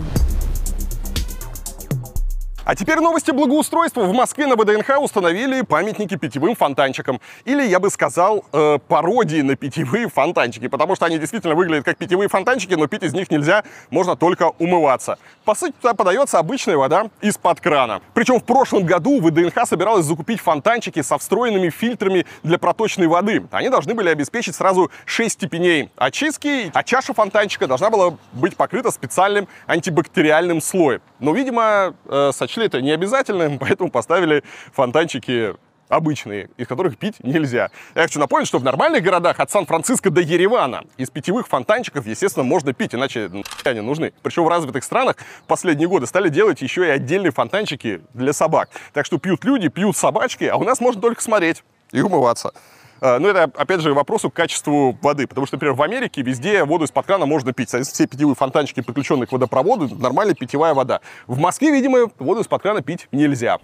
[2.71, 4.03] А теперь новости благоустройства.
[4.03, 7.19] В Москве на ВДНХ установили памятники питьевым фонтанчикам.
[7.43, 11.97] Или, я бы сказал, э, пародии на питьевые фонтанчики, потому что они действительно выглядят как
[11.97, 15.19] питьевые фонтанчики, но пить из них нельзя, можно только умываться.
[15.43, 17.99] По сути, туда подается обычная вода из-под крана.
[18.13, 23.45] Причем в прошлом году ВДНХ собиралась закупить фонтанчики со встроенными фильтрами для проточной воды.
[23.51, 28.91] Они должны были обеспечить сразу 6 степеней очистки, а чаша фонтанчика должна была быть покрыта
[28.91, 31.01] специальным антибактериальным слоем.
[31.19, 34.43] Но, видимо, э, сочли это необязательным, поэтому поставили
[34.73, 35.55] фонтанчики
[35.91, 37.69] обычные, из которых пить нельзя.
[37.95, 42.45] Я хочу напомнить, что в нормальных городах от Сан-Франциско до Еревана из питьевых фонтанчиков, естественно,
[42.45, 43.29] можно пить, иначе
[43.65, 44.13] они нужны.
[44.23, 48.69] Причем в развитых странах в последние годы стали делать еще и отдельные фонтанчики для собак.
[48.93, 52.53] Так что пьют люди, пьют собачки, а у нас можно только смотреть и умываться.
[53.01, 55.25] А, Ну, это, опять же, вопросу к качеству воды.
[55.25, 57.69] Потому что, например, в Америке везде воду из-под крана можно пить.
[57.69, 61.01] Все питьевые фонтанчики, подключенные к водопроводу, нормальная питьевая вода.
[61.25, 63.57] В Москве, видимо, воду из-под крана пить нельзя.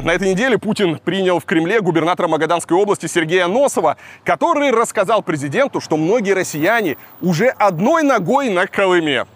[0.00, 5.80] На этой неделе Путин принял в Кремле губернатора Магаданской области Сергея Носова, который рассказал президенту,
[5.80, 9.26] что многие россияне уже одной ногой на Колыме.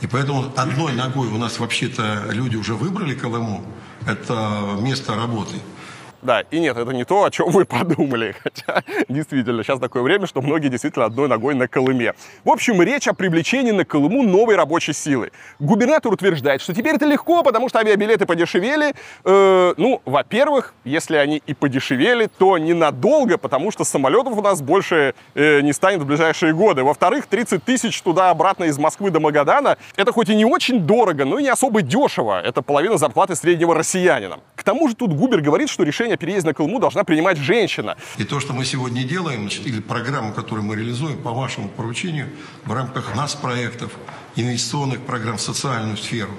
[0.00, 3.62] И поэтому одной ногой у нас вообще-то люди уже выбрали Колыму.
[4.06, 5.56] Это место работы.
[6.24, 8.34] Да, и нет, это не то, о чем вы подумали.
[8.42, 12.14] Хотя, действительно, сейчас такое время, что многие действительно одной ногой на Колыме.
[12.44, 15.32] В общем, речь о привлечении на Колыму новой рабочей силы.
[15.58, 18.94] Губернатор утверждает, что теперь это легко, потому что авиабилеты подешевели.
[19.24, 25.14] Э, ну, во-первых, если они и подешевели, то ненадолго, потому что самолетов у нас больше
[25.34, 26.84] э, не станет в ближайшие годы.
[26.84, 31.38] Во-вторых, 30 тысяч туда-обратно из Москвы до Магадана, это хоть и не очень дорого, но
[31.38, 32.40] и не особо дешево.
[32.40, 34.38] Это половина зарплаты среднего россиянина.
[34.56, 37.96] К тому же тут Губер говорит, что решение о переезде на Колыму должна принимать женщина.
[38.16, 42.30] И то, что мы сегодня делаем, или программу, которую мы реализуем по вашему поручению
[42.64, 43.92] в рамках нас проектов,
[44.36, 46.32] инвестиционных программ в социальную сферу,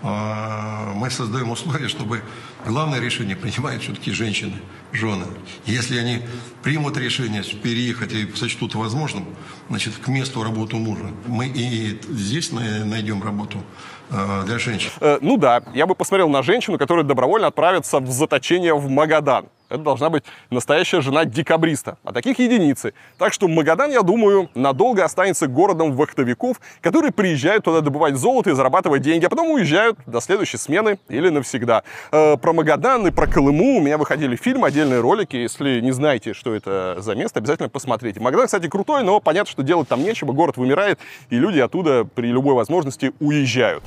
[0.00, 2.22] а, мы создаем условия, чтобы
[2.64, 4.54] главное решение принимают все-таки женщины,
[4.92, 5.26] жены.
[5.66, 6.20] Если они
[6.62, 9.24] примут решение переехать и сочтут возможным,
[9.68, 13.64] значит, к месту работы мужа, мы и здесь на- найдем работу
[14.10, 14.90] для женщин.
[15.00, 19.46] Э, ну да, я бы посмотрел на женщину, которая добровольно отправится в заточение в Магадан.
[19.68, 21.98] Это должна быть настоящая жена декабриста.
[22.02, 22.94] А таких единицы.
[23.18, 28.54] Так что Магадан, я думаю, надолго останется городом вахтовиков, которые приезжают туда добывать золото и
[28.54, 31.82] зарабатывать деньги, а потом уезжают до следующей смены или навсегда.
[32.12, 35.36] Э, про Магадан и про Колыму у меня выходили фильмы, отдельные ролики.
[35.36, 38.20] Если не знаете, что это за место, обязательно посмотрите.
[38.20, 40.32] Магадан, кстати, крутой, но понятно, что делать там нечего.
[40.32, 43.84] Город вымирает, и люди оттуда при любой возможности уезжают.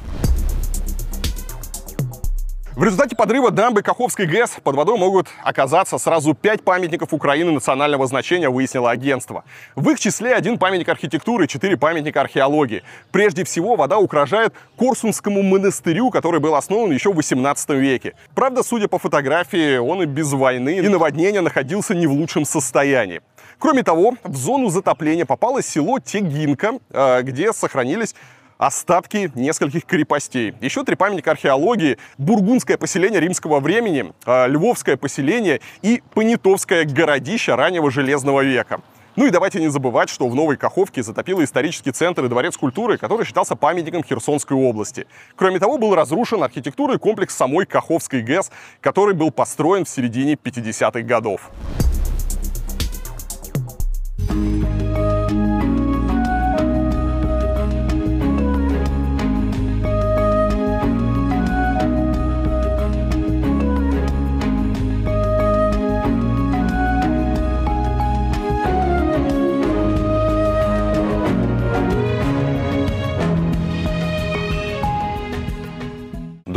[2.74, 8.08] В результате подрыва дамбы Каховской ГЭС под водой могут оказаться сразу пять памятников Украины национального
[8.08, 9.44] значения, выяснило агентство.
[9.76, 12.84] В их числе один памятник архитектуры четыре памятника археологии.
[13.12, 18.14] Прежде всего, вода угрожает Корсунскому монастырю, который был основан еще в 18 веке.
[18.36, 23.22] Правда, судя по фотографии, он и без войны и наводнения находился не в лучшем состоянии.
[23.60, 28.16] Кроме того, в зону затопления попало село Тегинка, э, где сохранились
[28.62, 30.54] остатки нескольких крепостей.
[30.62, 37.90] Еще три памятника археологии, бургундское поселение римского времени, э, львовское поселение и понятовское городище раннего
[37.90, 38.82] железного века.
[39.16, 43.00] Ну и давайте не забывать, что в Новой Каховке затопило исторический центр и дворец культуры,
[43.00, 45.08] который считался памятником Херсонской области.
[45.36, 51.02] Кроме того, был разрушен архитектурный комплекс самой Каховской ГЭС, который был построен в середине 50-х
[51.02, 51.50] годов.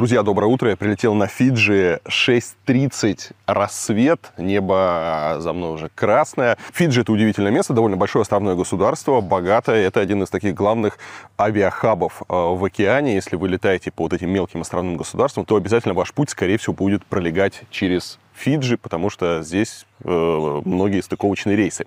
[0.05, 0.69] Друзья, доброе утро.
[0.69, 4.33] Я прилетел на Фиджи 6.30 рассвет.
[4.37, 6.59] Небо за мной уже красное.
[6.75, 9.87] Фиджи это удивительное место, довольно большое островное государство, богатое.
[9.87, 10.99] Это один из таких главных
[11.39, 13.15] авиахабов э, в океане.
[13.15, 16.75] Если вы летаете по вот этим мелким островным государствам, то обязательно ваш путь, скорее всего,
[16.75, 21.87] будет пролегать через Фиджи, потому что здесь э, многие стыковочные рейсы.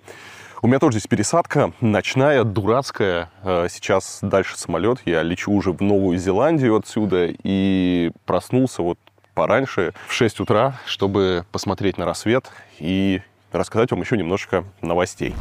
[0.60, 3.30] У меня тоже здесь пересадка ночная, дурацкая.
[3.44, 4.98] Э, Сейчас дальше самолет.
[5.04, 8.98] Я лечу уже в Новую Зеландию отсюда и проснулся вот
[9.34, 13.22] пораньше, в 6 утра, чтобы посмотреть на рассвет и
[13.52, 15.32] рассказать вам еще немножко новостей.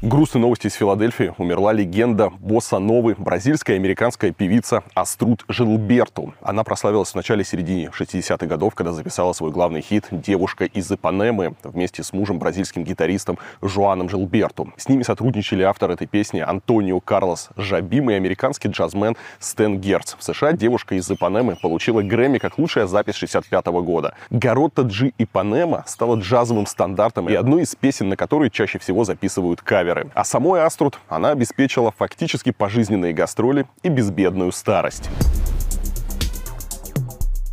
[0.00, 1.34] Грустные новости из Филадельфии.
[1.38, 6.34] Умерла легенда босса новой бразильская и американская певица Аструд Жилберту.
[6.40, 12.04] Она прославилась в начале-середине 60-х годов, когда записала свой главный хит «Девушка из Ипанемы» вместе
[12.04, 14.72] с мужем бразильским гитаристом Жуаном Жилберту.
[14.76, 20.14] С ними сотрудничали автор этой песни Антонио Карлос Жабим и американский джазмен Стэн Герц.
[20.16, 24.14] В США девушка из Ипанемы получила Грэмми как лучшая запись 65 года.
[24.30, 29.60] Гаротта Джи Ипанема стала джазовым стандартом и одной из песен, на которой чаще всего записывают
[29.88, 30.10] каверы.
[30.14, 35.08] А самой Аструд она обеспечила фактически пожизненные гастроли и безбедную старость.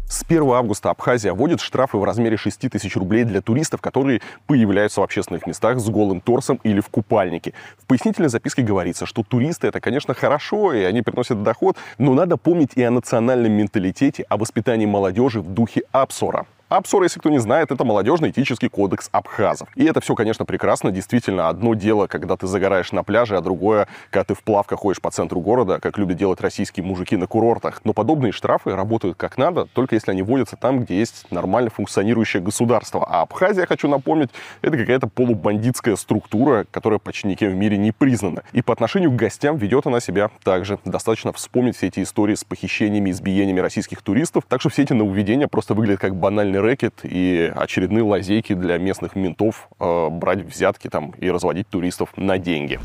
[0.07, 5.02] С 1 августа Абхазия вводит штрафы в размере 6 тысяч рублей для туристов, которые появляются
[5.02, 7.53] в общественных местах с голым торсом или в купальнике.
[7.78, 12.38] В пояснительной записке говорится, что туристы это, конечно, хорошо, и они приносят доход, но надо
[12.38, 16.45] помнить и о национальном менталитете, о воспитании молодежи в духе Апсора.
[16.68, 19.70] Апсор, если кто не знает, это молодежный этический кодекс абхазов.
[19.76, 20.90] И это все, конечно, прекрасно.
[20.90, 25.00] Действительно, одно дело, когда ты загораешь на пляже, а другое, когда ты в плавках ходишь
[25.00, 27.82] по центру города, как любят делать российские мужики на курортах.
[27.84, 32.42] Но подобные штрафы работают как надо, только если они вводятся там, где есть нормально функционирующее
[32.42, 33.06] государство.
[33.08, 34.32] А Абхазия, хочу напомнить,
[34.64, 38.42] это какая-то полубандитская структура, которая почти никем в мире не признана.
[38.54, 40.80] И по отношению к гостям ведет она себя также.
[40.84, 44.46] Достаточно вспомнить все эти истории с похищениями избиениями российских туристов.
[44.48, 46.16] Так что все эти нововведения просто выглядят как
[46.56, 52.10] банальный рэкет и очередные лазейки для местных ментов э, брать взятки там и разводить туристов
[52.18, 52.80] на деньги.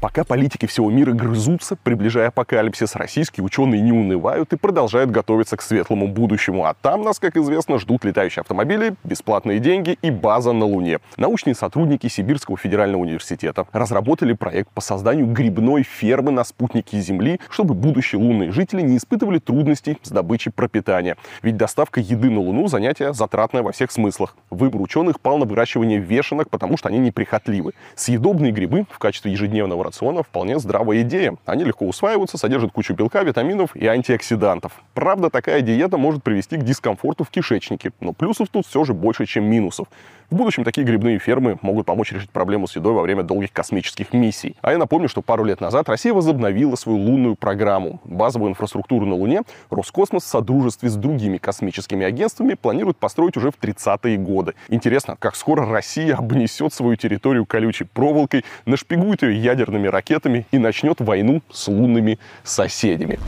[0.00, 5.62] Пока политики всего мира грызутся, приближая апокалипсис, российские ученые не унывают и продолжают готовиться к
[5.62, 6.66] светлому будущему.
[6.66, 11.00] А там нас, как известно, ждут летающие автомобили, бесплатные деньги и база на Луне.
[11.16, 17.74] Научные сотрудники Сибирского федерального университета разработали проект по созданию грибной фермы на спутнике Земли, чтобы
[17.74, 21.16] будущие лунные жители не испытывали трудностей с добычей пропитания.
[21.42, 24.36] Ведь доставка еды на Луну– занятие затратное во всех смыслах.
[24.50, 27.72] Выбор ученых пал на выращивание вешенок, потому что они неприхотливы.
[27.96, 31.36] Съедобные грибы в качестве ежедневного рациона вполне здравая идея.
[31.46, 34.72] Они легко усваиваются, содержат кучу белка, витаминов и антиоксидантов.
[34.94, 39.26] Правда, такая диета может привести к дискомфорту в кишечнике, но плюсов тут все же больше,
[39.26, 39.88] чем минусов.
[40.30, 44.12] В будущем такие грибные фермы могут помочь решить проблему с едой во время долгих космических
[44.12, 44.56] миссий.
[44.60, 47.98] А я напомню, что пару лет назад Россия возобновила свою лунную программу.
[48.04, 49.40] Базовую инфраструктуру на Луне
[49.70, 54.52] Роскосмос в содружестве с другими космическими агентствами планирует построить уже в 30-е годы.
[54.68, 59.40] Интересно, как скоро Россия обнесет свою территорию колючей проволокой, нашпигует ее
[59.78, 63.18] ядерными ракетами и начнет войну с лунными соседями.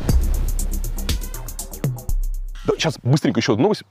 [2.77, 3.85] Сейчас быстренько еще одну новость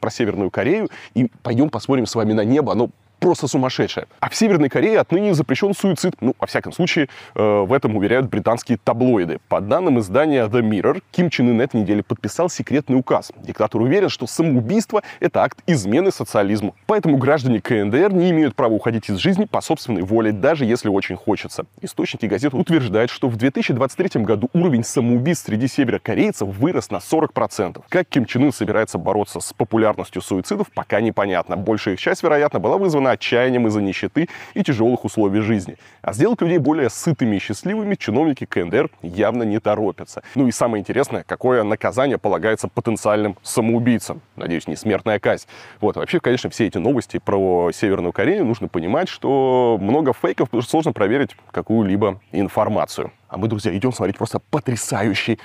[0.00, 0.90] про Северную Корею.
[1.14, 2.72] И пойдем посмотрим с вами на небо.
[2.72, 2.90] Оно
[3.24, 4.06] просто сумасшедшая.
[4.20, 6.14] А в Северной Корее отныне запрещен суицид.
[6.20, 9.38] Ну, во всяком случае, э, в этом уверяют британские таблоиды.
[9.48, 13.32] По данным издания The Mirror, Ким Чен Ын этой неделе подписал секретный указ.
[13.42, 16.74] Диктатор уверен, что самоубийство– это акт измены социализму.
[16.84, 21.16] Поэтому граждане КНДР не имеют права уходить из жизни по собственной воле, даже если очень
[21.16, 21.64] хочется.
[21.80, 27.82] Источники газеты утверждают, что в 2023 году уровень самоубийств среди северокорейцев вырос на 40%.
[27.88, 31.56] Как Ким Чен Ын собирается бороться с популярностью суицидов, пока непонятно.
[31.56, 35.76] Большая их часть, вероятно, была вызвана отчаянием из-за нищеты и тяжелых условий жизни.
[36.02, 40.22] А сделать людей более сытыми и счастливыми чиновники КНДР явно не торопятся.
[40.34, 44.20] Ну и самое интересное, какое наказание полагается потенциальным самоубийцам.
[44.36, 45.46] Надеюсь, не смертная казнь.
[45.80, 50.62] Вот, вообще, конечно, все эти новости про Северную Корею нужно понимать, что много фейков, потому
[50.62, 53.12] что сложно проверить какую-либо информацию.
[53.28, 55.38] А мы, друзья, идем смотреть просто потрясающий,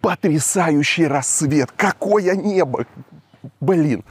[0.00, 1.70] потрясающий рассвет.
[1.76, 2.86] Какое небо!
[3.60, 4.04] Блин.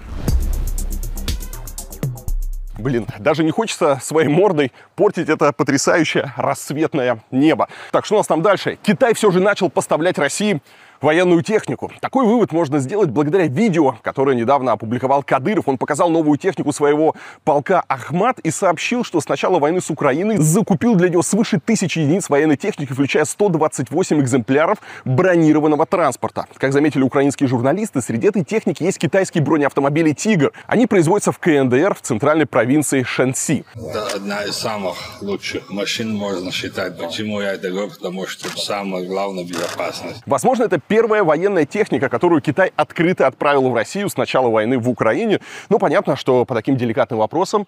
[2.77, 7.69] Блин, даже не хочется своей мордой портить это потрясающее рассветное небо.
[7.91, 8.77] Так, что у нас там дальше?
[8.83, 10.61] Китай все же начал поставлять России
[11.01, 11.91] военную технику.
[12.01, 15.67] Такой вывод можно сделать благодаря видео, которое недавно опубликовал Кадыров.
[15.67, 20.37] Он показал новую технику своего полка Ахмат и сообщил, что с начала войны с Украиной
[20.37, 26.45] закупил для него свыше тысячи единиц военной техники, включая 128 экземпляров бронированного транспорта.
[26.57, 30.51] Как заметили украинские журналисты, среди этой техники есть китайские бронеавтомобили «Тигр».
[30.67, 33.65] Они производятся в КНДР в центральной провинции Шэньси.
[33.75, 36.97] Это одна из самых лучших машин, можно считать.
[36.97, 37.89] Почему я это говорю?
[37.89, 40.21] Потому что самое главное– безопасность.
[40.25, 44.89] Возможно, это первая военная техника, которую Китай открыто отправил в Россию с начала войны в
[44.89, 45.39] Украине.
[45.69, 47.67] Но понятно, что по таким деликатным вопросам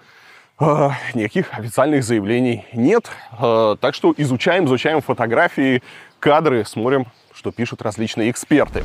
[0.60, 3.10] э, никаких официальных заявлений нет.
[3.40, 5.82] Э, так что изучаем, изучаем фотографии,
[6.20, 8.84] кадры, смотрим, что пишут различные эксперты.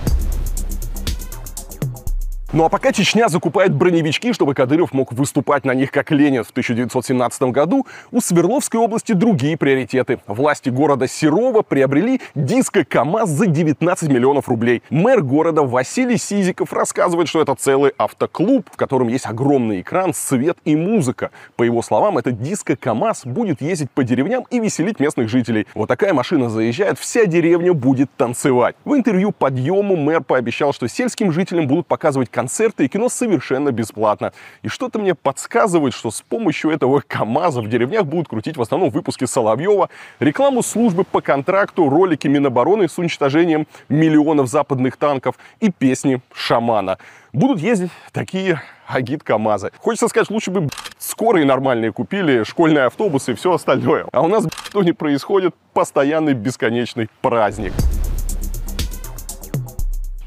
[2.55, 6.51] Ну а пока Чечня закупает броневички, чтобы Кадыров мог выступать на них как Ленин в
[6.51, 10.21] 1917 году, у Свердловской области другие приоритеты.
[10.27, 14.83] Власти города Серова приобрели диско КАМАЗ за 19 миллионов рублей.
[14.91, 20.59] Мэр города Василий Сизиков рассказывает, что это целый автоклуб, в котором есть огромный экран, свет
[20.67, 21.31] и музыка.
[21.57, 25.67] По его словам, этот диско КАМАЗ будет ездить по деревням и веселить местных жителей.
[25.75, 28.77] Вот такая машина заезжает, вся деревня будет танцевать.
[28.85, 34.33] В интервью «Подъему» мэр пообещал, что сельским жителям будут показывать концерты и кино совершенно бесплатно.
[34.63, 38.91] И что-то мне подсказывает, что с помощью этого КАМАЗа в деревнях будут крутить в основном
[38.91, 46.21] выпуски Соловьева, рекламу службы по контракту, ролики Минобороны с уничтожением миллионов западных танков и песни
[46.35, 46.99] шамана.
[47.33, 49.71] Будут ездить такие агит КАМАЗы.
[49.79, 54.07] Хочется сказать, лучше бы скорые нормальные купили, школьные автобусы и все остальное.
[54.11, 57.73] А у нас что не происходит, постоянный бесконечный праздник.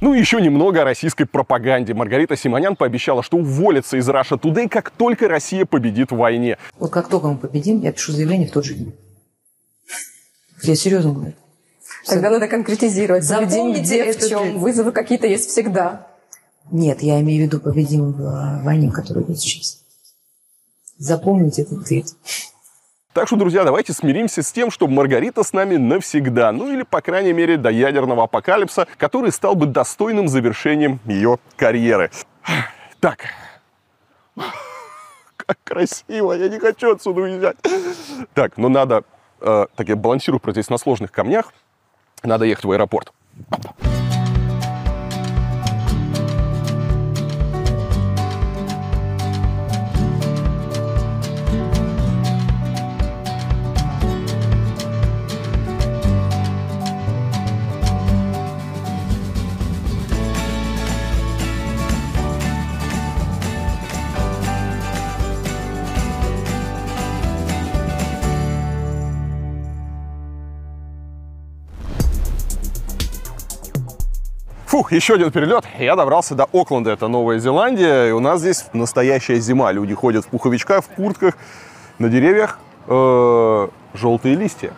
[0.06, 1.96] Ну и еще немного о российской пропаганде.
[1.96, 6.60] Маргарита Симонян пообещала, что уволится из Russia Today, как только Россия победит в войне.
[6.78, 8.96] Вот как только мы победим, я пишу заявление в тот же день.
[10.62, 11.34] Я серьезно говорю.
[12.06, 13.28] Тогда надо конкретизировать.
[13.28, 14.60] Победим Запомните где, в чем.
[14.60, 16.06] Вызовы какие-то есть всегда.
[16.70, 19.82] Нет, я имею в виду победим в э, войне, которая идет сейчас.
[21.00, 22.06] Запомните этот ответ.
[23.16, 26.52] Так что, друзья, давайте смиримся с тем, что Маргарита с нами навсегда.
[26.52, 32.12] Ну или, по крайней мере, до ядерного апокалипса, который стал бы достойным завершением ее карьеры.
[33.00, 33.20] Так.
[35.38, 37.56] Как красиво, я не хочу отсюда уезжать.
[38.34, 39.06] Так, ну надо...
[39.40, 41.54] э, так, я балансирую здесь на сложных камнях.
[42.22, 43.14] Надо ехать в аэропорт.
[74.76, 75.64] Фух, еще один перелет.
[75.80, 78.10] Я добрался до Окленда, это Новая Зеландия.
[78.10, 79.72] И у нас здесь настоящая зима.
[79.72, 81.38] Люди ходят в пуховичках, в куртках.
[81.98, 84.74] На деревьях э, желтые листья.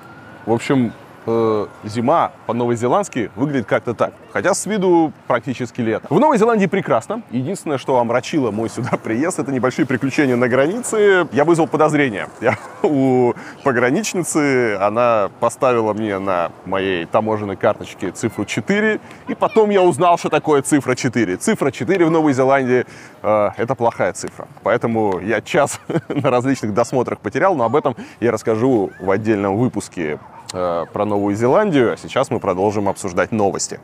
[0.45, 0.94] В общем,
[1.28, 4.14] э, зима по-новозеландски выглядит как-то так.
[4.32, 6.08] Хотя с виду практически лето.
[6.10, 7.22] В Новой Зеландии прекрасно.
[7.32, 11.28] Единственное, что омрачило мой сюда приезд, это небольшие приключения на границе.
[11.32, 12.28] Я вызвал подозрение.
[12.41, 13.34] Я у
[13.64, 20.30] пограничницы, она поставила мне на моей таможенной карточке цифру 4, и потом я узнал, что
[20.30, 21.38] такое цифра 4.
[21.38, 22.86] Цифра 4 в Новой Зеландии
[23.22, 24.48] э, это плохая цифра.
[24.64, 30.20] Поэтому я час на различных досмотрах потерял, но об этом я расскажу в отдельном выпуске
[30.53, 31.94] э, про Новую Зеландию.
[31.94, 33.80] А сейчас мы продолжим обсуждать новости.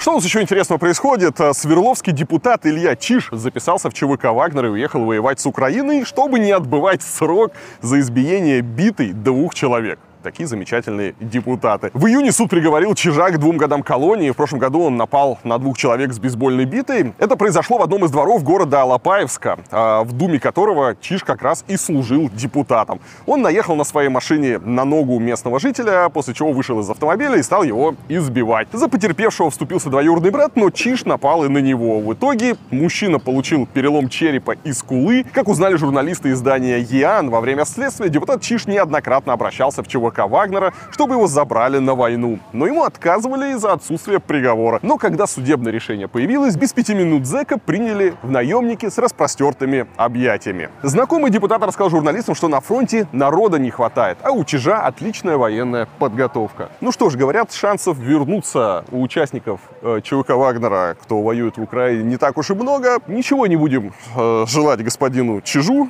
[0.00, 1.38] Что у нас еще интересного происходит?
[1.40, 6.38] Э, Свердловский депутат Илья Чиш записался в ЧВК Вагнер и уехал воевать с Украиной, чтобы
[6.38, 7.52] не отбывать срок
[7.82, 9.98] за избиение битой двух человек.
[10.22, 11.90] Такие замечательные депутаты.
[11.94, 14.30] В июне суд приговорил Чижа к двум годам колонии.
[14.30, 17.14] В прошлом году он напал на двух человек с бейсбольной битой.
[17.18, 21.64] Это произошло в одном из дворов города Алапаевска, а, в думе которого Чиж как раз
[21.68, 23.00] и служил депутатом.
[23.24, 27.42] Он наехал на своей машине на ногу местного жителя, после чего вышел из автомобиля и
[27.42, 28.68] стал его избивать.
[28.72, 31.98] За потерпевшего вступился двоюродный брат, но Чиж напал и на него.
[32.00, 35.24] В итоге мужчина получил перелом черепа и скулы.
[35.32, 40.72] Как узнали журналисты издания ЕАН, во время следствия депутат Чиж неоднократно обращался в ЧВК Вагнера,
[40.90, 42.38] чтобы его забрали на войну.
[42.52, 44.78] Но ему отказывали из-за отсутствия приговора.
[44.82, 50.68] Но когда судебное решение появилось, без пяти минут зэка приняли в наемники с распростертыми объятиями.
[50.82, 55.88] Знакомый депутат рассказал журналистам, что на фронте народа не хватает, а у Чижа отличная военная
[55.98, 56.68] подготовка.
[56.80, 62.04] Ну что ж, говорят, шансов вернуться у участников э, ЧВК Вагнера, кто воюет в Украине,
[62.04, 62.98] не так уж и много.
[63.06, 65.88] Ничего не будем э, желать господину Чижу,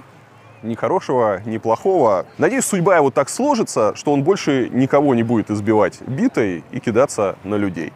[0.63, 2.27] ни хорошего, ни плохого.
[2.39, 7.37] Надеюсь, судьба его так сложится, что он больше никого не будет избивать битой и кидаться
[7.45, 7.93] на людей.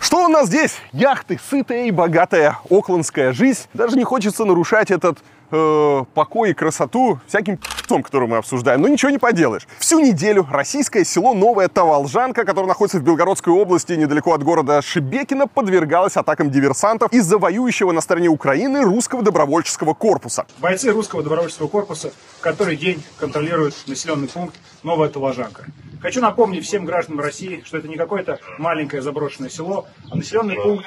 [0.00, 0.76] Что у нас здесь?
[0.92, 3.62] Яхты, сытая и богатая оклендская жизнь.
[3.74, 5.18] Даже не хочется нарушать этот
[5.50, 7.58] э, покой и красоту всяким
[7.88, 8.80] том, который мы обсуждаем.
[8.80, 9.66] Но ничего не поделаешь.
[9.78, 15.46] Всю неделю российское село Новая Таволжанка, которое находится в Белгородской области, недалеко от города Шебекино,
[15.46, 20.46] подвергалось атакам диверсантов из-за воюющего на стороне Украины русского добровольческого корпуса.
[20.58, 22.12] Бойцы русского добровольческого корпуса
[22.44, 25.64] который день контролируют населенный пункт Новая Таложанка.
[26.02, 30.84] Хочу напомнить всем гражданам России, что это не какое-то маленькое заброшенное село, а населенный пункт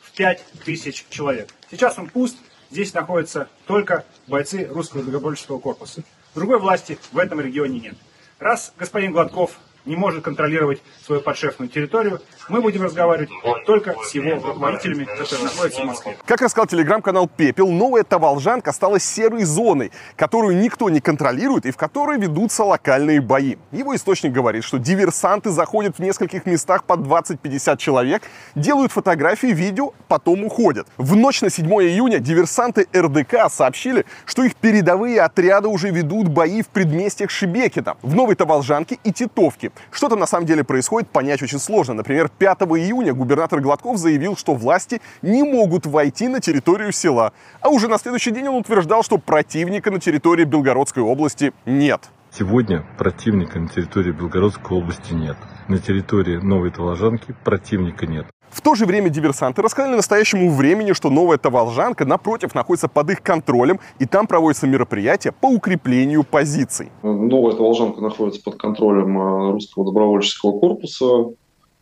[0.00, 1.48] в 5 тысяч человек.
[1.68, 2.36] Сейчас он пуст,
[2.70, 6.02] здесь находятся только бойцы русского добровольческого корпуса.
[6.34, 7.94] Другой власти в этом регионе нет.
[8.38, 9.58] Раз господин Гладков
[9.90, 12.20] не может контролировать свою подшефную территорию.
[12.48, 13.30] Мы будем разговаривать
[13.66, 16.16] только с его руководителями, которые находятся в Москве.
[16.24, 21.76] Как рассказал телеграм-канал Пепел, новая Таволжанка стала серой зоной, которую никто не контролирует и в
[21.76, 23.56] которой ведутся локальные бои.
[23.72, 28.22] Его источник говорит, что диверсанты заходят в нескольких местах по 20-50 человек,
[28.54, 30.86] делают фотографии, видео, потом уходят.
[30.98, 36.62] В ночь на 7 июня диверсанты РДК сообщили, что их передовые отряды уже ведут бои
[36.62, 39.72] в предместьях Шебекина, в Новой Таволжанке и Титовке.
[39.90, 41.94] Что там на самом деле происходит, понять очень сложно.
[41.94, 47.32] Например, 5 июня губернатор Гладков заявил, что власти не могут войти на территорию села.
[47.60, 52.10] А уже на следующий день он утверждал, что противника на территории Белгородской области нет.
[52.32, 55.36] Сегодня противника на территории Белгородской области нет.
[55.66, 58.26] На территории Новой Таволжанки противника нет.
[58.50, 63.22] В то же время диверсанты рассказали настоящему времени, что новая Таволжанка, напротив, находится под их
[63.22, 66.90] контролем, и там проводятся мероприятия по укреплению позиций.
[67.02, 71.26] Новая Таволжанка находится под контролем э, русского добровольческого корпуса.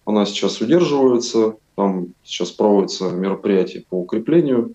[0.05, 1.55] Она сейчас удерживается.
[1.75, 4.75] Там сейчас проводятся мероприятия по укреплению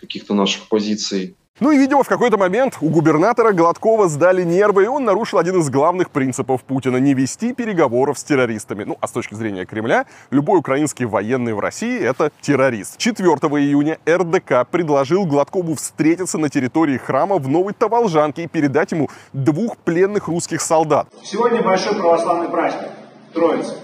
[0.00, 1.34] каких-то наших позиций.
[1.60, 5.60] Ну и, видимо, в какой-то момент у губернатора Гладкова сдали нервы, и он нарушил один
[5.60, 8.82] из главных принципов Путина– не вести переговоров с террористами.
[8.82, 12.98] Ну, а с точки зрения Кремля, любой украинский военный в России– это террорист.
[12.98, 19.08] 4 июня РДК предложил Гладкову встретиться на территории храма в Новой Таволжанке и передать ему
[19.32, 21.06] двух пленных русских солдат.
[21.22, 22.90] Сегодня большой православный праздник–
[23.32, 23.76] Троица.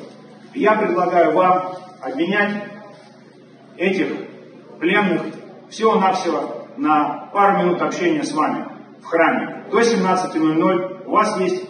[0.54, 2.64] Я предлагаю вам обменять
[3.76, 4.08] этих
[4.80, 5.22] пленных
[5.68, 8.66] всего-навсего на пару минут общения с вами
[9.02, 9.64] в храме.
[9.70, 11.64] До 17.00 у вас есть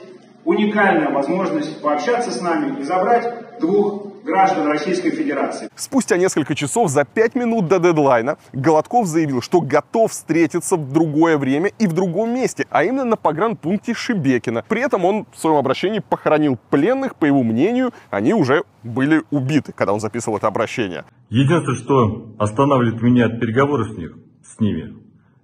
[0.45, 5.69] уникальная возможность пообщаться с нами и забрать двух граждан Российской Федерации.
[5.75, 11.39] Спустя несколько часов, за пять минут до дедлайна, Голодков заявил, что готов встретиться в другое
[11.39, 14.65] время и в другом месте, а именно на погранпункте Шибекина.
[14.69, 19.73] При этом он в своем обращении похоронил пленных, по его мнению, они уже были убиты,
[19.73, 21.05] когда он записывал это обращение.
[21.29, 24.17] Единственное, что останавливает меня от переговоров с них,
[24.57, 24.97] с ними,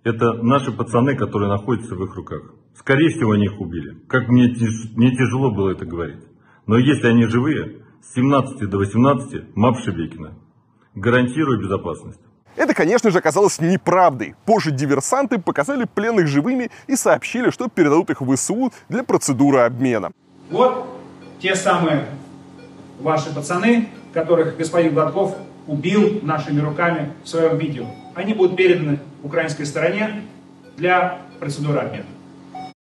[0.05, 2.43] это наши пацаны, которые находятся в их руках.
[2.79, 3.99] Скорее всего, они их убили.
[4.09, 4.55] Как мне,
[4.95, 6.23] мне тяжело было это говорить.
[6.67, 10.35] Но если они живые, с 17 до 18 МАП Шебекина.
[10.95, 12.21] Гарантирую безопасность.
[12.57, 14.35] Это, конечно же, оказалось неправдой.
[14.47, 20.13] Позже диверсанты показали пленных живыми и сообщили, что передадут их в ВСУ для процедуры обмена.
[20.51, 20.87] Вот
[21.41, 22.07] те самые
[23.01, 25.37] ваши пацаны, которых господин Гладков
[25.67, 27.87] убил нашими руками в своем видео.
[28.15, 30.23] Они будут переданы украинской стороне
[30.77, 32.07] для процедуры обмена.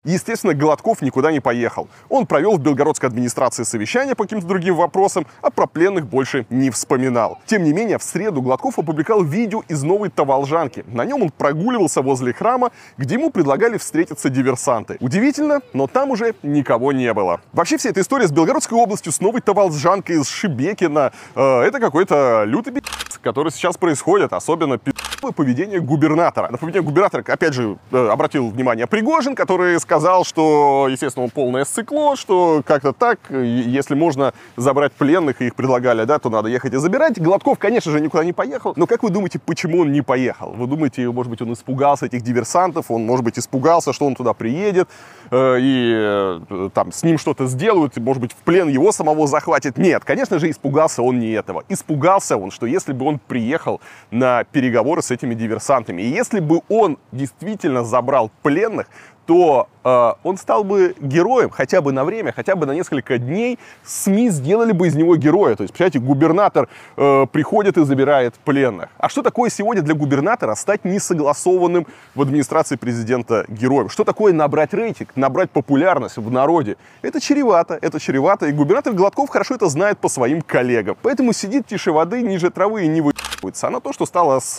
[0.04, 1.88] Естественно, Гладков никуда не поехал.
[2.08, 6.70] Он провел в белгородской администрации совещание по каким-то другим вопросам, а про пленных больше не
[6.70, 7.40] вспоминал.
[7.46, 10.84] Тем не менее, в среду Гладков опубликовал видео из новой Таволжанки.
[10.86, 14.98] На нем он прогуливался возле храма, где ему предлагали встретиться диверсанты.
[15.00, 17.40] Удивительно, но там уже никого не было.
[17.52, 22.44] Вообще вся эта история с Белгородской областью, с новой Таволжанкой, с Шибекина, э, это какой-то
[22.44, 24.92] лютый пи***ц, который сейчас происходит, особенно пи***.
[25.34, 26.48] поведение губернатора.
[26.50, 31.64] На поведение губернатора, опять же, э, обратил внимание Пригожин, который сказал, что, естественно, он полное
[31.64, 36.74] сцикло, что как-то так, если можно забрать пленных, и их предлагали, да, то надо ехать
[36.74, 37.18] и забирать.
[37.18, 38.74] Гладков, конечно же, никуда не поехал.
[38.76, 40.52] Но как вы думаете, почему он не поехал?
[40.52, 44.34] Вы думаете, может быть, он испугался этих диверсантов, он, может быть, испугался, что он туда
[44.34, 44.90] приедет,
[45.30, 49.26] э, и э, там с ним что-то сделают, и, может быть, в плен его самого
[49.26, 49.78] захватит?
[49.78, 51.64] Нет, конечно же, испугался он не этого.
[51.70, 56.60] Испугался он, что если бы он приехал на переговоры с этими диверсантами, и если бы
[56.68, 58.86] он действительно забрал пленных,
[59.28, 63.58] то э, он стал бы героем хотя бы на время, хотя бы на несколько дней.
[63.84, 65.54] СМИ сделали бы из него героя.
[65.54, 68.88] То есть, представляете, губернатор э, приходит и забирает пленных.
[68.96, 73.90] А что такое сегодня для губернатора стать несогласованным в администрации президента героем?
[73.90, 76.78] Что такое набрать рейтинг, набрать популярность в народе?
[77.02, 78.46] Это чревато, это чревато.
[78.46, 80.96] И губернатор Гладков хорошо это знает по своим коллегам.
[81.02, 83.02] Поэтому сидит тише воды, ниже травы и не
[83.42, 83.66] выебывается.
[83.66, 84.58] А на то, что стало с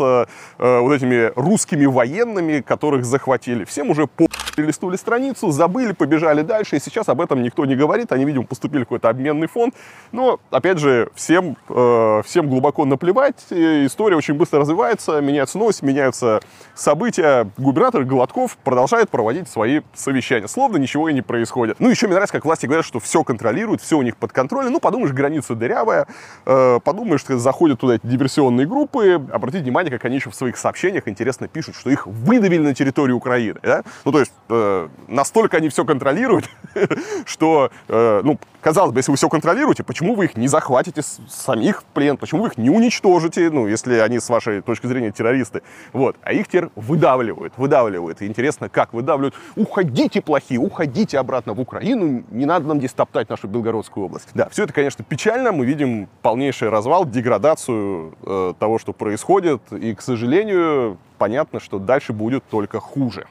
[0.60, 3.64] э, вот этими русскими военными, которых захватили.
[3.66, 8.12] Всем уже по перелистнули страницу, забыли, побежали дальше, и сейчас об этом никто не говорит.
[8.12, 9.74] Они, видимо, поступили в какой-то обменный фонд.
[10.12, 13.46] Но, опять же, всем, э, всем глубоко наплевать.
[13.52, 16.42] История очень быстро развивается, меняются новости, меняются
[16.76, 17.50] события.
[17.58, 20.48] Губернатор Голодков продолжает проводить свои совещания.
[20.48, 21.80] Словно ничего и не происходит.
[21.80, 24.74] Ну, еще мне нравится, как власти говорят, что все контролируют, все у них под контролем.
[24.74, 26.06] Ну, подумаешь, граница дырявая,
[26.46, 30.58] э, подумаешь, что заходят туда эти диверсионные группы, обратите внимание, как они еще в своих
[30.58, 33.60] сообщениях интересно пишут, что их выдавили на территории Украины.
[33.62, 33.84] Да?
[34.06, 36.50] Ну, то есть, э, настолько они все контролируют,
[37.26, 41.82] что, э, ну, казалось бы, если вы все контролируете, почему вы их не захватите самих
[41.82, 45.62] в плен, почему вы их не уничтожите, ну, если они, с вашей точки зрения, террористы.
[45.94, 46.16] Вот.
[46.24, 48.22] А их теперь выдавливают, выдавливают.
[48.22, 49.36] И интересно, как выдавливают.
[49.56, 54.30] Уходите, плохие, уходите обратно в Украину, не надо нам здесь топтать нашу Белгородскую область.
[54.34, 55.52] Да, все это, конечно, печально.
[55.52, 59.62] Мы видим полнейший развал, деградацию э, того, что происходит.
[59.72, 63.26] И, к сожалению, понятно, что дальше будет только хуже.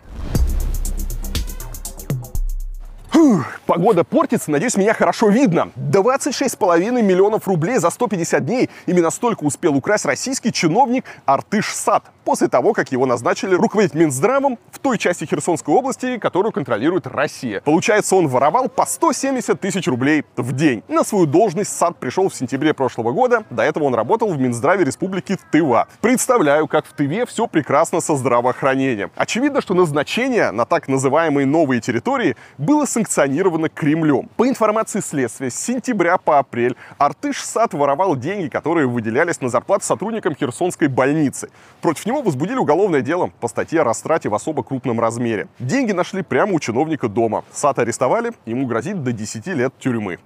[3.66, 5.70] Погода портится, надеюсь, меня хорошо видно.
[5.76, 8.70] 26,5 миллионов рублей за 150 дней.
[8.86, 14.58] Именно столько успел украсть российский чиновник Артыш Сад после того, как его назначили руководить Минздравом
[14.70, 17.60] в той части Херсонской области, которую контролирует Россия.
[17.62, 20.82] Получается, он воровал по 170 тысяч рублей в день.
[20.88, 23.44] На свою должность Сад пришел в сентябре прошлого года.
[23.50, 25.88] До этого он работал в Минздраве Республики Тыва.
[26.00, 29.10] Представляю, как в Тыве все прекрасно со здравоохранением.
[29.16, 34.28] Очевидно, что назначение на так называемые новые территории было санкционировано Кремлем.
[34.36, 39.84] По информации следствия, с сентября по апрель Артыш Сад воровал деньги, которые выделялись на зарплаты
[39.84, 41.48] сотрудникам Херсонской больницы.
[41.80, 45.46] Против него возбудили уголовное дело по статье о растрате в особо крупном размере.
[45.60, 47.44] Деньги нашли прямо у чиновника дома.
[47.52, 50.18] Сад арестовали, ему грозит до 10 лет тюрьмы.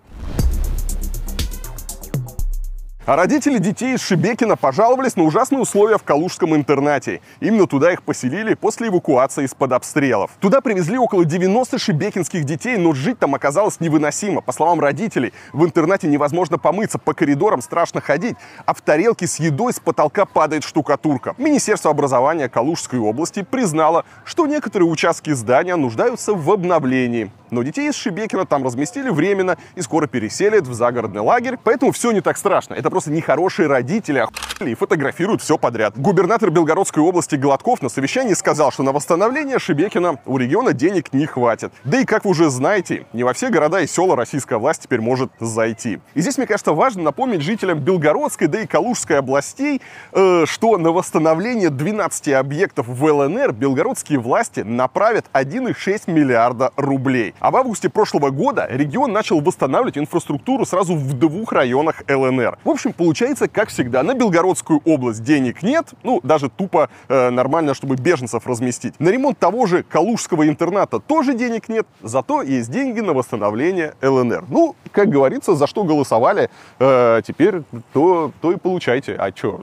[3.05, 7.21] А родители детей из Шебекина пожаловались на ужасные условия в калужском интернате.
[7.41, 10.31] Именно туда их поселили после эвакуации из-под обстрелов.
[10.39, 14.41] Туда привезли около 90 шебекинских детей, но жить там оказалось невыносимо.
[14.41, 19.41] По словам родителей, в интернате невозможно помыться, по коридорам страшно ходить, а в тарелке с
[19.41, 21.35] едой с потолка падает штукатурка.
[21.39, 27.33] Министерство образования Калужской области признало, что некоторые участки здания нуждаются в обновлении.
[27.53, 32.11] Но детей из Шебекина там разместили временно и скоро переселят в загородный лагерь, поэтому все
[32.11, 32.73] не так страшно.
[32.73, 35.93] Это просто нехорошие родители охуели и фотографируют все подряд.
[35.99, 41.27] Губернатор Белгородской области Гладков на совещании сказал, что на восстановление Шебекина у региона денег не
[41.27, 41.75] хватит.
[41.85, 45.03] Да и, как вы уже знаете, не во все города и села российская власть теперь
[45.03, 46.01] может зайти.
[46.15, 50.91] И здесь, мне кажется, важно напомнить жителям Белгородской, да и Калужской областей, э, что на
[50.91, 57.35] восстановление 12 объектов в ЛНР белгородские власти направят 1,6 миллиарда рублей.
[57.43, 62.59] А в августе прошлого года регион начал восстанавливать инфраструктуру сразу в двух районах ЛНР.
[62.63, 67.75] В общем, получается, как всегда, на Белгородскую область денег нет, ну, даже тупо э, нормально,
[67.75, 68.95] чтобы беженцев разместить.
[69.01, 74.45] На ремонт того же Калужского интерната тоже денег нет, зато есть деньги на восстановление ЛНР.
[74.49, 76.49] Ну, как говорится, за что голосовали,
[76.79, 77.63] э, теперь
[77.93, 79.17] то, то и получайте.
[79.17, 79.63] А что?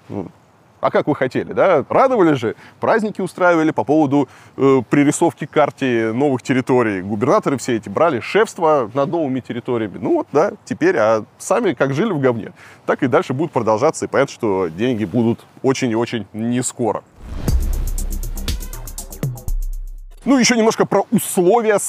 [0.82, 1.84] А как вы хотели, да?
[1.90, 7.02] Радовали же, праздники устраивали по поводу э, пририсовки карте новых территорий.
[7.02, 9.98] Губернаторы все эти брали шефство над новыми территориями.
[10.00, 12.54] Ну вот, да, теперь, а сами как жили в говне,
[12.86, 14.06] так и дальше будут продолжаться.
[14.06, 17.04] И понятно, что деньги будут очень и очень не скоро.
[20.26, 21.80] Ну, еще немножко про условия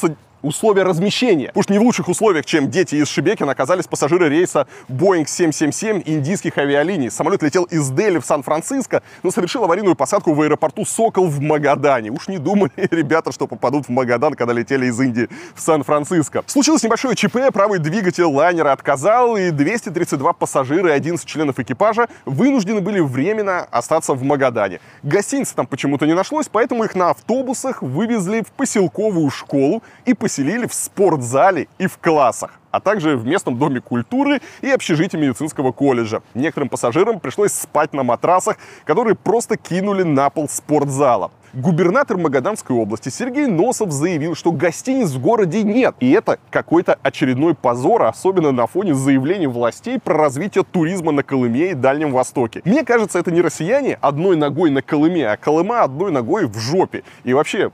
[0.42, 1.52] условия размещения.
[1.60, 6.58] Что не в лучших условиях, чем дети из Шебекина, оказались пассажиры рейса Boeing 777 индийских
[6.58, 7.10] авиалиний.
[7.10, 12.10] Самолет летел из Дели в Сан-Франциско, но совершил аварийную посадку в аэропорту Сокол в Магадане.
[12.10, 16.42] Уж не думали ребята, что попадут в Магадан, когда летели из Индии в Сан-Франциско.
[16.46, 22.80] Случилось небольшое ЧП, правый двигатель лайнера отказал, и 232 пассажира и 11 членов экипажа вынуждены
[22.80, 24.80] были временно остаться в Магадане.
[25.02, 30.68] Гостиницы там почему-то не нашлось, поэтому их на автобусах вывезли в поселковую школу и поселили
[30.68, 36.22] в спортзале и в классах а также в местном доме культуры и общежитии медицинского колледжа.
[36.34, 41.32] Некоторым пассажирам пришлось спать на матрасах, которые просто кинули на пол спортзала.
[41.52, 45.96] Губернатор Магаданской области Сергей Носов заявил, что гостиниц в городе нет.
[45.98, 51.72] И это какой-то очередной позор, особенно на фоне заявлений властей про развитие туризма на Колыме
[51.72, 52.62] и Дальнем Востоке.
[52.64, 57.02] Мне кажется, это не россияне одной ногой на Колыме, а Колыма одной ногой в жопе.
[57.24, 57.72] И вообще,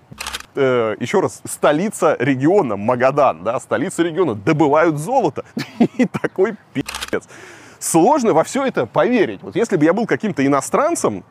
[0.57, 5.45] э, еще раз, столица региона, Магадан, да, столица региона, добывают золото.
[5.99, 7.21] И такой пи***ц.
[7.79, 9.43] Сложно во все это поверить.
[9.43, 11.25] Вот если бы я был каким-то иностранцем,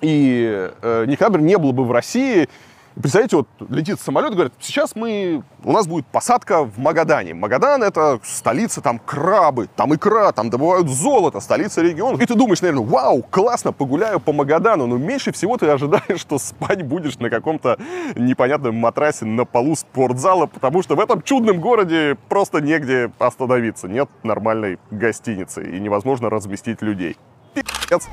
[0.00, 2.48] и э, никогда бы не было бы в России,
[2.94, 7.32] Представляете, вот летит самолет, говорит, сейчас мы, у нас будет посадка в Магадане.
[7.32, 12.20] Магадан это столица, там крабы, там икра, там добывают золото, столица региона.
[12.20, 14.86] И ты думаешь, наверное, вау, классно, погуляю по Магадану.
[14.86, 17.78] Но меньше всего ты ожидаешь, что спать будешь на каком-то
[18.14, 23.88] непонятном матрасе на полу спортзала, потому что в этом чудном городе просто негде остановиться.
[23.88, 27.16] Нет нормальной гостиницы и невозможно разместить людей.
[27.54, 28.08] Пи***ц.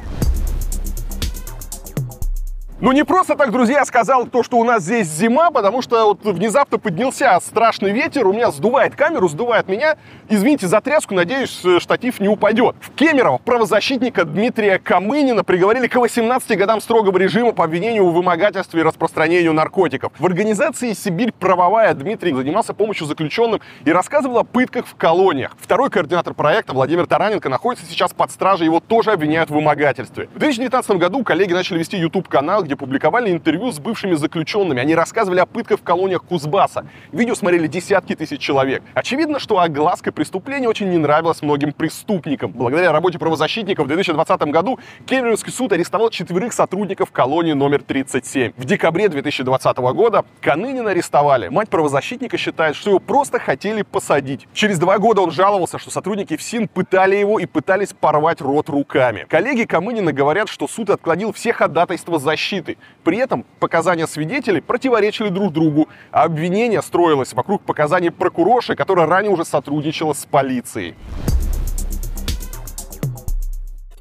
[2.81, 6.23] Ну не просто так, друзья, сказал то, что у нас здесь зима, потому что вот
[6.23, 9.97] внезапно поднялся страшный ветер, у меня сдувает камеру, сдувает меня.
[10.29, 12.77] Извините за тряску, надеюсь, штатив не упадет.
[12.79, 18.79] В Кемерово правозащитника Дмитрия Камынина приговорили к 18 годам строгого режима по обвинению в вымогательстве
[18.79, 20.13] и распространению наркотиков.
[20.17, 25.51] В организации «Сибирь правовая» Дмитрий занимался помощью заключенным и рассказывал о пытках в колониях.
[25.59, 30.29] Второй координатор проекта Владимир Тараненко находится сейчас под стражей, его тоже обвиняют в вымогательстве.
[30.33, 34.79] В 2019 году коллеги начали вести YouTube-канал, где публиковали интервью с бывшими заключенными.
[34.79, 36.85] Они рассказывали о пытках в колониях Кузбасса.
[37.11, 38.83] Видео смотрели десятки тысяч человек.
[38.93, 42.51] Очевидно, что огласка преступления очень не нравилась многим преступникам.
[42.51, 44.77] Благодаря работе правозащитников в 2020 году
[45.07, 48.51] Кемеровский суд арестовал четверых сотрудников колонии номер 37.
[48.55, 51.47] В декабре 2020 года Канынина арестовали.
[51.47, 54.47] Мать правозащитника считает, что его просто хотели посадить.
[54.53, 59.25] Через два года он жаловался, что сотрудники ФСИН пытали его и пытались порвать рот руками.
[59.27, 62.77] Коллеги Камынина говорят, что суд отклонил все ходатайства защиты защиты.
[63.03, 69.31] При этом показания свидетелей противоречили друг другу, а обвинение строилось вокруг показаний прокурорши, которая ранее
[69.31, 70.95] уже сотрудничала с полицией.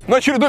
[0.09, 0.49] На очередной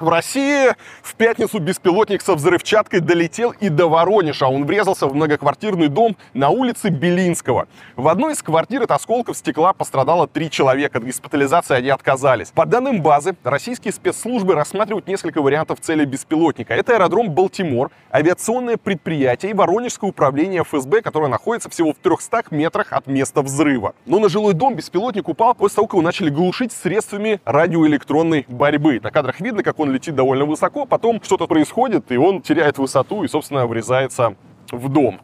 [0.00, 4.46] в России в пятницу беспилотник со взрывчаткой долетел и до Воронежа.
[4.46, 7.68] Он врезался в многоквартирный дом на улице Белинского.
[7.96, 10.98] В одной из квартир от осколков стекла пострадало три человека.
[10.98, 12.50] От госпитализации они отказались.
[12.50, 16.74] По данным базы, российские спецслужбы рассматривают несколько вариантов цели беспилотника.
[16.74, 22.92] Это аэродром Балтимор, авиационное предприятие и Воронежское управление ФСБ, которое находится всего в 300 метрах
[22.92, 23.94] от места взрыва.
[24.06, 28.93] Но на жилой дом беспилотник упал после того, как его начали глушить средствами радиоэлектронной борьбы.
[29.00, 33.24] На кадрах видно, как он летит довольно высоко, потом что-то происходит, и он теряет высоту
[33.24, 34.36] и, собственно, врезается
[34.70, 35.20] в дом.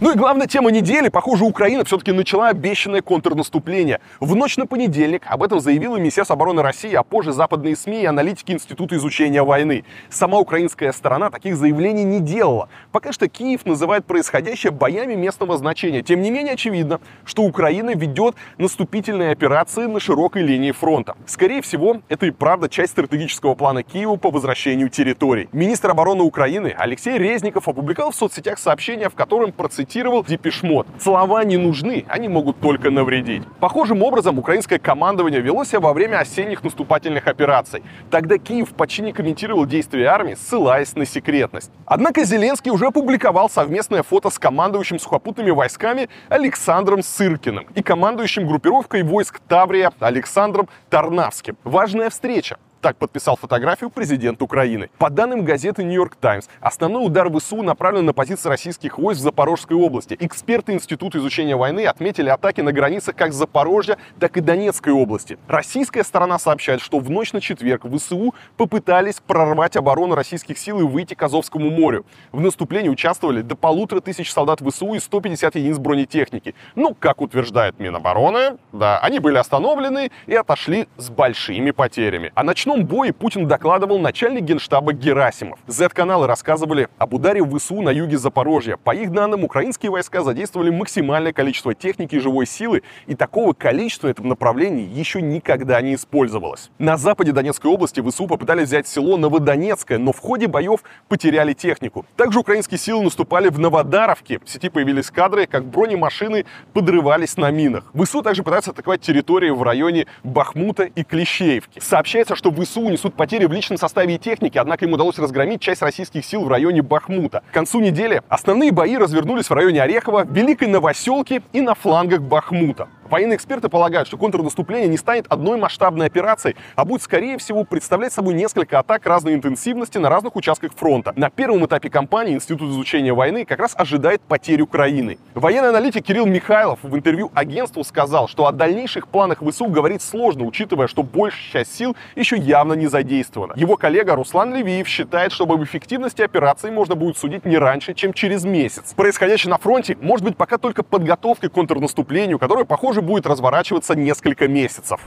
[0.00, 1.08] Ну и главная тема недели.
[1.08, 3.98] Похоже, Украина все-таки начала обещанное контрнаступление.
[4.20, 8.06] В ночь на понедельник об этом заявила Министерство обороны России, а позже западные СМИ и
[8.06, 9.84] аналитики Института изучения войны.
[10.08, 12.68] Сама украинская сторона таких заявлений не делала.
[12.92, 16.02] Пока что Киев называет происходящее боями местного значения.
[16.02, 21.16] Тем не менее, очевидно, что Украина ведет наступительные операции на широкой линии фронта.
[21.26, 25.48] Скорее всего, это и правда часть стратегического плана Киева по возвращению территорий.
[25.50, 30.86] Министр обороны Украины Алексей Резников опубликовал в соцсетях сообщение, в котором процитировал процитировал Депешмот.
[31.00, 33.42] Слова не нужны, они могут только навредить.
[33.58, 37.82] Похожим образом украинское командование вело себя во время осенних наступательных операций.
[38.10, 41.70] Тогда Киев почти не комментировал действия армии, ссылаясь на секретность.
[41.86, 49.02] Однако Зеленский уже опубликовал совместное фото с командующим сухопутными войсками Александром Сыркиным и командующим группировкой
[49.02, 51.56] войск Таврия Александром Тарнавским.
[51.64, 52.58] Важная встреча.
[52.80, 54.88] Так подписал фотографию президент Украины.
[54.98, 59.76] По данным газеты «Нью-Йорк Таймс», основной удар ВСУ направлен на позиции российских войск в Запорожской
[59.76, 60.16] области.
[60.20, 65.38] Эксперты Института изучения войны отметили атаки на границах как Запорожья, так и Донецкой области.
[65.48, 70.84] Российская сторона сообщает, что в ночь на четверг ВСУ попытались прорвать оборону российских сил и
[70.84, 72.06] выйти к Азовскому морю.
[72.30, 76.54] В наступлении участвовали до полутора тысяч солдат ВСУ и 150 единиц бронетехники.
[76.76, 82.30] Ну, как утверждает Минобороны, да, они были остановлены и отошли с большими потерями.
[82.36, 85.58] А ночной ночном бое Путин докладывал начальник генштаба Герасимов.
[85.66, 88.76] Z-каналы рассказывали об ударе в ВСУ на юге Запорожья.
[88.76, 94.08] По их данным, украинские войска задействовали максимальное количество техники и живой силы, и такого количества
[94.08, 96.70] в этом направлении еще никогда не использовалось.
[96.78, 102.04] На западе Донецкой области ВСУ попытались взять село Новодонецкое, но в ходе боев потеряли технику.
[102.16, 104.40] Также украинские силы наступали в Новодаровке.
[104.44, 107.84] В сети появились кадры, как бронемашины подрывались на минах.
[107.94, 111.80] ВСУ также пытаются атаковать территории в районе Бахмута и Клещеевки.
[111.80, 115.82] Сообщается, что ВСУ несут потери в личном составе и технике, однако им удалось разгромить часть
[115.82, 117.42] российских сил в районе Бахмута.
[117.50, 122.88] К концу недели основные бои развернулись в районе Орехова, Великой Новоселки и на флангах Бахмута.
[123.10, 128.12] Военные эксперты полагают, что контрнаступление не станет одной масштабной операцией, а будет, скорее всего, представлять
[128.12, 131.12] собой несколько атак разной интенсивности на разных участках фронта.
[131.16, 135.18] На первом этапе кампании Институт изучения войны как раз ожидает потерь Украины.
[135.34, 140.44] Военный аналитик Кирилл Михайлов в интервью агентству сказал, что о дальнейших планах ВСУ говорить сложно,
[140.44, 143.54] учитывая, что большая часть сил еще явно не задействована.
[143.56, 148.12] Его коллега Руслан Левиев считает, что об эффективности операции можно будет судить не раньше, чем
[148.12, 148.92] через месяц.
[148.94, 153.94] Происходящее на фронте может быть пока только подготовкой к контрнаступлению, которое, похоже, тоже будет разворачиваться
[153.94, 155.00] несколько месяцев.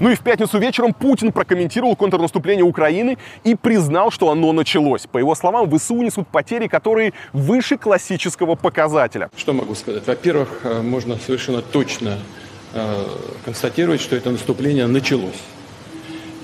[0.00, 5.06] Ну и в пятницу вечером Путин прокомментировал контрнаступление Украины и признал, что оно началось.
[5.06, 9.30] По его словам, ВСУ несут потери, которые выше классического показателя.
[9.36, 10.06] Что могу сказать?
[10.06, 12.18] Во-первых, э, можно совершенно точно
[12.74, 13.04] э,
[13.44, 15.42] констатировать, что это наступление началось.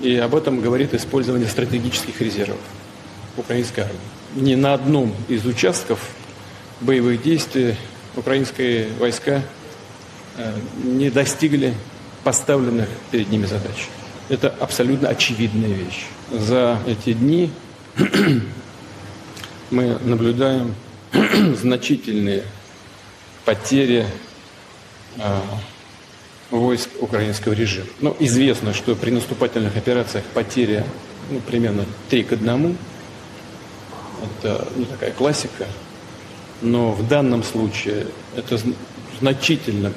[0.01, 2.61] И об этом говорит использование стратегических резервов
[3.37, 3.99] украинской армии.
[4.37, 5.99] Ни на одном из участков
[6.81, 7.75] боевых действий
[8.17, 9.43] украинские войска
[10.37, 11.75] э, не достигли
[12.25, 13.89] поставленных перед ними задач.
[14.29, 16.07] Это абсолютно очевидная вещь.
[16.31, 17.51] За эти дни
[19.71, 20.75] мы наблюдаем
[21.61, 22.45] значительные
[23.45, 24.07] потери
[25.19, 25.43] а,
[26.51, 27.87] войск украинского режима.
[28.01, 30.85] Ну, известно, что при наступательных операциях потеря
[31.31, 32.77] ну, примерно 3 к 1.
[34.43, 35.67] Это ну, такая классика.
[36.63, 38.07] Но в данном случае
[38.37, 38.61] это
[39.21, 39.93] значительно,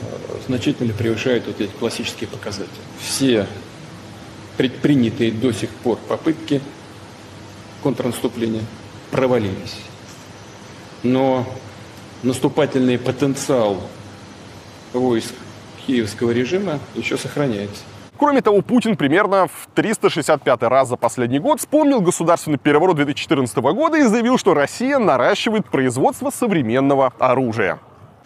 [0.00, 2.70] э, значительно превышает вот эти классические показатели.
[3.00, 3.46] Все
[4.56, 6.60] предпринятые до сих пор попытки
[7.82, 8.62] контрнаступления
[9.10, 9.76] провалились.
[11.02, 11.46] Но
[12.22, 13.82] наступательный потенциал
[14.92, 15.34] войск
[15.86, 17.82] киевского режима еще сохраняется.
[18.18, 23.96] Кроме того, Путин примерно в 365 раз за последний год вспомнил государственный переворот 2014 года
[23.96, 27.80] и заявил, что Россия наращивает производство современного оружия.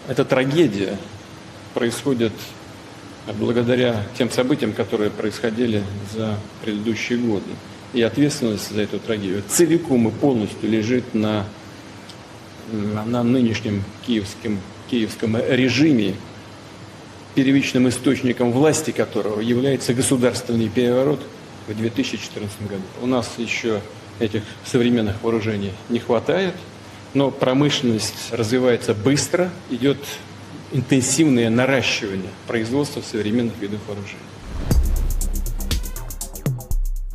[0.08, 0.96] Эта трагедия
[1.74, 2.32] происходит
[3.34, 5.82] благодаря тем событиям, которые происходили
[6.12, 7.50] за предыдущие годы.
[7.92, 11.44] И ответственность за эту трагедию целиком и полностью лежит на,
[12.72, 14.60] на нынешнем киевском,
[14.90, 16.14] киевском режиме,
[17.36, 21.20] первичным источником власти которого является государственный переворот
[21.68, 22.82] в 2014 году.
[23.02, 23.82] У нас еще
[24.18, 26.54] этих современных вооружений не хватает,
[27.12, 29.98] но промышленность развивается быстро, идет
[30.72, 34.16] интенсивное наращивание производства современных видов вооружений.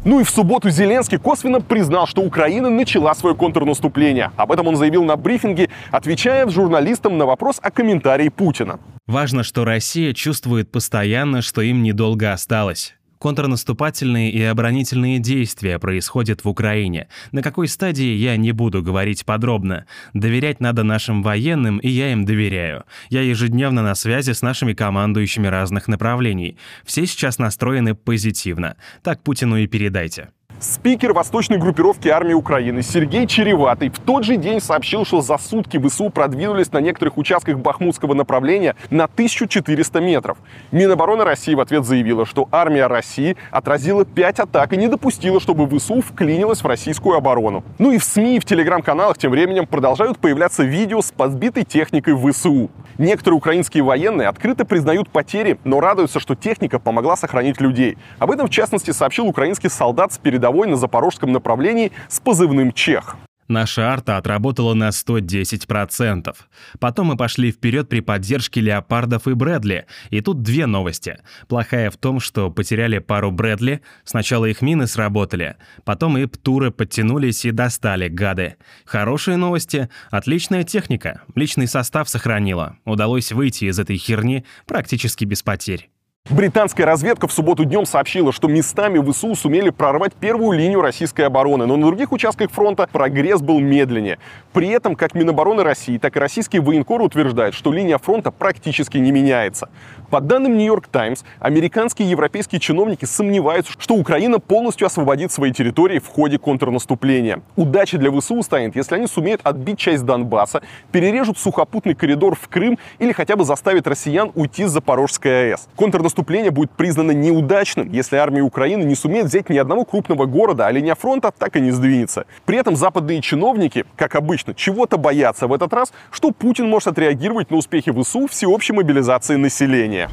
[0.04, 4.32] Ну и в субботу Зеленский косвенно признал, что Украина начала свое контрнаступление.
[4.36, 8.80] Об этом он заявил на брифинге, отвечая журналистам на вопрос о комментарии Путина.
[9.06, 12.96] Важно, что Россия чувствует постоянно, что им недолго осталось.
[13.22, 17.08] Контрнаступательные и оборонительные действия происходят в Украине.
[17.32, 19.86] На какой стадии я не буду говорить подробно.
[20.16, 22.84] Доверять надо нашим военным, и я им доверяю.
[23.12, 26.58] Я ежедневно на связи с нашими командующими разных направлений.
[26.84, 28.76] Все сейчас настроены позитивно.
[29.04, 30.30] Так Путину и передайте.
[30.62, 35.80] Спикер восточной группировки армии Украины Сергей Череватый в тот же день сообщил, что за сутки
[35.80, 40.38] ВСУ продвинулись на некоторых участках Бахмутского направления на 1400 метров.
[40.72, 45.68] Минобороны России в ответ заявила, что армия России отразила 5 атак и не допустила, чтобы
[45.68, 47.64] ВСУ вклинилась в российскую оборону.
[47.80, 52.16] Ну и в СМИ и в телеграм-каналах тем временем продолжают появляться видео с подбитой техникой
[52.16, 52.70] ВСУ.
[53.00, 57.98] Некоторые украинские военные открыто признают потери, но радуются, что техника помогла сохранить людей.
[58.20, 62.74] Об этом, в частности, сообщил украинский солдат с передовой передовой на запорожском направлении с позывным
[62.74, 63.16] «Чех».
[63.48, 66.34] Наша арта отработала на 110%.
[66.80, 69.88] Потом мы пошли вперед при поддержке леопардов и Брэдли.
[70.10, 71.18] И тут две новости.
[71.50, 73.82] Плохая в том, что потеряли пару Брэдли.
[74.06, 75.58] Сначала их мины сработали.
[75.84, 78.56] Потом и птуры подтянулись и достали, гады.
[78.86, 79.90] Хорошие новости.
[80.12, 81.24] Отличная техника.
[81.36, 82.78] Личный состав сохранила.
[82.86, 85.90] Удалось выйти из этой херни практически без потерь.
[86.32, 91.66] Британская разведка в субботу днем сообщила, что местами ВСУ сумели прорвать первую линию российской обороны,
[91.66, 94.18] но на других участках фронта прогресс был медленнее.
[94.54, 99.12] При этом как Минобороны России, так и российские военкоры утверждают, что линия фронта практически не
[99.12, 99.70] меняется.
[100.10, 106.00] По данным Нью-Йорк Таймс, американские и европейские чиновники сомневаются, что Украина полностью освободит свои территории
[106.00, 107.42] в ходе контрнаступления.
[107.56, 110.62] Удача для ВСУ станет, если они сумеют отбить часть Донбасса,
[110.92, 115.68] перережут сухопутный коридор в Крым или хотя бы заставят россиян уйти с Запорожской АЭС.
[115.76, 116.11] Контрнаступление
[116.52, 120.96] будет признано неудачным, если армия Украины не сумеет взять ни одного крупного города, а линия
[120.96, 122.26] фронта так и не сдвинется.
[122.46, 127.52] При этом западные чиновники, как обычно, чего-то боятся в этот раз, что Путин может отреагировать
[127.52, 130.10] на успехи ВСУ всеобщей мобилизации населения.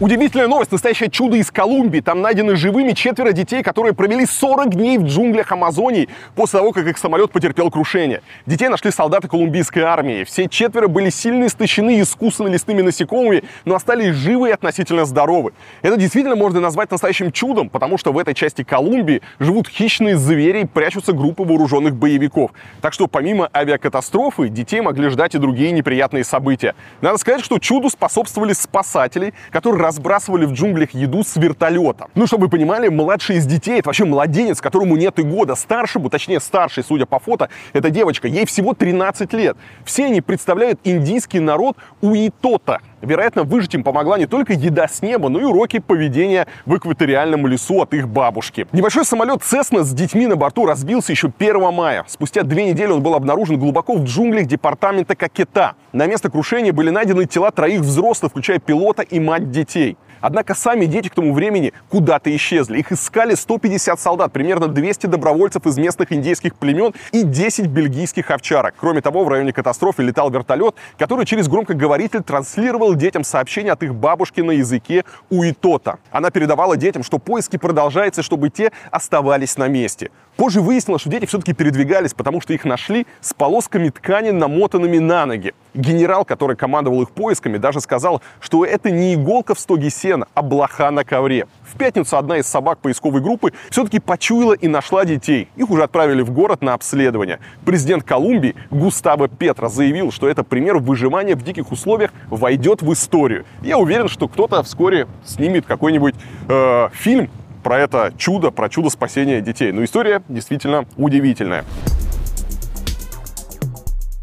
[0.00, 2.00] Удивительная новость, настоящее чудо из Колумбии.
[2.00, 6.86] Там найдены живыми четверо детей, которые провели 40 дней в джунглях Амазонии после того, как
[6.86, 8.22] их самолет потерпел крушение.
[8.46, 10.24] Детей нашли солдаты колумбийской армии.
[10.24, 15.52] Все четверо были сильно истощены и искусаны лесными насекомыми, но остались живы и относительно здоровы.
[15.82, 20.62] Это действительно можно назвать настоящим чудом, потому что в этой части Колумбии живут хищные звери
[20.62, 22.52] и прячутся группы вооруженных боевиков.
[22.80, 26.74] Так что помимо авиакатастрофы, детей могли ждать и другие неприятные события.
[27.02, 32.06] Надо сказать, что чуду способствовали спасатели, которые разбрасывали в джунглях еду с вертолета.
[32.14, 35.56] Ну, чтобы вы понимали, младший из детей, это вообще младенец, которому нет и года.
[35.56, 39.56] Старшему, точнее старший, судя по фото, это девочка, ей всего 13 лет.
[39.84, 42.80] Все они представляют индийский народ Уитота.
[43.02, 47.46] Вероятно, выжить им помогла не только еда с неба, но и уроки поведения в экваториальном
[47.46, 48.66] лесу от их бабушки.
[48.72, 52.04] Небольшой самолет Cessna с детьми на борту разбился еще 1 мая.
[52.06, 55.74] Спустя две недели он был обнаружен глубоко в джунглях департамента Какета.
[55.92, 59.96] На место крушения были найдены тела троих взрослых, включая пилота и мать детей.
[60.20, 62.78] Однако сами дети к тому времени куда-то исчезли.
[62.78, 68.74] Их искали 150 солдат, примерно 200 добровольцев из местных индейских племен и 10 бельгийских овчарок.
[68.78, 73.94] Кроме того, в районе катастрофы летал вертолет, который через громкоговоритель транслировал детям сообщения от их
[73.94, 75.98] бабушки на языке уитота.
[76.10, 80.10] Она передавала детям, что поиски продолжаются, чтобы те оставались на месте.
[80.40, 85.26] Позже выяснилось, что дети все-таки передвигались, потому что их нашли с полосками ткани, намотанными на
[85.26, 85.52] ноги.
[85.74, 90.40] Генерал, который командовал их поисками, даже сказал, что это не иголка в стоге сена, а
[90.40, 91.46] блоха на ковре.
[91.62, 95.50] В пятницу одна из собак поисковой группы все-таки почуяла и нашла детей.
[95.56, 97.38] Их уже отправили в город на обследование.
[97.66, 103.44] Президент Колумбии Густаво Петро заявил, что это пример выживания в диких условиях войдет в историю.
[103.60, 106.14] Я уверен, что кто-то вскоре снимет какой-нибудь
[106.48, 107.28] э, фильм
[107.62, 109.72] про это чудо, про чудо спасения детей.
[109.72, 111.64] Но история действительно удивительная.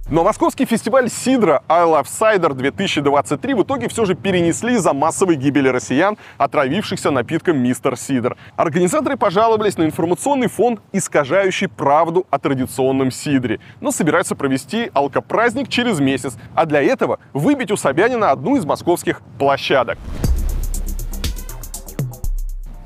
[0.09, 5.35] Но московский фестиваль Сидра I Love Cider 2023 в итоге все же перенесли из-за массовой
[5.35, 8.37] гибели россиян, отравившихся напитком Мистер Сидр.
[8.55, 15.99] Организаторы пожаловались на информационный фон, искажающий правду о традиционном сидре, но собираются провести алкопраздник через
[15.99, 19.97] месяц, а для этого выбить у Собянина одну из московских площадок.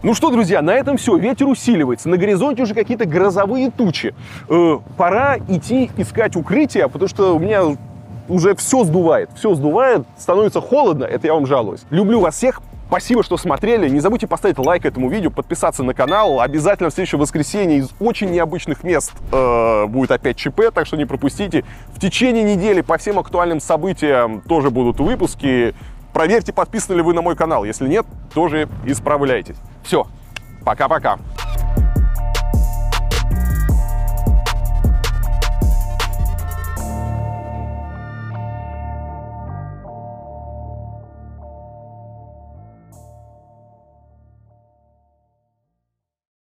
[0.04, 1.16] Ну что, друзья, на этом все.
[1.16, 2.10] Ветер усиливается.
[2.10, 4.16] На горизонте уже какие-то грозовые тучи.
[4.50, 7.78] Э, пора идти искать укрытие, потому что у меня
[8.28, 9.30] уже все сдувает.
[9.36, 11.04] Все сдувает, становится холодно.
[11.04, 11.82] Это я вам жалуюсь.
[11.92, 12.62] Люблю вас всех.
[12.88, 13.88] Спасибо, что смотрели.
[13.88, 16.42] Не забудьте поставить лайк этому видео, подписаться на канал.
[16.42, 21.06] Обязательно в следующее воскресенье из очень необычных мест э, будет опять ЧП, так что не
[21.06, 21.64] пропустите.
[21.94, 25.74] В течение недели по всем актуальным событиям тоже будут выпуски.
[26.14, 27.64] Проверьте, подписаны ли вы на мой канал.
[27.64, 29.58] Если нет, тоже исправляйтесь.
[29.84, 30.08] Все,
[30.66, 31.18] пока-пока.